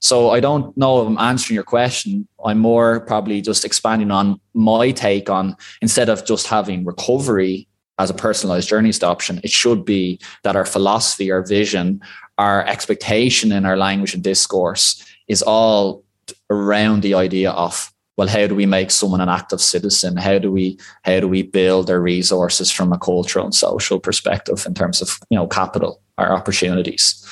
So 0.00 0.28
i 0.36 0.40
don't 0.40 0.76
know 0.76 1.00
if 1.00 1.06
i'm 1.08 1.18
answering 1.30 1.54
your 1.54 1.64
question. 1.64 2.28
I'm 2.44 2.58
more 2.58 3.00
probably 3.00 3.40
just 3.40 3.64
expanding 3.64 4.10
on 4.10 4.38
my 4.52 4.90
take 4.90 5.30
on 5.30 5.56
instead 5.80 6.08
of 6.10 6.26
just 6.26 6.46
having 6.46 6.84
recovery 6.84 7.66
as 7.98 8.10
a 8.10 8.14
personalized 8.26 8.68
journey 8.68 8.92
option 9.02 9.40
it 9.42 9.50
should 9.50 9.84
be 9.84 10.18
that 10.44 10.56
our 10.56 10.66
philosophy 10.66 11.30
our 11.30 11.44
vision 11.58 12.00
our 12.36 12.58
expectation 12.66 13.52
in 13.52 13.64
our 13.64 13.78
language 13.86 14.14
and 14.14 14.24
discourse 14.24 14.86
is 15.28 15.42
all 15.42 16.04
around 16.50 17.02
the 17.02 17.14
idea 17.14 17.50
of 17.52 17.91
well 18.16 18.28
how 18.28 18.46
do 18.46 18.54
we 18.54 18.66
make 18.66 18.90
someone 18.90 19.20
an 19.20 19.28
active 19.28 19.60
citizen? 19.60 20.16
How 20.16 20.38
do 20.38 20.50
we 20.50 20.78
how 21.04 21.20
do 21.20 21.28
we 21.28 21.42
build 21.42 21.90
our 21.90 22.00
resources 22.00 22.70
from 22.70 22.92
a 22.92 22.98
cultural 22.98 23.44
and 23.44 23.54
social 23.54 23.98
perspective 23.98 24.64
in 24.66 24.74
terms 24.74 25.00
of 25.00 25.18
you 25.30 25.38
know 25.38 25.46
capital 25.46 26.02
our 26.18 26.32
opportunities? 26.32 27.24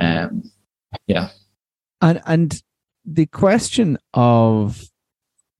Um 0.00 0.50
yeah. 1.06 1.28
And 2.00 2.20
and 2.26 2.62
the 3.04 3.26
question 3.26 3.98
of 4.14 4.84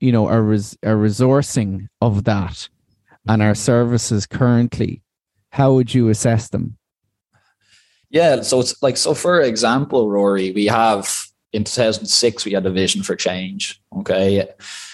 you 0.00 0.12
know 0.12 0.26
our 0.28 0.42
res- 0.42 0.76
our 0.84 0.96
resourcing 0.96 1.88
of 2.00 2.24
that 2.24 2.68
and 3.28 3.42
our 3.42 3.54
services 3.54 4.26
currently 4.26 5.02
how 5.50 5.72
would 5.72 5.94
you 5.94 6.10
assess 6.10 6.48
them? 6.50 6.76
Yeah 8.10 8.42
so 8.42 8.60
it's 8.60 8.80
like 8.82 8.96
so 8.96 9.14
for 9.14 9.40
example 9.40 10.10
rory 10.10 10.52
we 10.52 10.66
have 10.66 11.25
in 11.56 11.64
2006 11.64 12.44
we 12.44 12.52
had 12.52 12.66
a 12.66 12.70
vision 12.70 13.02
for 13.02 13.16
change 13.16 13.80
okay 13.96 14.46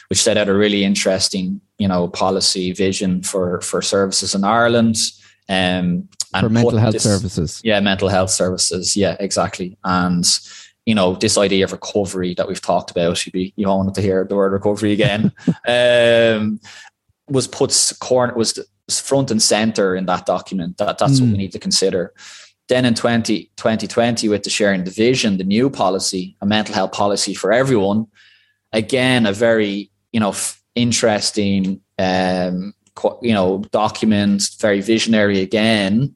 which 0.08 0.22
set 0.22 0.36
out 0.36 0.48
a 0.48 0.54
really 0.54 0.84
interesting 0.84 1.60
you 1.78 1.88
know 1.88 2.08
policy 2.08 2.72
vision 2.72 3.22
for 3.22 3.60
for 3.60 3.82
services 3.82 4.34
in 4.34 4.44
ireland 4.44 4.96
um, 5.48 6.08
and 6.34 6.40
for 6.40 6.48
mental 6.48 6.78
health 6.78 6.92
this, 6.92 7.02
services 7.02 7.60
yeah 7.64 7.80
mental 7.80 8.08
health 8.08 8.30
services 8.30 8.96
yeah 8.96 9.16
exactly 9.18 9.76
and 9.82 10.38
you 10.86 10.94
know 10.94 11.16
this 11.16 11.36
idea 11.36 11.64
of 11.64 11.72
recovery 11.72 12.32
that 12.34 12.46
we've 12.48 12.62
talked 12.62 12.92
about 12.92 13.26
you 13.26 13.32
be 13.32 13.52
you 13.56 13.68
all 13.68 13.78
wanted 13.78 13.94
to 13.94 14.02
hear 14.02 14.24
the 14.24 14.36
word 14.36 14.52
recovery 14.52 14.92
again 14.92 15.32
um, 15.66 16.60
was 17.28 17.48
put 17.48 17.92
corner 17.98 18.34
was 18.34 18.58
front 18.88 19.32
and 19.32 19.42
center 19.42 19.96
in 19.96 20.06
that 20.06 20.26
document 20.26 20.76
that 20.76 20.98
that's 20.98 21.18
mm. 21.18 21.20
what 21.20 21.26
we 21.26 21.32
hmm. 21.32 21.38
need 21.38 21.52
to 21.52 21.58
consider 21.58 22.12
then 22.68 22.84
in 22.84 22.94
20, 22.94 23.50
2020, 23.56 24.28
with 24.28 24.44
the 24.44 24.50
Sharing 24.50 24.84
the 24.84 24.90
Vision, 24.90 25.38
the 25.38 25.44
new 25.44 25.68
policy, 25.68 26.36
a 26.40 26.46
mental 26.46 26.74
health 26.74 26.92
policy 26.92 27.34
for 27.34 27.52
everyone, 27.52 28.06
again, 28.72 29.26
a 29.26 29.32
very, 29.32 29.90
you 30.12 30.20
know, 30.20 30.30
f- 30.30 30.62
interesting, 30.74 31.80
um, 31.98 32.74
you 33.20 33.34
know, 33.34 33.64
document, 33.70 34.42
very 34.58 34.80
visionary 34.80 35.40
again. 35.40 36.14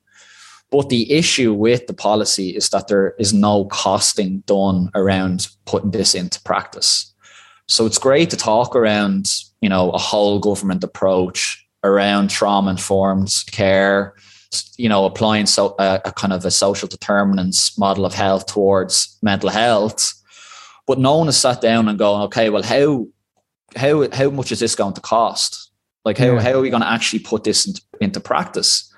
But 0.71 0.89
the 0.89 1.13
issue 1.13 1.53
with 1.53 1.87
the 1.87 1.95
policy 1.95 2.51
is 2.51 2.71
that 2.71 2.89
there 2.89 3.15
is 3.19 3.33
no 3.33 3.67
costing 3.67 4.41
done 4.47 4.91
around 4.95 5.49
putting 5.65 5.93
this 5.93 6.15
into 6.15 6.41
practice. 6.43 7.13
So 7.69 7.87
it's 7.87 7.99
great 7.99 8.31
to 8.31 8.37
talk 8.37 8.75
around, 8.75 9.31
you 9.61 9.69
know, 9.69 9.91
a 9.91 9.99
whole 9.99 10.39
government 10.39 10.85
approach 10.85 11.65
around 11.85 12.31
trauma 12.31 12.71
informed 12.71 13.45
care, 13.51 14.15
you 14.77 14.89
know, 14.89 15.05
applying 15.05 15.47
so 15.47 15.75
uh, 15.79 15.99
a 16.05 16.13
kind 16.13 16.33
of 16.33 16.45
a 16.45 16.51
social 16.51 16.89
determinants 16.89 17.79
model 17.79 18.05
of 18.05 18.15
health 18.15 18.47
towards 18.47 19.19
mental 19.23 19.49
health, 19.49 20.13
but 20.87 20.99
no 20.99 21.19
one 21.19 21.27
has 21.27 21.39
sat 21.39 21.61
down 21.61 21.89
and 21.89 21.99
gone, 21.99 22.23
okay, 22.25 22.51
well, 22.51 22.63
how 22.63 23.07
how 23.77 24.09
how 24.13 24.31
much 24.31 24.53
is 24.53 24.61
this 24.61 24.75
going 24.75 24.95
to 24.95 25.01
cost? 25.01 25.71
Like, 26.05 26.19
how 26.19 26.35
yeah. 26.35 26.41
how 26.41 26.53
are 26.53 26.61
we 26.61 26.71
going 26.71 26.83
to 26.83 26.89
actually 26.89 27.21
put 27.21 27.45
this 27.45 27.67
into, 27.67 27.83
into 28.01 28.21
practice? 28.21 28.93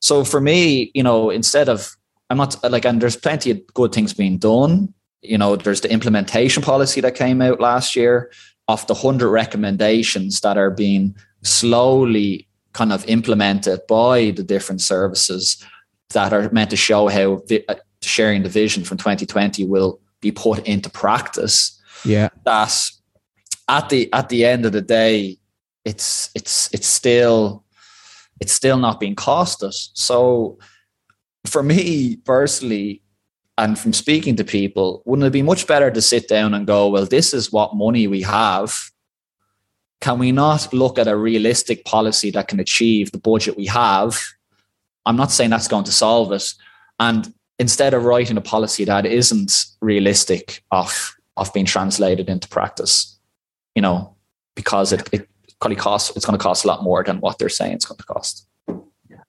So 0.00 0.24
for 0.24 0.40
me, 0.40 0.90
you 0.94 1.02
know, 1.02 1.30
instead 1.30 1.68
of 1.68 1.96
I'm 2.30 2.38
not 2.38 2.62
like, 2.70 2.84
and 2.84 3.00
there's 3.00 3.16
plenty 3.16 3.50
of 3.50 3.66
good 3.74 3.92
things 3.92 4.12
being 4.12 4.38
done. 4.38 4.92
You 5.22 5.38
know, 5.38 5.56
there's 5.56 5.80
the 5.80 5.90
implementation 5.90 6.62
policy 6.62 7.00
that 7.00 7.14
came 7.14 7.40
out 7.40 7.60
last 7.60 7.96
year 7.96 8.30
of 8.68 8.86
the 8.86 8.94
hundred 8.94 9.30
recommendations 9.30 10.40
that 10.40 10.58
are 10.58 10.70
being 10.70 11.16
slowly 11.42 12.48
kind 12.76 12.92
of 12.92 13.04
implemented 13.08 13.80
by 13.88 14.30
the 14.32 14.42
different 14.42 14.82
services 14.82 15.56
that 16.10 16.32
are 16.32 16.50
meant 16.50 16.70
to 16.70 16.76
show 16.76 17.08
how 17.08 17.36
vi- 17.48 17.64
uh, 17.68 17.74
sharing 18.02 18.42
the 18.42 18.50
vision 18.50 18.84
from 18.84 18.98
2020 18.98 19.64
will 19.64 19.98
be 20.20 20.30
put 20.30 20.58
into 20.66 20.90
practice. 20.90 21.80
Yeah. 22.04 22.28
That 22.44 22.90
at 23.66 23.88
the 23.88 24.12
at 24.12 24.28
the 24.28 24.44
end 24.44 24.66
of 24.66 24.72
the 24.72 24.82
day, 24.82 25.38
it's 25.84 26.30
it's 26.34 26.68
it's 26.74 26.86
still 26.86 27.64
it's 28.40 28.52
still 28.52 28.76
not 28.76 29.00
being 29.00 29.16
costed. 29.16 29.74
So 29.94 30.58
for 31.46 31.62
me 31.62 32.16
personally, 32.16 33.02
and 33.56 33.78
from 33.78 33.94
speaking 33.94 34.36
to 34.36 34.44
people, 34.44 35.02
wouldn't 35.06 35.26
it 35.26 35.32
be 35.32 35.42
much 35.42 35.66
better 35.66 35.90
to 35.90 36.02
sit 36.02 36.28
down 36.28 36.52
and 36.52 36.66
go, 36.66 36.88
well, 36.88 37.06
this 37.06 37.32
is 37.32 37.50
what 37.50 37.74
money 37.74 38.06
we 38.06 38.20
have 38.20 38.90
can 40.00 40.18
we 40.18 40.32
not 40.32 40.72
look 40.72 40.98
at 40.98 41.08
a 41.08 41.16
realistic 41.16 41.84
policy 41.84 42.30
that 42.30 42.48
can 42.48 42.60
achieve 42.60 43.12
the 43.12 43.18
budget 43.18 43.56
we 43.56 43.66
have? 43.66 44.20
I'm 45.06 45.16
not 45.16 45.30
saying 45.30 45.50
that's 45.50 45.68
going 45.68 45.84
to 45.84 45.92
solve 45.92 46.32
it. 46.32 46.52
And 47.00 47.32
instead 47.58 47.94
of 47.94 48.04
writing 48.04 48.36
a 48.36 48.40
policy 48.40 48.84
that 48.84 49.06
isn't 49.06 49.66
realistic 49.80 50.62
of 50.70 51.14
of 51.36 51.52
being 51.52 51.66
translated 51.66 52.28
into 52.28 52.48
practice, 52.48 53.18
you 53.74 53.82
know, 53.82 54.16
because 54.54 54.92
it, 54.92 55.06
it 55.12 55.28
probably 55.60 55.76
costs 55.76 56.14
it's 56.16 56.24
going 56.24 56.38
to 56.38 56.42
cost 56.42 56.64
a 56.64 56.68
lot 56.68 56.82
more 56.82 57.02
than 57.04 57.20
what 57.20 57.38
they're 57.38 57.48
saying 57.48 57.72
it's 57.72 57.84
going 57.84 57.98
to 57.98 58.04
cost. 58.04 58.46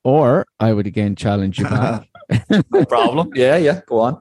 Or 0.03 0.45
I 0.59 0.73
would 0.73 0.87
again 0.87 1.15
challenge 1.15 1.59
you 1.59 1.65
back. 1.65 2.07
no 2.71 2.85
problem. 2.85 3.31
Yeah, 3.35 3.57
yeah. 3.57 3.81
Go 3.87 3.99
on. 3.99 4.19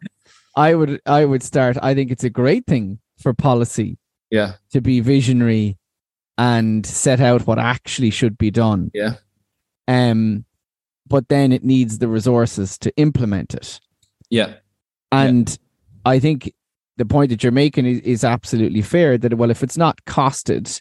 I 0.56 0.74
would 0.74 1.00
I 1.06 1.24
would 1.24 1.42
start. 1.42 1.76
I 1.82 1.94
think 1.94 2.10
it's 2.10 2.24
a 2.24 2.30
great 2.30 2.66
thing 2.66 2.98
for 3.18 3.34
policy. 3.34 3.98
Yeah. 4.30 4.54
To 4.72 4.80
be 4.80 5.00
visionary 5.00 5.78
and 6.38 6.84
set 6.84 7.20
out 7.20 7.46
what 7.46 7.58
actually 7.58 8.10
should 8.10 8.36
be 8.36 8.50
done. 8.50 8.90
Yeah. 8.92 9.14
Um, 9.88 10.44
but 11.06 11.28
then 11.28 11.52
it 11.52 11.64
needs 11.64 11.98
the 11.98 12.08
resources 12.08 12.78
to 12.78 12.94
implement 12.96 13.54
it. 13.54 13.80
Yeah. 14.28 14.54
And 15.12 15.48
yeah. 15.48 15.56
I 16.04 16.18
think 16.18 16.52
the 16.96 17.06
point 17.06 17.30
that 17.30 17.42
you're 17.42 17.52
making 17.52 17.86
is, 17.86 18.00
is 18.00 18.24
absolutely 18.24 18.82
fair 18.82 19.16
that, 19.18 19.34
well, 19.34 19.50
if 19.50 19.62
it's 19.62 19.76
not 19.76 20.04
costed, 20.04 20.80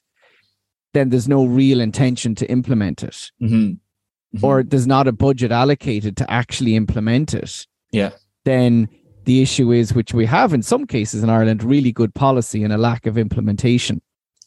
then 0.93 1.09
there's 1.09 1.27
no 1.27 1.45
real 1.45 1.79
intention 1.79 2.35
to 2.35 2.49
implement 2.49 3.03
it. 3.03 3.31
Mm-hmm. 3.41 3.55
Mm-hmm. 3.55 4.45
Or 4.45 4.63
there's 4.63 4.87
not 4.87 5.07
a 5.07 5.11
budget 5.11 5.51
allocated 5.51 6.17
to 6.17 6.29
actually 6.31 6.75
implement 6.75 7.33
it. 7.33 7.67
Yeah. 7.91 8.11
Then 8.43 8.89
the 9.25 9.41
issue 9.41 9.71
is, 9.71 9.93
which 9.93 10.13
we 10.13 10.25
have 10.25 10.53
in 10.53 10.63
some 10.63 10.85
cases 10.85 11.23
in 11.23 11.29
Ireland, 11.29 11.63
really 11.63 11.91
good 11.91 12.13
policy 12.13 12.63
and 12.63 12.73
a 12.73 12.77
lack 12.77 13.05
of 13.05 13.17
implementation. 13.17 14.01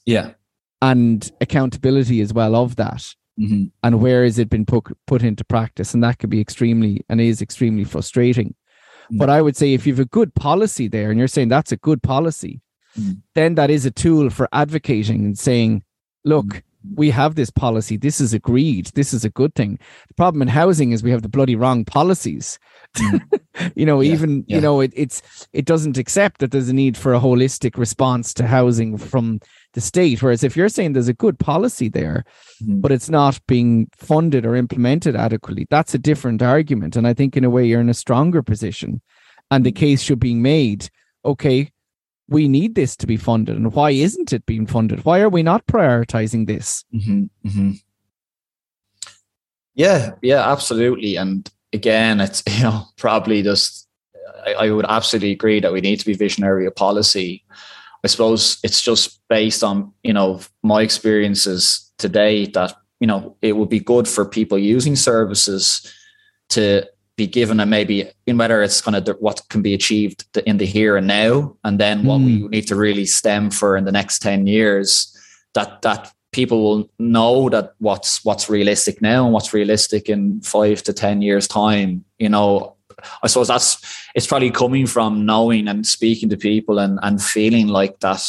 Yeah 0.04 0.32
and 0.80 1.30
accountability 1.40 2.20
as 2.20 2.32
well 2.32 2.54
of 2.54 2.76
that. 2.76 3.14
Mm-hmm. 3.38 3.66
And 3.82 4.00
where 4.00 4.24
has 4.24 4.38
it 4.38 4.50
been 4.50 4.66
put 4.66 4.84
put 5.06 5.22
into 5.22 5.44
practice? 5.44 5.94
And 5.94 6.02
that 6.02 6.18
could 6.18 6.30
be 6.30 6.40
extremely 6.40 7.04
and 7.08 7.20
is 7.20 7.40
extremely 7.40 7.84
frustrating. 7.84 8.48
Mm-hmm. 8.48 9.18
But 9.18 9.30
I 9.30 9.40
would 9.40 9.56
say 9.56 9.74
if 9.74 9.86
you 9.86 9.92
have 9.92 10.00
a 10.00 10.06
good 10.06 10.34
policy 10.34 10.88
there, 10.88 11.10
and 11.10 11.18
you're 11.18 11.28
saying 11.28 11.48
that's 11.48 11.72
a 11.72 11.76
good 11.76 12.02
policy, 12.02 12.60
mm-hmm. 12.98 13.12
then 13.34 13.54
that 13.54 13.70
is 13.70 13.86
a 13.86 13.90
tool 13.90 14.28
for 14.30 14.48
advocating 14.52 15.24
and 15.24 15.38
saying, 15.38 15.84
look, 16.24 16.46
mm-hmm. 16.46 16.94
we 16.96 17.10
have 17.10 17.36
this 17.36 17.50
policy. 17.50 17.96
This 17.96 18.20
is 18.20 18.34
agreed. 18.34 18.86
This 18.94 19.14
is 19.14 19.24
a 19.24 19.30
good 19.30 19.54
thing. 19.54 19.78
The 20.08 20.14
problem 20.14 20.42
in 20.42 20.48
housing 20.48 20.90
is 20.90 21.02
we 21.04 21.12
have 21.12 21.22
the 21.22 21.28
bloody 21.28 21.54
wrong 21.54 21.84
policies. 21.84 22.58
Mm-hmm. 22.96 23.68
you 23.76 23.86
know, 23.86 24.00
yeah, 24.00 24.12
even 24.12 24.44
yeah. 24.48 24.56
you 24.56 24.60
know, 24.60 24.80
it, 24.80 24.92
it's 24.96 25.22
it 25.52 25.64
doesn't 25.64 25.96
accept 25.96 26.40
that 26.40 26.50
there's 26.50 26.68
a 26.68 26.74
need 26.74 26.96
for 26.96 27.14
a 27.14 27.20
holistic 27.20 27.78
response 27.78 28.34
to 28.34 28.46
housing 28.46 28.98
from 28.98 29.40
the 29.78 29.86
state. 29.86 30.20
Whereas 30.20 30.42
if 30.42 30.56
you're 30.56 30.68
saying 30.68 30.92
there's 30.92 31.08
a 31.08 31.14
good 31.14 31.38
policy 31.38 31.88
there, 31.88 32.24
mm-hmm. 32.60 32.80
but 32.80 32.90
it's 32.90 33.08
not 33.08 33.38
being 33.46 33.88
funded 33.96 34.44
or 34.44 34.56
implemented 34.56 35.14
adequately, 35.14 35.68
that's 35.70 35.94
a 35.94 35.98
different 35.98 36.42
argument. 36.42 36.96
And 36.96 37.06
I 37.06 37.14
think 37.14 37.36
in 37.36 37.44
a 37.44 37.50
way 37.50 37.64
you're 37.64 37.80
in 37.80 37.88
a 37.88 37.94
stronger 37.94 38.42
position. 38.42 39.00
And 39.52 39.64
the 39.64 39.72
case 39.72 40.02
should 40.02 40.18
be 40.18 40.34
made, 40.34 40.90
okay, 41.24 41.70
we 42.28 42.48
need 42.48 42.74
this 42.74 42.96
to 42.96 43.06
be 43.06 43.16
funded. 43.16 43.56
And 43.56 43.72
why 43.72 43.90
isn't 43.92 44.32
it 44.32 44.44
being 44.46 44.66
funded? 44.66 45.04
Why 45.04 45.20
are 45.20 45.28
we 45.28 45.44
not 45.44 45.66
prioritizing 45.66 46.48
this? 46.48 46.84
Mm-hmm. 46.92 47.24
mm-hmm. 47.46 47.70
Yeah, 49.74 50.14
yeah, 50.22 50.50
absolutely. 50.50 51.14
And 51.14 51.48
again, 51.72 52.20
it's 52.20 52.42
you 52.50 52.64
know, 52.64 52.82
probably 52.96 53.42
just 53.42 53.86
I, 54.44 54.54
I 54.54 54.70
would 54.72 54.86
absolutely 54.88 55.30
agree 55.30 55.60
that 55.60 55.72
we 55.72 55.80
need 55.80 56.00
to 56.00 56.06
be 56.06 56.14
visionary 56.14 56.66
of 56.66 56.74
policy. 56.74 57.44
I 58.04 58.08
suppose 58.08 58.58
it's 58.62 58.82
just 58.82 59.20
based 59.28 59.62
on 59.62 59.92
you 60.02 60.12
know 60.12 60.40
my 60.62 60.82
experiences 60.82 61.92
today 61.98 62.46
that 62.46 62.74
you 63.00 63.06
know 63.06 63.36
it 63.42 63.56
would 63.56 63.68
be 63.68 63.80
good 63.80 64.08
for 64.08 64.24
people 64.24 64.58
using 64.58 64.96
services 64.96 65.92
to 66.50 66.86
be 67.16 67.26
given 67.26 67.58
a 67.58 67.66
maybe 67.66 68.08
in 68.26 68.38
whether 68.38 68.62
it's 68.62 68.80
kind 68.80 68.96
of 68.96 69.16
what 69.18 69.42
can 69.50 69.60
be 69.60 69.74
achieved 69.74 70.24
in 70.46 70.58
the 70.58 70.64
here 70.64 70.96
and 70.96 71.08
now 71.08 71.56
and 71.64 71.80
then 71.80 72.04
what 72.04 72.20
mm. 72.20 72.26
we 72.26 72.38
hmm. 72.38 72.46
need 72.48 72.66
to 72.68 72.76
really 72.76 73.04
stem 73.04 73.50
for 73.50 73.76
in 73.76 73.84
the 73.84 73.92
next 73.92 74.20
10 74.20 74.46
years 74.46 75.14
that 75.54 75.82
that 75.82 76.12
people 76.32 76.62
will 76.62 76.90
know 76.98 77.48
that 77.48 77.74
what's 77.78 78.24
what's 78.24 78.48
realistic 78.48 79.00
now 79.00 79.24
and 79.24 79.32
what's 79.32 79.52
realistic 79.52 80.08
in 80.08 80.40
five 80.42 80.82
to 80.82 80.92
ten 80.92 81.22
years 81.22 81.48
time 81.48 82.04
you 82.18 82.28
know 82.28 82.76
i 83.22 83.26
suppose 83.26 83.48
that's 83.48 83.98
it's 84.14 84.26
probably 84.26 84.50
coming 84.50 84.86
from 84.86 85.24
knowing 85.24 85.68
and 85.68 85.86
speaking 85.86 86.28
to 86.28 86.36
people 86.36 86.78
and 86.78 86.98
and 87.02 87.22
feeling 87.22 87.68
like 87.68 88.00
that. 88.00 88.22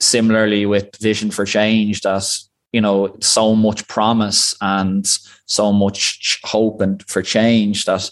Similarly 0.00 0.64
with 0.64 0.96
vision 0.96 1.30
for 1.30 1.44
change 1.44 2.00
that 2.00 2.26
you 2.72 2.80
know 2.80 3.14
so 3.20 3.54
much 3.54 3.86
promise 3.86 4.54
and 4.60 5.06
so 5.46 5.72
much 5.72 6.40
hope 6.44 6.80
and 6.80 7.02
for 7.06 7.22
change 7.22 7.84
that 7.84 8.10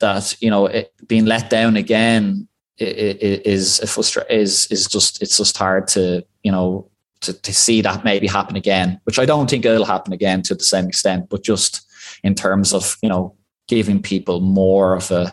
that 0.00 0.36
you 0.40 0.50
know 0.50 0.66
it, 0.66 0.92
being 1.08 1.24
let 1.24 1.48
down 1.48 1.76
again 1.76 2.46
is 2.78 3.80
a 3.80 3.86
frustra- 3.86 4.30
is 4.30 4.66
is 4.70 4.86
just 4.86 5.22
it's 5.22 5.38
just 5.38 5.56
hard 5.56 5.88
to 5.88 6.22
you 6.42 6.52
know 6.52 6.90
to, 7.20 7.32
to 7.32 7.54
see 7.54 7.80
that 7.80 8.04
maybe 8.04 8.26
happen 8.26 8.56
again 8.56 9.00
which 9.04 9.18
i 9.18 9.24
don't 9.24 9.48
think 9.48 9.64
it'll 9.64 9.86
happen 9.86 10.12
again 10.12 10.42
to 10.42 10.54
the 10.54 10.64
same 10.64 10.86
extent 10.86 11.30
but 11.30 11.42
just 11.42 11.86
in 12.22 12.34
terms 12.34 12.74
of 12.74 12.98
you 13.02 13.08
know 13.08 13.34
giving 13.68 14.00
people 14.00 14.40
more 14.40 14.94
of 14.94 15.10
a 15.10 15.32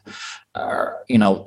uh, 0.56 0.86
you 1.08 1.18
know 1.18 1.46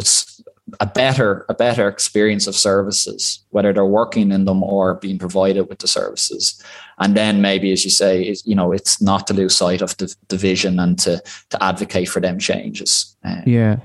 a 0.81 0.87
better 0.87 1.47
a 1.49 1.55
better 1.55 1.89
experience 1.89 2.47
of 2.47 2.55
services 2.55 3.45
whether 3.51 3.73
they're 3.73 3.87
working 3.87 4.33
in 4.33 4.47
them 4.47 4.65
or 4.65 4.95
being 4.95 5.19
provided 5.19 5.69
with 5.69 5.79
the 5.79 5.87
services 5.87 6.61
and 6.99 7.17
then 7.17 7.41
maybe 7.41 7.71
as 7.71 7.85
you 7.85 7.91
say 7.91 8.35
you 8.45 8.55
know 8.55 8.73
it's 8.73 9.01
not 9.01 9.27
to 9.27 9.35
lose 9.35 9.57
sight 9.57 9.81
of 9.81 9.97
the, 9.99 10.13
the 10.29 10.37
vision 10.37 10.81
and 10.81 10.99
to 10.99 11.23
to 11.51 11.63
advocate 11.63 12.09
for 12.09 12.21
them 12.21 12.39
changes 12.39 13.17
um, 13.25 13.43
yeah 13.47 13.77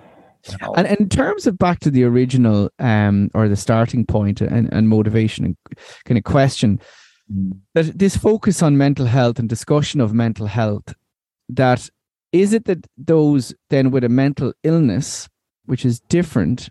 you 0.49 0.57
know. 0.59 0.73
and 0.73 0.87
in 0.87 1.07
terms 1.07 1.45
of 1.45 1.55
back 1.57 1.79
to 1.79 1.91
the 1.91 2.03
original 2.03 2.69
um 2.79 3.29
or 3.35 3.47
the 3.47 3.55
starting 3.55 4.03
point 4.03 4.41
and, 4.41 4.67
and 4.73 4.89
motivation 4.89 5.45
and 5.45 5.57
kind 6.05 6.17
of 6.17 6.23
question 6.23 6.79
mm. 7.31 7.51
that 7.75 7.97
this 7.99 8.17
focus 8.17 8.63
on 8.63 8.75
mental 8.75 9.05
health 9.05 9.37
and 9.37 9.47
discussion 9.47 10.01
of 10.01 10.15
mental 10.15 10.47
health 10.47 10.95
that 11.47 11.87
is 12.31 12.53
it 12.53 12.65
that 12.65 12.87
those 12.97 13.53
then 13.69 13.91
with 13.91 14.03
a 14.03 14.09
mental 14.09 14.53
illness 14.63 15.27
which 15.65 15.85
is 15.85 15.99
different 16.01 16.69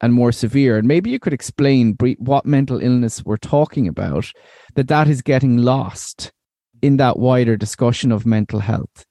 and 0.00 0.12
more 0.12 0.32
severe. 0.32 0.76
And 0.76 0.88
maybe 0.88 1.10
you 1.10 1.18
could 1.18 1.32
explain 1.32 1.96
what 2.18 2.44
mental 2.44 2.82
illness 2.82 3.24
we're 3.24 3.36
talking 3.36 3.86
about, 3.86 4.30
that 4.74 4.88
that 4.88 5.08
is 5.08 5.22
getting 5.22 5.58
lost 5.58 6.32
in 6.82 6.96
that 6.96 7.18
wider 7.18 7.56
discussion 7.56 8.10
of 8.10 8.26
mental 8.26 8.58
health. 8.58 9.06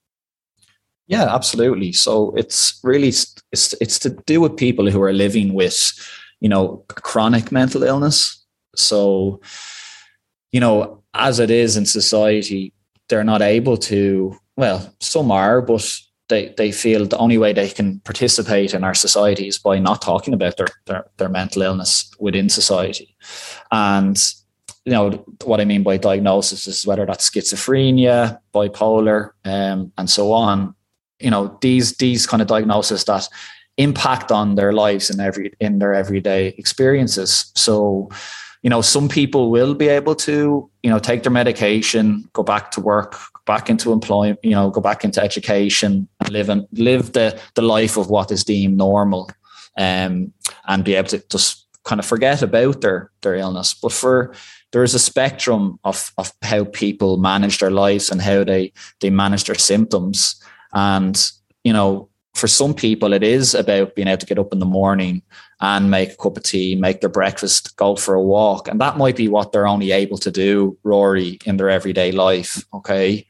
Yeah, 1.06 1.34
absolutely. 1.34 1.92
So 1.92 2.32
it's 2.36 2.78
really 2.82 3.08
it's 3.08 3.74
it's 3.80 3.98
to 4.00 4.10
do 4.26 4.40
with 4.40 4.56
people 4.56 4.90
who 4.90 5.02
are 5.02 5.12
living 5.12 5.54
with, 5.54 5.92
you 6.40 6.48
know, 6.48 6.84
chronic 6.88 7.50
mental 7.50 7.82
illness. 7.82 8.44
So, 8.76 9.40
you 10.52 10.60
know, 10.60 11.02
as 11.14 11.38
it 11.38 11.50
is 11.50 11.76
in 11.76 11.86
society, 11.86 12.72
they're 13.08 13.24
not 13.24 13.42
able 13.42 13.76
to. 13.78 14.36
Well, 14.56 14.94
some 15.00 15.30
are, 15.30 15.62
but 15.62 15.98
they 16.28 16.54
they 16.56 16.72
feel 16.72 17.06
the 17.06 17.18
only 17.18 17.38
way 17.38 17.52
they 17.52 17.68
can 17.68 18.00
participate 18.00 18.74
in 18.74 18.84
our 18.84 18.94
society 18.94 19.48
is 19.48 19.58
by 19.58 19.78
not 19.78 20.02
talking 20.02 20.34
about 20.34 20.56
their 20.56 20.68
their, 20.86 21.04
their 21.16 21.28
mental 21.28 21.62
illness 21.62 22.10
within 22.18 22.48
society 22.48 23.16
and 23.70 24.34
you 24.84 24.92
know 24.92 25.24
what 25.44 25.60
I 25.60 25.64
mean 25.64 25.82
by 25.82 25.96
diagnosis 25.96 26.66
is 26.66 26.86
whether 26.86 27.06
that's 27.06 27.30
schizophrenia, 27.30 28.38
bipolar, 28.52 29.30
um, 29.44 29.92
and 29.96 30.10
so 30.10 30.32
on. 30.32 30.74
You 31.20 31.30
know 31.30 31.56
these 31.60 31.96
these 31.98 32.26
kind 32.26 32.42
of 32.42 32.48
diagnoses 32.48 33.04
that 33.04 33.28
impact 33.78 34.32
on 34.32 34.56
their 34.56 34.72
lives 34.72 35.08
in 35.08 35.20
every 35.20 35.52
in 35.60 35.78
their 35.78 35.94
everyday 35.94 36.48
experiences. 36.58 37.52
So, 37.54 38.10
you 38.62 38.70
know, 38.70 38.80
some 38.80 39.08
people 39.08 39.50
will 39.50 39.74
be 39.74 39.86
able 39.88 40.16
to 40.16 40.68
you 40.82 40.90
know 40.90 40.98
take 40.98 41.22
their 41.22 41.32
medication, 41.32 42.28
go 42.32 42.42
back 42.42 42.72
to 42.72 42.80
work, 42.80 43.16
back 43.46 43.68
into 43.68 43.92
employment, 43.92 44.38
you 44.42 44.52
know, 44.52 44.70
go 44.70 44.80
back 44.80 45.04
into 45.04 45.22
education, 45.22 46.08
live 46.28 46.48
and 46.48 46.66
live 46.72 47.12
the 47.12 47.38
the 47.54 47.62
life 47.62 47.96
of 47.96 48.10
what 48.10 48.30
is 48.30 48.44
deemed 48.44 48.76
normal, 48.76 49.30
um, 49.76 50.32
and 50.66 50.84
be 50.84 50.94
able 50.94 51.08
to 51.08 51.22
just 51.28 51.66
kind 51.84 51.98
of 51.98 52.06
forget 52.06 52.42
about 52.42 52.80
their 52.80 53.10
their 53.22 53.34
illness. 53.34 53.74
But 53.74 53.92
for 53.92 54.34
there 54.72 54.82
is 54.82 54.94
a 54.94 54.98
spectrum 54.98 55.78
of 55.84 56.12
of 56.18 56.32
how 56.42 56.64
people 56.64 57.16
manage 57.16 57.58
their 57.58 57.70
lives 57.70 58.10
and 58.10 58.20
how 58.20 58.44
they 58.44 58.72
they 59.00 59.10
manage 59.10 59.44
their 59.44 59.58
symptoms, 59.58 60.40
and 60.72 61.32
you 61.64 61.72
know, 61.72 62.08
for 62.34 62.48
some 62.48 62.74
people, 62.74 63.12
it 63.12 63.22
is 63.22 63.54
about 63.54 63.94
being 63.94 64.08
able 64.08 64.18
to 64.18 64.26
get 64.26 64.38
up 64.38 64.52
in 64.52 64.58
the 64.58 64.66
morning 64.66 65.22
and 65.62 65.92
make 65.92 66.12
a 66.12 66.16
cup 66.16 66.36
of 66.36 66.42
tea, 66.42 66.74
make 66.74 67.00
their 67.00 67.08
breakfast, 67.08 67.76
go 67.76 67.94
for 67.94 68.14
a 68.14 68.22
walk. 68.22 68.66
And 68.66 68.80
that 68.80 68.98
might 68.98 69.14
be 69.14 69.28
what 69.28 69.52
they're 69.52 69.66
only 69.66 69.92
able 69.92 70.18
to 70.18 70.30
do, 70.30 70.76
Rory, 70.82 71.38
in 71.46 71.56
their 71.56 71.70
everyday 71.70 72.10
life. 72.10 72.64
Okay. 72.74 73.26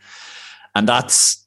And 0.74 0.88
that's, 0.88 1.46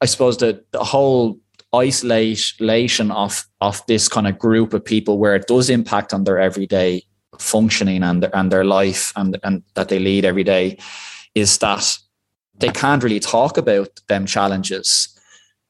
I 0.00 0.06
suppose, 0.06 0.38
the, 0.38 0.64
the 0.70 0.82
whole 0.82 1.38
isolation 1.74 3.10
of, 3.10 3.46
of 3.60 3.84
this 3.86 4.08
kind 4.08 4.26
of 4.26 4.38
group 4.38 4.72
of 4.72 4.82
people 4.82 5.18
where 5.18 5.36
it 5.36 5.46
does 5.46 5.68
impact 5.68 6.14
on 6.14 6.24
their 6.24 6.38
everyday 6.38 7.02
functioning 7.38 8.02
and 8.02 8.22
their, 8.22 8.34
and 8.34 8.50
their 8.50 8.64
life 8.64 9.12
and, 9.16 9.38
and 9.42 9.62
that 9.74 9.90
they 9.90 9.98
lead 9.98 10.24
every 10.24 10.44
day 10.44 10.78
is 11.34 11.58
that 11.58 11.98
they 12.56 12.70
can't 12.70 13.02
really 13.02 13.20
talk 13.20 13.58
about 13.58 14.00
them 14.08 14.24
challenges 14.24 15.13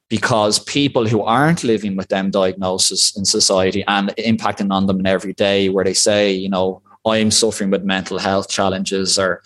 because 0.08 0.58
people 0.58 1.06
who 1.06 1.22
aren't 1.22 1.64
living 1.64 1.96
with 1.96 2.08
them 2.08 2.30
diagnosis 2.30 3.16
in 3.16 3.24
society 3.24 3.84
and 3.88 4.10
impacting 4.18 4.72
on 4.72 4.86
them 4.86 5.04
every 5.06 5.32
day 5.32 5.68
where 5.68 5.84
they 5.84 5.94
say 5.94 6.30
you 6.32 6.48
know 6.48 6.82
i'm 7.06 7.30
suffering 7.30 7.70
with 7.70 7.84
mental 7.84 8.18
health 8.18 8.48
challenges 8.48 9.18
or 9.18 9.42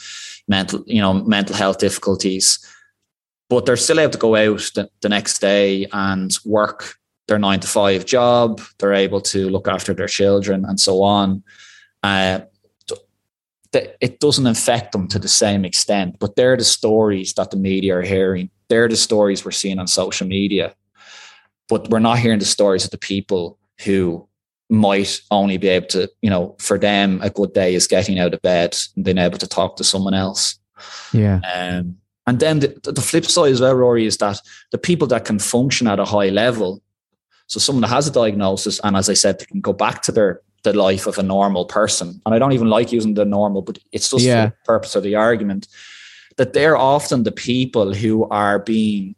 mental 0.49 0.83
you 0.87 1.01
know 1.01 1.13
mental 1.13 1.55
health 1.55 1.79
difficulties 1.79 2.59
but 3.49 3.65
they're 3.65 3.77
still 3.77 4.01
able 4.01 4.13
to 4.13 4.19
go 4.19 4.37
out 4.37 4.71
the, 4.75 4.91
the 5.01 5.09
next 5.09 5.39
day 5.39 5.87
and 5.93 6.39
work 6.45 6.99
their 7.29 7.39
nine 7.39 7.61
to 7.61 7.69
five 7.69 8.05
job. 8.05 8.61
They're 8.79 8.95
able 8.95 9.21
to 9.23 9.49
look 9.49 9.69
after 9.69 9.95
their 9.95 10.09
children 10.09 10.65
and 10.65 10.81
so 10.81 11.03
on. 11.03 11.43
Uh, 12.03 12.41
it 13.73 14.19
doesn't 14.19 14.47
affect 14.47 14.93
them 14.93 15.07
to 15.09 15.19
the 15.19 15.29
same 15.29 15.63
extent 15.63 16.19
but 16.19 16.37
they're 16.37 16.57
the 16.57 16.65
stories 16.65 17.35
that 17.35 17.51
the 17.51 17.57
media 17.57 17.99
are 17.99 18.03
hearing 18.03 18.49
they're 18.69 18.89
the 18.89 18.97
stories 18.97 19.45
we're 19.45 19.51
seeing 19.51 19.79
on 19.79 19.87
social 19.87 20.27
media. 20.27 20.75
But 21.69 21.91
we're 21.91 21.99
not 21.99 22.19
hearing 22.19 22.39
the 22.39 22.45
stories 22.45 22.85
of 22.85 22.91
the 22.91 22.99
people 22.99 23.59
who 23.85 24.27
might 24.71 25.21
only 25.31 25.57
be 25.57 25.69
able 25.69 25.87
to, 25.89 26.11
you 26.23 26.31
know, 26.31 26.55
for 26.59 26.79
them, 26.79 27.21
a 27.23 27.31
good 27.31 27.53
day 27.53 27.75
is 27.75 27.87
getting 27.87 28.19
out 28.19 28.35
of 28.35 28.43
bed 28.43 28.77
and 28.97 29.05
being 29.05 29.19
able 29.19 29.39
to 29.39 29.47
talk 29.47 29.77
to 29.77 29.85
someone 29.85 30.14
else. 30.14 30.59
Yeah. 31.12 31.41
Um, 31.55 31.97
and 32.27 32.41
then 32.41 32.61
the, 32.61 32.79
the 32.85 33.01
flip 33.01 33.25
side 33.25 33.53
as 33.53 33.61
well, 33.61 33.75
Rory, 33.75 34.05
is 34.05 34.19
that 34.19 34.41
the 34.71 34.79
people 34.79 35.09
that 35.09 35.25
can 35.25 35.39
function 35.39 35.87
at 35.87 35.99
a 35.99 36.05
high 36.05 36.29
level, 36.29 36.83
so 37.47 37.59
someone 37.59 37.83
that 37.83 37.89
has 37.89 38.07
a 38.07 38.12
diagnosis, 38.12 38.79
and 38.85 38.97
as 38.97 39.09
I 39.09 39.14
said, 39.14 39.39
they 39.39 39.47
can 39.47 39.62
go 39.62 39.73
back 39.73 40.03
to 40.03 40.12
their 40.12 40.43
the 40.64 40.73
life 40.73 41.07
of 41.07 41.19
a 41.19 41.23
normal 41.23 41.64
person. 41.64 42.21
And 42.27 42.35
I 42.35 42.39
don't 42.39 42.53
even 42.53 42.69
like 42.69 42.93
using 42.93 43.14
the 43.14 43.25
normal, 43.25 43.62
but 43.62 43.79
it's 43.93 44.11
just 44.11 44.25
yeah. 44.25 44.47
the 44.47 44.55
purpose 44.64 44.95
of 44.97 45.03
the 45.03 45.14
argument 45.14 45.69
that 46.39 46.55
they're 46.55 46.76
often 46.76 47.24
the 47.24 47.32
people 47.32 47.93
who 47.93 48.26
are 48.30 48.61
being 48.61 49.14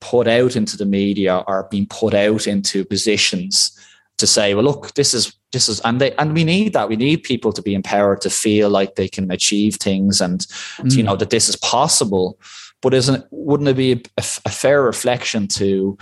put 0.00 0.26
out 0.26 0.56
into 0.56 0.76
the 0.76 0.86
media 0.86 1.44
or 1.46 1.68
being 1.70 1.86
put 1.86 2.14
out 2.14 2.46
into 2.46 2.84
positions 2.84 3.78
to 4.18 4.26
say, 4.26 4.54
well, 4.54 4.64
look, 4.64 4.94
this 4.94 5.12
is 5.14 5.34
this 5.52 5.68
is 5.68 5.80
and 5.80 6.00
they 6.00 6.12
and 6.16 6.32
we 6.32 6.44
need 6.44 6.72
that. 6.72 6.88
We 6.88 6.96
need 6.96 7.24
people 7.24 7.52
to 7.52 7.60
be 7.60 7.74
empowered 7.74 8.20
to 8.22 8.30
feel 8.30 8.70
like 8.70 8.94
they 8.94 9.08
can 9.08 9.30
achieve 9.30 9.76
things 9.76 10.20
and 10.20 10.40
mm. 10.78 10.96
you 10.96 11.02
know 11.02 11.16
that 11.16 11.30
this 11.30 11.48
is 11.48 11.56
possible. 11.56 12.38
But 12.80 12.94
isn't 12.94 13.24
wouldn't 13.30 13.68
it 13.68 13.76
be 13.76 13.92
a, 13.92 14.24
a, 14.44 14.50
fair 14.50 14.82
reflection 14.82 15.46
to, 15.48 15.96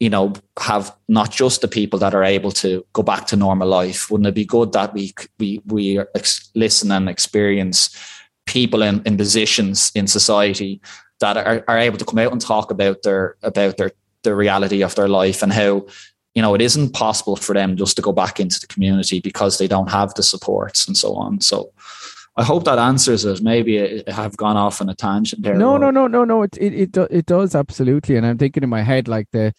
you 0.00 0.10
know, 0.10 0.34
have 0.58 0.94
not 1.08 1.30
just 1.30 1.62
the 1.62 1.68
people 1.68 1.98
that 2.00 2.14
are 2.14 2.24
able 2.24 2.52
to 2.52 2.84
go 2.92 3.02
back 3.02 3.26
to 3.28 3.36
normal 3.36 3.68
life? 3.68 4.10
Wouldn't 4.10 4.26
it 4.26 4.34
be 4.34 4.44
good 4.44 4.72
that 4.72 4.92
we 4.92 5.14
we 5.38 5.62
we 5.66 6.00
listen 6.54 6.90
and 6.92 7.08
experience 7.08 7.96
people 8.46 8.82
in, 8.82 9.02
in 9.04 9.16
positions 9.16 9.92
in 9.94 10.06
society 10.06 10.80
that 11.20 11.36
are, 11.36 11.64
are 11.68 11.78
able 11.78 11.98
to 11.98 12.04
come 12.04 12.18
out 12.18 12.32
and 12.32 12.40
talk 12.40 12.70
about 12.70 13.02
their 13.02 13.36
about 13.42 13.76
their 13.76 13.92
the 14.22 14.34
reality 14.34 14.82
of 14.82 14.94
their 14.94 15.08
life 15.08 15.42
and 15.42 15.52
how 15.52 15.86
you 16.34 16.42
know 16.42 16.54
it 16.54 16.60
isn't 16.60 16.92
possible 16.92 17.36
for 17.36 17.54
them 17.54 17.76
just 17.76 17.96
to 17.96 18.02
go 18.02 18.12
back 18.12 18.40
into 18.40 18.60
the 18.60 18.66
community 18.66 19.20
because 19.20 19.58
they 19.58 19.68
don't 19.68 19.90
have 19.90 20.14
the 20.14 20.22
supports 20.22 20.86
and 20.86 20.96
so 20.96 21.14
on 21.14 21.40
so 21.40 21.72
I 22.38 22.44
hope 22.44 22.64
that 22.64 22.78
answers 22.78 23.24
it. 23.24 23.40
Maybe 23.42 24.06
I 24.06 24.12
have 24.12 24.36
gone 24.36 24.58
off 24.58 24.82
on 24.82 24.90
a 24.90 24.94
tangent 24.94 25.42
there. 25.42 25.54
No, 25.54 25.78
no, 25.78 25.90
no, 25.90 26.06
no, 26.06 26.22
no. 26.22 26.42
It, 26.42 26.58
it 26.58 26.74
it 26.74 26.96
it 27.10 27.24
does 27.24 27.54
absolutely. 27.54 28.16
And 28.16 28.26
I'm 28.26 28.36
thinking 28.36 28.62
in 28.62 28.68
my 28.68 28.82
head 28.82 29.08
like 29.08 29.26
the, 29.32 29.54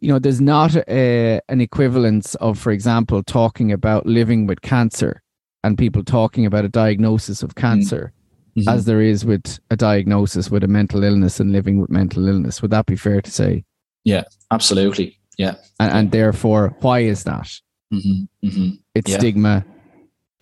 you 0.00 0.08
know, 0.08 0.18
there's 0.18 0.40
not 0.40 0.74
a, 0.88 1.42
an 1.50 1.60
equivalence 1.60 2.34
of, 2.36 2.58
for 2.58 2.72
example, 2.72 3.22
talking 3.22 3.70
about 3.70 4.06
living 4.06 4.46
with 4.46 4.62
cancer 4.62 5.22
and 5.62 5.76
people 5.76 6.02
talking 6.02 6.46
about 6.46 6.64
a 6.64 6.70
diagnosis 6.70 7.42
of 7.42 7.54
cancer 7.54 8.14
mm-hmm. 8.56 8.68
as 8.68 8.84
there 8.84 9.00
is 9.00 9.24
with 9.24 9.58
a 9.70 9.76
diagnosis 9.76 10.50
with 10.50 10.64
a 10.64 10.68
mental 10.68 11.02
illness 11.04 11.40
and 11.40 11.52
living 11.52 11.80
with 11.80 11.90
mental 11.90 12.28
illness. 12.28 12.62
Would 12.62 12.70
that 12.70 12.86
be 12.86 12.96
fair 12.96 13.20
to 13.20 13.30
say? 13.30 13.64
Yeah, 14.04 14.24
absolutely. 14.50 15.18
Yeah. 15.38 15.54
And, 15.80 15.92
and 15.92 16.10
therefore, 16.12 16.76
why 16.80 17.00
is 17.00 17.24
that? 17.24 17.48
Mm-hmm. 17.92 18.46
Mm-hmm. 18.46 18.70
It's 18.94 19.10
yeah. 19.10 19.18
stigma. 19.18 19.64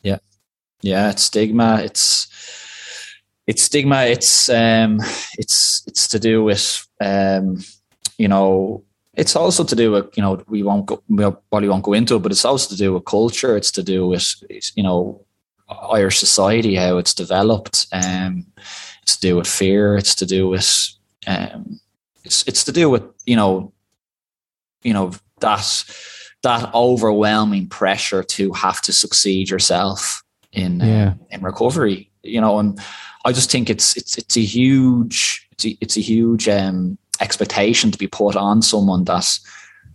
Yeah. 0.02 0.18
Yeah, 0.82 1.10
it's 1.10 1.22
stigma. 1.24 1.80
It's 1.82 2.28
it's 3.46 3.62
stigma. 3.62 4.04
It's 4.04 4.48
um 4.48 5.00
it's 5.36 5.84
it's 5.86 6.08
to 6.08 6.18
do 6.18 6.44
with 6.44 6.86
um 7.00 7.58
you 8.18 8.28
know 8.28 8.84
it's 9.14 9.34
also 9.34 9.64
to 9.64 9.76
do 9.76 9.90
with 9.92 10.16
you 10.16 10.22
know 10.22 10.42
we 10.46 10.62
won't 10.62 10.86
go 10.86 11.02
we 11.08 11.24
probably 11.50 11.68
won't 11.68 11.82
go 11.82 11.92
into 11.92 12.16
it, 12.16 12.20
but 12.20 12.32
it's 12.32 12.44
also 12.44 12.70
to 12.70 12.76
do 12.76 12.94
with 12.94 13.04
culture. 13.04 13.56
It's 13.56 13.72
to 13.72 13.82
do 13.82 14.06
with 14.06 14.34
you 14.76 14.82
know 14.82 15.24
Irish 15.70 16.18
society, 16.18 16.74
how 16.74 16.98
it's 16.98 17.14
developed. 17.14 17.86
Um, 17.92 18.46
it's 19.02 19.16
to 19.16 19.28
do 19.28 19.36
with 19.36 19.46
fear. 19.46 19.96
It's 19.96 20.14
to 20.16 20.26
do 20.26 20.48
with 20.48 20.88
um, 21.26 21.80
it's 22.24 22.46
it's 22.46 22.64
to 22.64 22.72
do 22.72 22.90
with 22.90 23.02
you 23.26 23.36
know 23.36 23.72
you 24.82 24.92
know 24.92 25.12
that 25.40 25.84
that 26.42 26.72
overwhelming 26.74 27.68
pressure 27.68 28.22
to 28.22 28.52
have 28.52 28.80
to 28.82 28.92
succeed 28.92 29.50
yourself 29.50 30.22
in 30.52 30.80
yeah. 30.80 31.08
uh, 31.08 31.14
in 31.30 31.42
recovery. 31.42 32.10
You 32.22 32.40
know, 32.40 32.58
and 32.58 32.78
I 33.24 33.32
just 33.32 33.50
think 33.50 33.70
it's 33.70 33.96
it's 33.96 34.18
it's 34.18 34.36
a 34.36 34.40
huge 34.40 35.46
it's 35.52 35.64
a, 35.64 35.78
it's 35.80 35.96
a 35.96 36.00
huge 36.00 36.48
um, 36.48 36.98
expectation 37.20 37.90
to 37.90 37.98
be 37.98 38.06
put 38.06 38.36
on 38.36 38.62
someone 38.62 39.04
that 39.04 39.38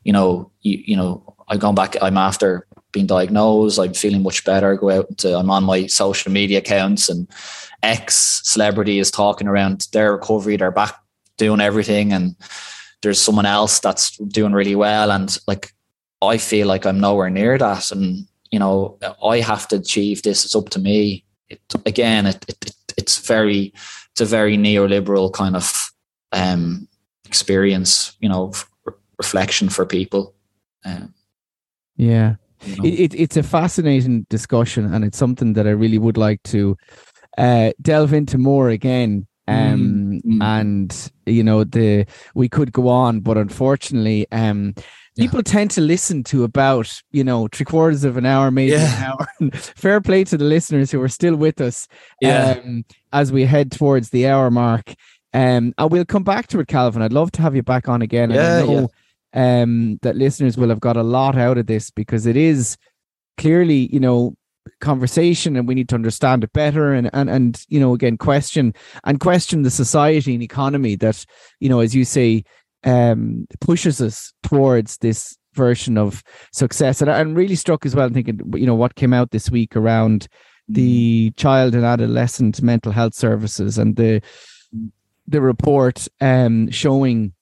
you 0.04 0.14
know 0.14 0.52
you, 0.62 0.84
you 0.86 0.98
know 0.98 1.36
I 1.48 1.58
gone 1.58 1.76
back 1.76 1.96
I'm 2.02 2.18
after 2.18 2.68
being 2.96 3.06
diagnosed 3.06 3.80
I'm 3.80 3.94
feeling 3.94 4.24
much 4.24 4.44
better 4.44 4.76
go 4.76 4.90
out 4.90 5.18
to 5.20 5.38
I'm 5.38 5.52
on 5.52 5.64
my 5.64 5.86
social 5.86 6.32
media 6.32 6.58
accounts 6.58 7.10
and 7.10 7.28
ex 7.84 8.42
celebrity 8.44 8.98
is 8.98 9.12
talking 9.12 9.48
around 9.48 9.88
their 9.94 10.14
recovery 10.14 10.58
they're 10.58 10.72
back 10.72 10.96
doing 11.38 11.62
everything 11.62 12.12
and 12.12 12.36
there's 13.04 13.22
someone 13.22 13.46
else 13.46 13.80
that's 13.80 14.18
doing 14.18 14.54
really 14.54 14.76
well 14.76 15.12
and 15.12 15.38
like 15.48 15.74
I 16.22 16.38
feel 16.38 16.66
like 16.66 16.86
I'm 16.88 17.00
nowhere 17.00 17.30
near 17.30 17.58
that 17.60 17.92
and 17.92 18.28
you 18.50 18.58
know 18.58 18.98
I 19.24 19.42
have 19.42 19.68
to 19.68 19.76
achieve 19.76 20.24
this 20.24 20.46
it's 20.46 20.56
up 20.56 20.70
to 20.70 20.80
me 20.80 21.26
it, 21.50 21.62
again 21.86 22.26
it, 22.26 22.44
it, 22.48 22.72
it's 22.98 23.20
very 23.28 23.74
it's 24.12 24.22
a 24.22 24.26
very 24.26 24.58
neoliberal 24.58 25.32
kind 25.32 25.56
of 25.56 25.92
um 26.32 26.88
experience, 27.36 28.16
you 28.22 28.30
know, 28.30 28.54
reflection 29.18 29.68
for 29.70 29.86
people. 29.86 30.34
Um, 30.86 31.14
yeah. 31.98 32.36
You 32.62 32.76
know. 32.76 32.84
it, 32.86 32.94
it, 32.94 33.16
it's 33.16 33.38
a 33.38 33.44
fascinating 33.44 34.26
discussion 34.30 34.94
and 34.94 35.06
it's 35.06 35.18
something 35.18 35.54
that 35.54 35.68
I 35.68 35.72
really 35.72 35.98
would 35.98 36.18
like 36.18 36.42
to 36.44 36.78
uh, 37.38 37.72
delve 37.82 38.14
into 38.14 38.38
more 38.38 38.70
again. 38.70 39.28
Um, 39.48 40.22
mm, 40.26 40.42
and 40.42 41.12
you 41.28 41.44
know, 41.44 41.64
the 41.64 42.08
we 42.34 42.50
could 42.50 42.72
go 42.72 42.88
on, 42.88 43.20
but 43.20 43.38
unfortunately, 43.38 44.26
um, 44.32 44.74
people 45.16 45.40
yeah. 45.40 45.52
tend 45.52 45.70
to 45.72 45.82
listen 45.82 46.24
to 46.24 46.44
about 46.44 47.02
you 47.12 47.24
know 47.24 47.48
three 47.52 47.66
quarters 47.66 48.04
of 48.04 48.18
an 48.18 48.26
hour 48.26 48.50
maybe 48.50 48.72
yeah. 48.72 48.98
an 48.98 49.04
hour 49.04 49.52
fair 49.54 50.02
play 50.02 50.24
to 50.24 50.38
the 50.38 50.44
listeners 50.44 50.90
who 50.90 51.00
are 51.00 51.08
still 51.08 51.36
with 51.36 51.62
us 51.62 51.88
yeah. 52.22 52.60
um, 52.64 52.84
as 53.14 53.32
we 53.32 53.46
head 53.46 53.72
towards 53.72 54.10
the 54.10 54.28
hour 54.28 54.50
mark 54.50 54.96
um, 55.36 55.74
we'll 55.78 56.06
come 56.06 56.24
back 56.24 56.48
to 56.48 56.60
it, 56.60 56.70
Calvin. 56.70 57.02
I'd 57.02 57.12
love 57.12 57.30
to 57.34 57.42
have 57.42 57.56
you 57.56 57.62
back 57.62 57.90
on 57.90 58.02
again. 58.02 58.32
Yeah, 58.32 58.58
I 58.58 58.62
know 58.62 58.74
yeah. 58.74 58.88
Um, 59.36 60.00
that 60.02 60.16
listeners 60.16 60.58
will 60.58 60.70
have 60.70 60.80
got 60.80 60.98
a 60.98 61.04
lot 61.04 61.38
out 61.38 61.58
of 61.58 61.68
this 61.68 61.92
because 61.92 62.26
it 62.26 62.38
is 62.38 62.78
clearly, 63.38 63.94
you 63.94 64.00
know, 64.00 64.36
conversation 64.80 65.56
and 65.56 65.68
we 65.68 65.76
need 65.76 65.90
to 65.90 65.96
understand 65.96 66.44
it 66.44 66.52
better 66.52 66.92
and 66.92 67.08
and 67.14 67.30
and 67.30 67.64
you 67.70 67.80
know 67.80 67.94
again 67.94 68.18
question 68.18 68.74
and 69.04 69.20
question 69.20 69.62
the 69.62 69.70
society 69.70 70.34
and 70.34 70.42
economy 70.42 70.96
that 70.96 71.24
you 71.60 71.70
know 71.70 71.82
as 71.82 71.94
you 71.94 72.04
say 72.04 72.44
um 72.84 73.46
pushes 73.62 74.02
us 74.02 74.34
towards 74.42 74.98
this 74.98 75.38
version 75.54 76.00
of 76.00 76.24
success 76.52 77.00
and 77.00 77.12
i'm 77.12 77.36
really 77.36 77.56
struck 77.56 77.86
as 77.86 77.96
well 77.96 78.10
thinking 78.10 78.40
you 78.56 78.66
know 78.66 78.74
what 78.74 78.96
came 78.96 79.14
out 79.14 79.30
this 79.30 79.52
week 79.52 79.76
around 79.76 80.28
the 80.68 81.30
mm. 81.30 81.38
child 81.38 81.76
and 81.76 81.86
adolescent 81.86 82.60
mental 82.64 82.92
health 82.92 83.14
services 83.14 83.78
and 83.78 83.98
the 83.98 84.20
the 85.28 85.42
report 85.42 86.08
um, 86.22 86.70
showing 86.72 87.34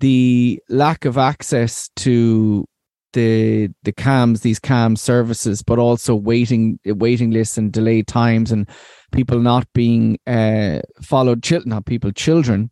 the 0.00 0.62
lack 0.68 1.04
of 1.04 1.18
access 1.18 1.90
to 1.96 2.66
the 3.12 3.70
the 3.82 3.92
CAMHS, 3.92 4.42
these 4.42 4.58
cam 4.58 4.94
services, 4.96 5.62
but 5.62 5.78
also 5.78 6.14
waiting 6.14 6.78
waiting 6.84 7.30
lists 7.30 7.56
and 7.56 7.72
delayed 7.72 8.06
times, 8.06 8.52
and 8.52 8.68
people 9.12 9.40
not 9.40 9.66
being 9.72 10.18
uh, 10.26 10.80
followed. 11.00 11.42
Children, 11.42 11.70
not 11.70 11.86
people, 11.86 12.12
children, 12.12 12.70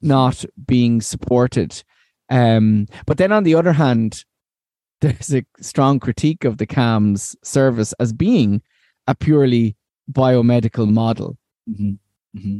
not 0.00 0.44
being 0.66 1.00
supported. 1.00 1.82
Um, 2.30 2.86
but 3.06 3.18
then 3.18 3.32
on 3.32 3.44
the 3.44 3.54
other 3.54 3.74
hand, 3.74 4.24
there's 5.00 5.34
a 5.34 5.44
strong 5.60 6.00
critique 6.00 6.44
of 6.44 6.56
the 6.56 6.66
CAMHS 6.66 7.36
service 7.44 7.92
as 8.00 8.12
being 8.12 8.62
a 9.06 9.14
purely 9.14 9.76
biomedical 10.10 10.90
model. 10.90 11.36
Mm-hmm. 11.68 12.38
Mm-hmm. 12.38 12.58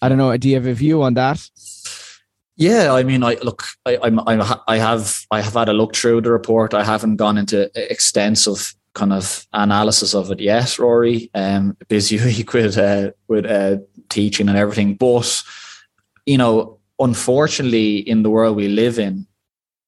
I 0.00 0.08
don't 0.08 0.18
know. 0.18 0.36
Do 0.36 0.48
you 0.48 0.54
have 0.54 0.66
a 0.66 0.74
view 0.74 1.02
on 1.02 1.14
that? 1.14 1.48
Yeah, 2.56 2.92
I 2.92 3.02
mean, 3.02 3.22
I 3.22 3.36
look, 3.42 3.64
I, 3.86 3.98
I'm, 4.02 4.20
I'm, 4.20 4.42
I 4.68 4.76
have, 4.76 5.24
I 5.30 5.40
have 5.40 5.54
had 5.54 5.68
a 5.68 5.72
look 5.72 5.96
through 5.96 6.20
the 6.20 6.30
report. 6.30 6.74
I 6.74 6.84
haven't 6.84 7.16
gone 7.16 7.38
into 7.38 7.70
extensive 7.74 8.74
kind 8.94 9.12
of 9.12 9.46
analysis 9.52 10.14
of 10.14 10.30
it 10.30 10.40
yet, 10.40 10.78
Rory. 10.78 11.30
Um, 11.34 11.76
busy 11.88 12.18
week 12.24 12.52
with 12.52 12.76
uh, 12.76 13.12
with 13.28 13.46
uh, 13.46 13.78
teaching 14.08 14.48
and 14.48 14.58
everything, 14.58 14.94
but 14.94 15.42
you 16.26 16.38
know, 16.38 16.78
unfortunately, 16.98 17.96
in 17.98 18.22
the 18.22 18.30
world 18.30 18.56
we 18.56 18.68
live 18.68 18.98
in, 18.98 19.26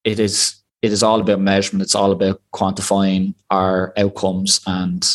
it 0.03 0.19
is 0.19 0.55
it 0.81 0.91
is 0.91 1.03
all 1.03 1.21
about 1.21 1.39
measurement. 1.39 1.83
It's 1.83 1.95
all 1.95 2.11
about 2.11 2.41
quantifying 2.53 3.33
our 3.49 3.93
outcomes 3.97 4.61
and 4.67 5.05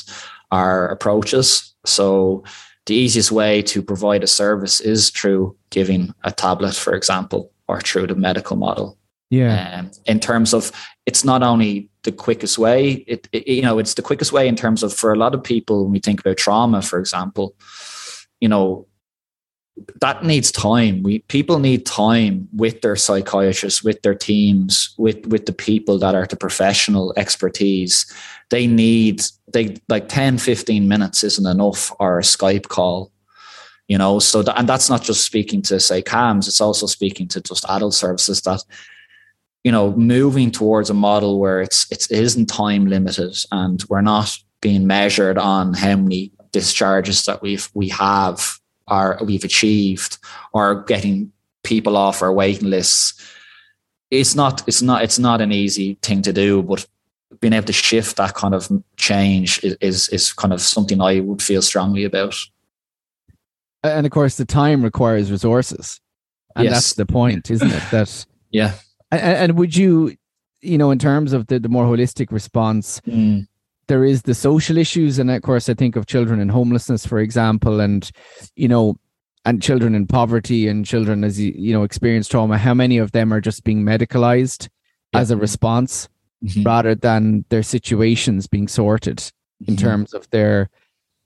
our 0.50 0.88
approaches. 0.88 1.74
So 1.84 2.44
the 2.86 2.94
easiest 2.94 3.30
way 3.30 3.62
to 3.62 3.82
provide 3.82 4.22
a 4.22 4.26
service 4.26 4.80
is 4.80 5.10
through 5.10 5.56
giving 5.70 6.14
a 6.24 6.32
tablet, 6.32 6.74
for 6.74 6.94
example, 6.94 7.52
or 7.68 7.80
through 7.80 8.06
the 8.06 8.14
medical 8.14 8.56
model. 8.56 8.96
Yeah. 9.30 9.78
Um, 9.78 9.90
in 10.06 10.18
terms 10.18 10.52
of, 10.52 10.72
it's 11.06 11.24
not 11.24 11.42
only 11.42 11.88
the 12.02 12.12
quickest 12.12 12.58
way, 12.58 13.04
it, 13.06 13.28
it, 13.32 13.46
you 13.46 13.62
know, 13.62 13.78
it's 13.78 13.94
the 13.94 14.02
quickest 14.02 14.32
way 14.32 14.48
in 14.48 14.56
terms 14.56 14.82
of 14.82 14.92
for 14.92 15.12
a 15.12 15.16
lot 15.16 15.34
of 15.34 15.44
people 15.44 15.84
when 15.84 15.92
we 15.92 16.00
think 16.00 16.20
about 16.20 16.36
trauma, 16.36 16.82
for 16.82 16.98
example, 16.98 17.54
you 18.40 18.48
know, 18.48 18.86
that 20.00 20.24
needs 20.24 20.52
time. 20.52 21.02
We 21.02 21.20
people 21.20 21.58
need 21.58 21.86
time 21.86 22.48
with 22.52 22.82
their 22.82 22.96
psychiatrists, 22.96 23.82
with 23.82 24.02
their 24.02 24.14
teams, 24.14 24.94
with 24.98 25.26
with 25.26 25.46
the 25.46 25.52
people 25.52 25.98
that 25.98 26.14
are 26.14 26.26
the 26.26 26.36
professional 26.36 27.14
expertise. 27.16 28.12
They 28.50 28.66
need 28.66 29.22
they 29.52 29.76
like 29.88 30.08
10, 30.08 30.38
15 30.38 30.86
minutes 30.86 31.24
isn't 31.24 31.46
enough 31.46 31.92
or 31.98 32.18
a 32.18 32.22
Skype 32.22 32.68
call. 32.68 33.12
You 33.88 33.98
know, 33.98 34.20
so 34.20 34.42
that, 34.42 34.56
and 34.56 34.68
that's 34.68 34.88
not 34.88 35.02
just 35.02 35.24
speaking 35.24 35.62
to 35.62 35.80
say 35.80 36.00
CAMHS, 36.00 36.46
it's 36.46 36.60
also 36.60 36.86
speaking 36.86 37.26
to 37.28 37.40
just 37.40 37.64
adult 37.68 37.94
services 37.94 38.40
that 38.42 38.62
you 39.64 39.72
know, 39.72 39.92
moving 39.92 40.50
towards 40.50 40.90
a 40.90 40.94
model 40.94 41.38
where 41.38 41.60
it's 41.60 41.90
it's 41.90 42.10
it 42.10 42.18
isn't 42.18 42.46
time 42.46 42.86
limited 42.86 43.36
and 43.52 43.84
we're 43.88 44.00
not 44.00 44.36
being 44.60 44.86
measured 44.86 45.38
on 45.38 45.74
how 45.74 45.96
many 45.96 46.32
discharges 46.52 47.24
that 47.24 47.42
we've 47.42 47.68
we 47.74 47.88
have 47.88 48.59
are 48.90 49.18
we've 49.22 49.44
achieved 49.44 50.18
or 50.52 50.82
getting 50.84 51.32
people 51.62 51.96
off 51.96 52.22
our 52.22 52.32
waiting 52.32 52.68
lists 52.68 53.14
it's 54.10 54.34
not 54.34 54.66
it's 54.66 54.82
not 54.82 55.02
it's 55.02 55.18
not 55.18 55.40
an 55.40 55.52
easy 55.52 55.96
thing 56.02 56.20
to 56.22 56.32
do 56.32 56.62
but 56.62 56.86
being 57.38 57.52
able 57.52 57.66
to 57.66 57.72
shift 57.72 58.16
that 58.16 58.34
kind 58.34 58.54
of 58.54 58.70
change 58.96 59.62
is 59.62 59.76
is, 59.80 60.08
is 60.08 60.32
kind 60.32 60.52
of 60.52 60.60
something 60.60 61.00
i 61.00 61.20
would 61.20 61.42
feel 61.42 61.62
strongly 61.62 62.04
about. 62.04 62.34
And 63.82 64.04
of 64.04 64.12
course 64.12 64.36
the 64.36 64.44
time 64.44 64.82
requires 64.82 65.30
resources. 65.30 66.00
And 66.56 66.64
yes. 66.64 66.74
that's 66.74 66.94
the 66.94 67.06
point 67.06 67.50
isn't 67.50 67.70
it? 67.70 67.82
That 67.90 68.26
yeah. 68.50 68.74
And, 69.12 69.20
and, 69.20 69.58
would 69.58 69.76
you 69.76 70.16
you 70.60 70.76
know 70.76 70.90
in 70.90 70.98
terms 70.98 71.32
of 71.32 71.46
the, 71.46 71.60
the 71.60 71.68
more 71.68 71.84
holistic 71.84 72.32
response 72.32 73.00
mm 73.06 73.46
there 73.90 74.04
is 74.04 74.22
the 74.22 74.34
social 74.34 74.78
issues 74.78 75.18
and 75.18 75.28
of 75.32 75.42
course 75.42 75.68
i 75.68 75.74
think 75.74 75.96
of 75.96 76.06
children 76.06 76.38
in 76.38 76.48
homelessness 76.48 77.04
for 77.04 77.18
example 77.18 77.80
and 77.80 78.12
you 78.54 78.68
know 78.68 78.96
and 79.44 79.60
children 79.60 79.96
in 79.96 80.06
poverty 80.06 80.68
and 80.68 80.86
children 80.86 81.24
as 81.24 81.40
you, 81.40 81.52
you 81.56 81.72
know 81.72 81.82
experience 81.82 82.28
trauma 82.28 82.56
how 82.56 82.72
many 82.72 82.98
of 82.98 83.10
them 83.10 83.32
are 83.32 83.40
just 83.40 83.64
being 83.64 83.82
medicalized 83.82 84.68
yeah. 85.12 85.18
as 85.18 85.32
a 85.32 85.36
response 85.36 86.08
mm-hmm. 86.44 86.62
rather 86.62 86.94
than 86.94 87.44
their 87.48 87.64
situations 87.64 88.46
being 88.46 88.68
sorted 88.68 89.16
mm-hmm. 89.16 89.72
in 89.72 89.76
terms 89.76 90.14
of 90.14 90.30
their 90.30 90.70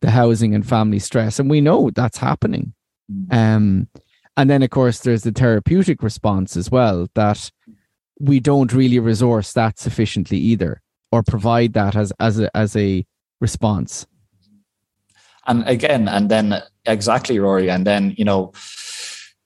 the 0.00 0.10
housing 0.10 0.54
and 0.54 0.66
family 0.66 0.98
stress 0.98 1.38
and 1.38 1.50
we 1.50 1.60
know 1.60 1.90
that's 1.90 2.16
happening 2.16 2.72
mm-hmm. 3.12 3.30
um 3.36 3.86
and 4.38 4.48
then 4.48 4.62
of 4.62 4.70
course 4.70 5.00
there's 5.00 5.24
the 5.24 5.32
therapeutic 5.32 6.02
response 6.02 6.56
as 6.56 6.70
well 6.70 7.08
that 7.14 7.50
we 8.18 8.40
don't 8.40 8.72
really 8.72 8.98
resource 8.98 9.52
that 9.52 9.78
sufficiently 9.78 10.38
either 10.38 10.80
or 11.14 11.22
provide 11.22 11.74
that 11.74 11.94
as 11.94 12.12
as 12.18 12.40
a, 12.40 12.56
as 12.56 12.74
a 12.74 13.06
response 13.40 14.04
and 15.46 15.62
again 15.68 16.08
and 16.08 16.28
then 16.28 16.60
exactly 16.86 17.38
rory 17.38 17.70
and 17.70 17.86
then 17.86 18.12
you 18.18 18.24
know 18.24 18.52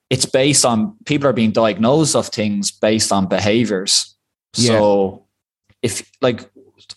it's 0.08 0.24
based 0.24 0.64
on 0.64 0.96
people 1.04 1.28
are 1.28 1.34
being 1.34 1.52
diagnosed 1.52 2.16
of 2.16 2.28
things 2.28 2.70
based 2.70 3.12
on 3.12 3.26
behaviors 3.26 4.16
yeah. 4.56 4.78
so 4.78 5.26
if 5.82 6.10
like 6.22 6.50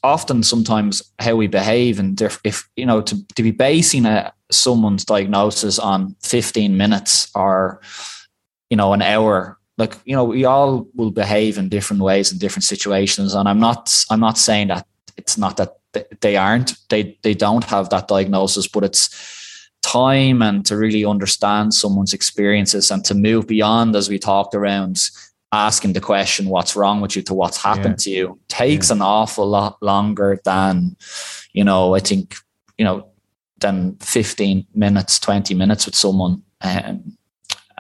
often 0.04 0.42
sometimes 0.42 1.04
how 1.20 1.36
we 1.36 1.48
behave 1.48 2.00
and 2.00 2.22
if 2.46 2.70
you 2.78 2.86
know 2.86 3.02
to, 3.02 3.16
to 3.36 3.44
be 3.44 3.52
basing 3.52 4.06
a, 4.06 4.34
someone's 4.52 5.04
diagnosis 5.04 5.80
on 5.80 6.16
15 6.24 6.78
minutes 6.78 7.30
or 7.36 7.82
you 8.70 8.78
know 8.78 8.94
an 8.94 9.02
hour 9.02 9.60
like 9.82 9.98
you 10.06 10.16
know 10.16 10.24
we 10.24 10.46
all 10.46 10.88
will 10.94 11.12
behave 11.12 11.58
in 11.58 11.68
different 11.68 12.02
ways 12.02 12.32
in 12.32 12.38
different 12.38 12.64
situations 12.64 13.34
and 13.34 13.50
i'm 13.50 13.60
not 13.60 14.06
i'm 14.12 14.20
not 14.20 14.38
saying 14.38 14.68
that 14.68 14.86
it's 15.18 15.38
not 15.38 15.58
that 15.58 15.72
they 16.22 16.36
aren't 16.38 16.78
they 16.90 17.18
they 17.24 17.34
don't 17.34 17.66
have 17.66 17.90
that 17.90 18.08
diagnosis 18.08 18.68
but 18.68 18.84
it's 18.84 19.04
time 19.82 20.42
and 20.44 20.66
to 20.66 20.78
really 20.78 21.04
understand 21.04 21.74
someone's 21.74 22.14
experiences 22.14 22.92
and 22.92 23.04
to 23.04 23.16
move 23.16 23.48
beyond 23.48 23.96
as 23.96 24.08
we 24.08 24.20
talked 24.20 24.54
around 24.54 25.10
asking 25.52 25.94
the 25.94 26.00
question 26.00 26.48
what's 26.48 26.76
wrong 26.76 27.02
with 27.02 27.16
you 27.16 27.24
to 27.24 27.34
what's 27.34 27.62
happened 27.62 27.98
yeah. 27.98 28.04
to 28.04 28.10
you 28.12 28.40
takes 28.48 28.90
yeah. 28.90 28.96
an 28.96 29.02
awful 29.02 29.48
lot 29.48 29.82
longer 29.82 30.40
than 30.46 30.96
you 31.54 31.64
know 31.64 31.96
i 31.96 32.00
think 32.00 32.36
you 32.78 32.86
know 32.86 33.08
than 33.58 33.96
15 33.98 34.66
minutes 34.74 35.20
20 35.20 35.54
minutes 35.56 35.86
with 35.86 35.96
someone 35.96 36.44
um, 36.62 37.18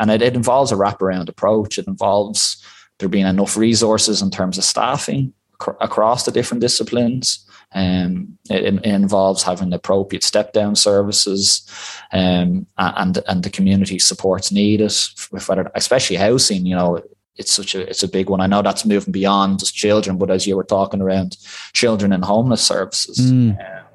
and 0.02 0.12
it, 0.12 0.22
it 0.22 0.36
involves 0.36 0.74
a 0.74 0.76
wraparound 0.76 1.30
approach 1.30 1.78
it 1.78 1.88
involves 1.88 2.62
there 3.00 3.08
being 3.08 3.26
enough 3.26 3.56
resources 3.56 4.22
in 4.22 4.30
terms 4.30 4.58
of 4.58 4.66
staffing 4.66 5.34
cr- 5.60 5.72
across 5.80 6.26
the 6.26 6.32
different 6.32 6.60
disciplines 6.60 7.48
um, 7.74 8.38
it, 8.50 8.66
it, 8.66 8.86
involves 8.86 9.44
having 9.44 9.70
the 9.70 9.78
appropriate 9.78 10.24
step 10.24 10.52
down 10.52 10.76
services 10.76 11.66
um, 12.12 12.68
and 12.78 13.20
and 13.28 13.44
the 13.44 13.50
community 13.50 13.98
supports 13.98 14.52
needed, 14.52 14.92
whether 15.30 15.72
especially 15.74 16.18
housing. 16.18 16.66
You 16.66 16.76
know, 16.76 17.02
it's 17.38 17.54
such 17.54 17.74
a 17.74 17.90
it's 17.90 18.04
a 18.04 18.10
big 18.10 18.30
one. 18.30 18.42
I 18.42 18.48
know 18.48 18.62
that's 18.62 18.86
moving 18.86 19.14
beyond 19.14 19.60
just 19.60 19.74
children, 19.74 20.18
but 20.18 20.30
as 20.30 20.46
you 20.46 20.58
were 20.58 20.66
talking 20.66 21.02
around 21.02 21.38
children 21.72 22.12
and 22.12 22.26
homeless 22.26 22.62
services, 22.62 23.20
mm. 23.20 23.52
um, 23.52 23.86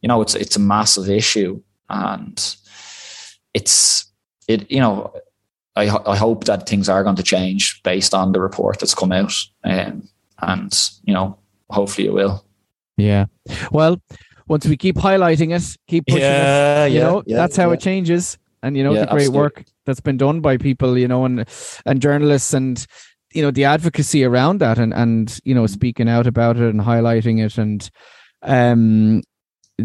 you 0.00 0.08
know, 0.08 0.22
it's 0.22 0.34
it's 0.34 0.56
a 0.56 0.60
massive 0.60 1.10
issue, 1.10 1.60
and 1.90 2.56
it's 3.52 4.10
it 4.48 4.70
you 4.70 4.80
know. 4.80 5.12
I, 5.74 5.88
I 6.06 6.16
hope 6.16 6.44
that 6.44 6.68
things 6.68 6.88
are 6.88 7.02
going 7.02 7.16
to 7.16 7.22
change 7.22 7.82
based 7.82 8.12
on 8.14 8.32
the 8.32 8.40
report 8.40 8.78
that's 8.78 8.94
come 8.94 9.12
out, 9.12 9.34
um, 9.64 10.08
and 10.40 10.90
you 11.04 11.14
know, 11.14 11.38
hopefully 11.70 12.08
it 12.08 12.12
will. 12.12 12.44
Yeah. 12.96 13.26
Well, 13.70 14.00
once 14.48 14.66
we 14.66 14.76
keep 14.76 14.96
highlighting 14.96 15.56
it, 15.56 15.76
keep 15.88 16.06
pushing 16.06 16.22
yeah, 16.22 16.84
it, 16.84 16.90
you 16.90 16.98
yeah, 16.98 17.02
know, 17.04 17.22
yeah, 17.26 17.36
that's 17.36 17.56
how 17.56 17.68
yeah. 17.68 17.74
it 17.74 17.80
changes. 17.80 18.38
And 18.62 18.76
you 18.76 18.84
know, 18.84 18.92
the 18.94 19.06
great 19.06 19.22
absolutely. 19.22 19.38
work 19.38 19.64
that's 19.86 20.00
been 20.00 20.18
done 20.18 20.40
by 20.40 20.56
people, 20.56 20.96
you 20.96 21.08
know, 21.08 21.24
and 21.24 21.48
and 21.86 22.00
journalists 22.00 22.54
and 22.54 22.84
you 23.32 23.42
know, 23.42 23.50
the 23.50 23.64
advocacy 23.64 24.24
around 24.24 24.58
that 24.58 24.78
and 24.78 24.92
and 24.92 25.38
you 25.44 25.54
know, 25.54 25.66
speaking 25.66 26.08
out 26.08 26.26
about 26.26 26.56
it 26.58 26.68
and 26.68 26.80
highlighting 26.80 27.44
it 27.44 27.58
and 27.58 27.90
um 28.42 29.22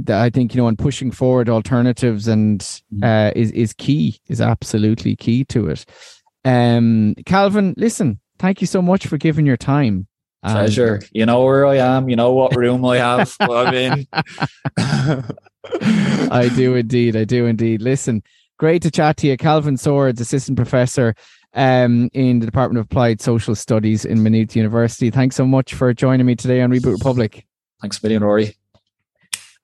I 0.09 0.29
think 0.29 0.53
you 0.53 0.61
know, 0.61 0.67
and 0.67 0.77
pushing 0.77 1.11
forward 1.11 1.49
alternatives 1.49 2.27
and 2.27 2.59
mm. 2.59 3.03
uh, 3.03 3.31
is 3.35 3.51
is 3.51 3.73
key, 3.73 4.19
is 4.27 4.41
absolutely 4.41 5.15
key 5.15 5.45
to 5.45 5.67
it. 5.67 5.85
Um, 6.45 7.15
Calvin, 7.25 7.73
listen, 7.77 8.19
thank 8.39 8.61
you 8.61 8.67
so 8.67 8.81
much 8.81 9.07
for 9.07 9.17
giving 9.17 9.45
your 9.45 9.57
time. 9.57 10.07
Pleasure. 10.43 11.01
you 11.11 11.25
know 11.25 11.43
where 11.43 11.65
I 11.65 11.75
am. 11.75 12.09
You 12.09 12.15
know 12.15 12.31
what 12.31 12.55
room 12.55 12.85
I 12.85 12.97
have. 12.97 13.35
I'm 13.39 13.73
in. 13.73 14.07
I 16.31 16.49
do 16.55 16.75
indeed. 16.75 17.15
I 17.15 17.23
do 17.25 17.45
indeed. 17.45 17.81
Listen, 17.81 18.23
great 18.57 18.81
to 18.83 18.91
chat 18.91 19.17
to 19.17 19.27
you, 19.27 19.37
Calvin 19.37 19.77
Swords, 19.77 20.21
assistant 20.21 20.55
professor 20.55 21.15
um, 21.53 22.09
in 22.13 22.39
the 22.39 22.45
Department 22.45 22.79
of 22.79 22.85
Applied 22.85 23.21
Social 23.21 23.55
Studies 23.55 24.05
in 24.05 24.23
Maynooth 24.23 24.55
University. 24.55 25.09
Thanks 25.09 25.35
so 25.35 25.45
much 25.45 25.73
for 25.73 25.93
joining 25.93 26.25
me 26.25 26.35
today 26.35 26.61
on 26.61 26.71
Reboot 26.71 26.93
Republic. 26.93 27.45
Thanks 27.81 28.01
a 28.01 28.05
million, 28.05 28.23
Rory. 28.23 28.55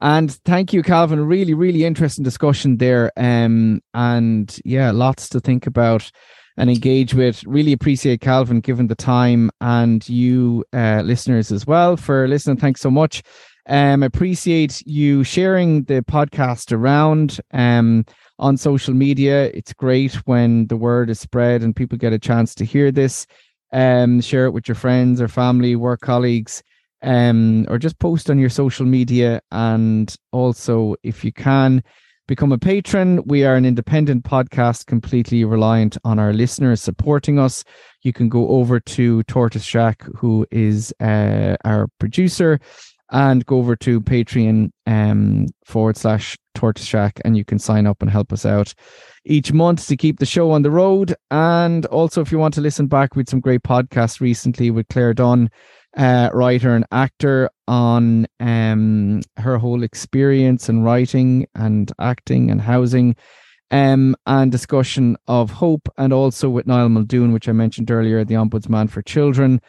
And 0.03 0.31
thank 0.43 0.73
you, 0.73 0.83
Calvin. 0.83 1.25
Really, 1.25 1.53
really 1.53 1.85
interesting 1.85 2.25
discussion 2.25 2.75
there. 2.75 3.09
Um, 3.15 3.81
and 3.93 4.59
yeah, 4.65 4.91
lots 4.91 5.29
to 5.29 5.39
think 5.39 5.65
about 5.65 6.11
and 6.57 6.69
engage 6.69 7.13
with. 7.13 7.41
Really 7.45 7.71
appreciate 7.71 8.19
Calvin 8.19 8.59
given 8.59 8.87
the 8.87 8.95
time 8.95 9.49
and 9.61 10.07
you 10.09 10.65
uh, 10.73 11.03
listeners 11.05 11.53
as 11.53 11.65
well 11.65 11.95
for 11.95 12.27
listening. 12.27 12.57
Thanks 12.57 12.81
so 12.81 12.91
much. 12.91 13.23
Um, 13.69 14.03
appreciate 14.03 14.85
you 14.85 15.23
sharing 15.23 15.83
the 15.83 16.01
podcast 16.01 16.73
around 16.73 17.39
um, 17.53 18.05
on 18.39 18.57
social 18.57 18.93
media. 18.93 19.45
It's 19.53 19.71
great 19.71 20.15
when 20.27 20.67
the 20.67 20.75
word 20.75 21.09
is 21.11 21.21
spread 21.21 21.61
and 21.61 21.73
people 21.73 21.97
get 21.97 22.11
a 22.11 22.19
chance 22.19 22.53
to 22.55 22.65
hear 22.65 22.91
this. 22.91 23.25
Um, 23.71 24.19
share 24.19 24.47
it 24.47 24.51
with 24.51 24.67
your 24.67 24.75
friends 24.75 25.21
or 25.21 25.29
family, 25.29 25.77
work 25.77 26.01
colleagues, 26.01 26.61
um, 27.03 27.65
or 27.69 27.77
just 27.77 27.99
post 27.99 28.29
on 28.29 28.39
your 28.39 28.49
social 28.49 28.85
media. 28.85 29.41
And 29.51 30.13
also, 30.31 30.95
if 31.03 31.23
you 31.23 31.31
can, 31.31 31.83
become 32.27 32.51
a 32.51 32.57
patron. 32.57 33.21
We 33.25 33.43
are 33.43 33.55
an 33.55 33.65
independent 33.65 34.23
podcast, 34.23 34.85
completely 34.85 35.43
reliant 35.43 35.97
on 36.03 36.19
our 36.19 36.33
listeners 36.33 36.81
supporting 36.81 37.37
us. 37.37 37.63
You 38.01 38.13
can 38.13 38.29
go 38.29 38.47
over 38.49 38.79
to 38.79 39.23
Tortoise 39.23 39.63
Shack, 39.63 40.03
who 40.15 40.47
is 40.51 40.93
uh, 40.99 41.57
our 41.65 41.87
producer, 41.99 42.59
and 43.13 43.45
go 43.45 43.57
over 43.57 43.75
to 43.77 44.01
Patreon 44.01 44.71
um, 44.87 45.45
forward 45.65 45.95
slash 45.95 46.37
Tortoise 46.55 46.85
Shack, 46.85 47.21
and 47.23 47.37
you 47.37 47.45
can 47.45 47.59
sign 47.59 47.87
up 47.87 48.01
and 48.01 48.11
help 48.11 48.33
us 48.33 48.45
out 48.45 48.73
each 49.23 49.53
month 49.53 49.87
to 49.87 49.95
keep 49.95 50.19
the 50.19 50.25
show 50.25 50.51
on 50.51 50.63
the 50.63 50.71
road. 50.71 51.15
And 51.31 51.85
also, 51.85 52.21
if 52.21 52.31
you 52.31 52.39
want 52.39 52.55
to 52.55 52.61
listen 52.61 52.87
back 52.87 53.15
with 53.15 53.29
some 53.29 53.39
great 53.39 53.61
podcasts 53.61 54.19
recently 54.19 54.71
with 54.71 54.87
Clare 54.89 55.13
Dunne 55.13 55.49
uh, 55.95 56.29
writer 56.33 56.75
and 56.75 56.85
actor 56.91 57.49
on 57.67 58.25
um, 58.39 59.21
her 59.37 59.57
whole 59.57 59.83
experience 59.83 60.67
in 60.67 60.81
writing 60.81 61.45
and 61.53 61.91
acting 61.99 62.49
and 62.49 62.61
housing 62.61 63.15
um, 63.69 64.15
and 64.25 64.51
discussion 64.51 65.17
of 65.27 65.51
hope 65.51 65.87
and 65.97 66.11
also 66.11 66.49
with 66.49 66.67
Niall 66.67 66.89
Muldoon, 66.89 67.31
which 67.31 67.47
I 67.47 67.51
mentioned 67.51 67.91
earlier, 67.91 68.23
the 68.23 68.35
Ombudsman 68.35 68.89
for 68.89 69.01
Children, 69.03 69.61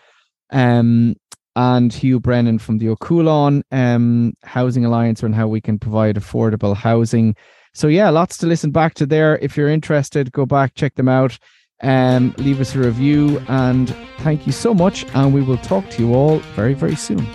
um, 0.50 1.14
and 1.56 1.92
Hugh 1.92 2.20
Brennan 2.20 2.58
from 2.58 2.78
the 2.78 2.86
Ó 2.86 2.96
Cualann 2.96 3.62
um, 3.70 4.34
Housing 4.42 4.84
Alliance 4.84 5.22
and 5.22 5.34
how 5.34 5.46
we 5.46 5.60
can 5.60 5.78
provide 5.78 6.16
affordable 6.16 6.76
housing. 6.76 7.36
So 7.72 7.88
yeah, 7.88 8.10
lots 8.10 8.36
to 8.38 8.46
listen 8.46 8.70
back 8.70 8.94
to 8.94 9.06
there. 9.06 9.38
If 9.38 9.56
you're 9.56 9.68
interested, 9.68 10.32
go 10.32 10.46
back, 10.46 10.74
check 10.74 10.94
them 10.94 11.08
out. 11.08 11.38
Um, 11.82 12.34
leave 12.38 12.60
us 12.60 12.74
a 12.74 12.78
review 12.78 13.42
and 13.48 13.94
thank 14.18 14.46
you 14.46 14.52
so 14.52 14.74
much. 14.74 15.04
And 15.14 15.34
we 15.34 15.42
will 15.42 15.58
talk 15.58 15.88
to 15.90 16.02
you 16.02 16.14
all 16.14 16.38
very, 16.54 16.74
very 16.74 16.96
soon. 16.96 17.26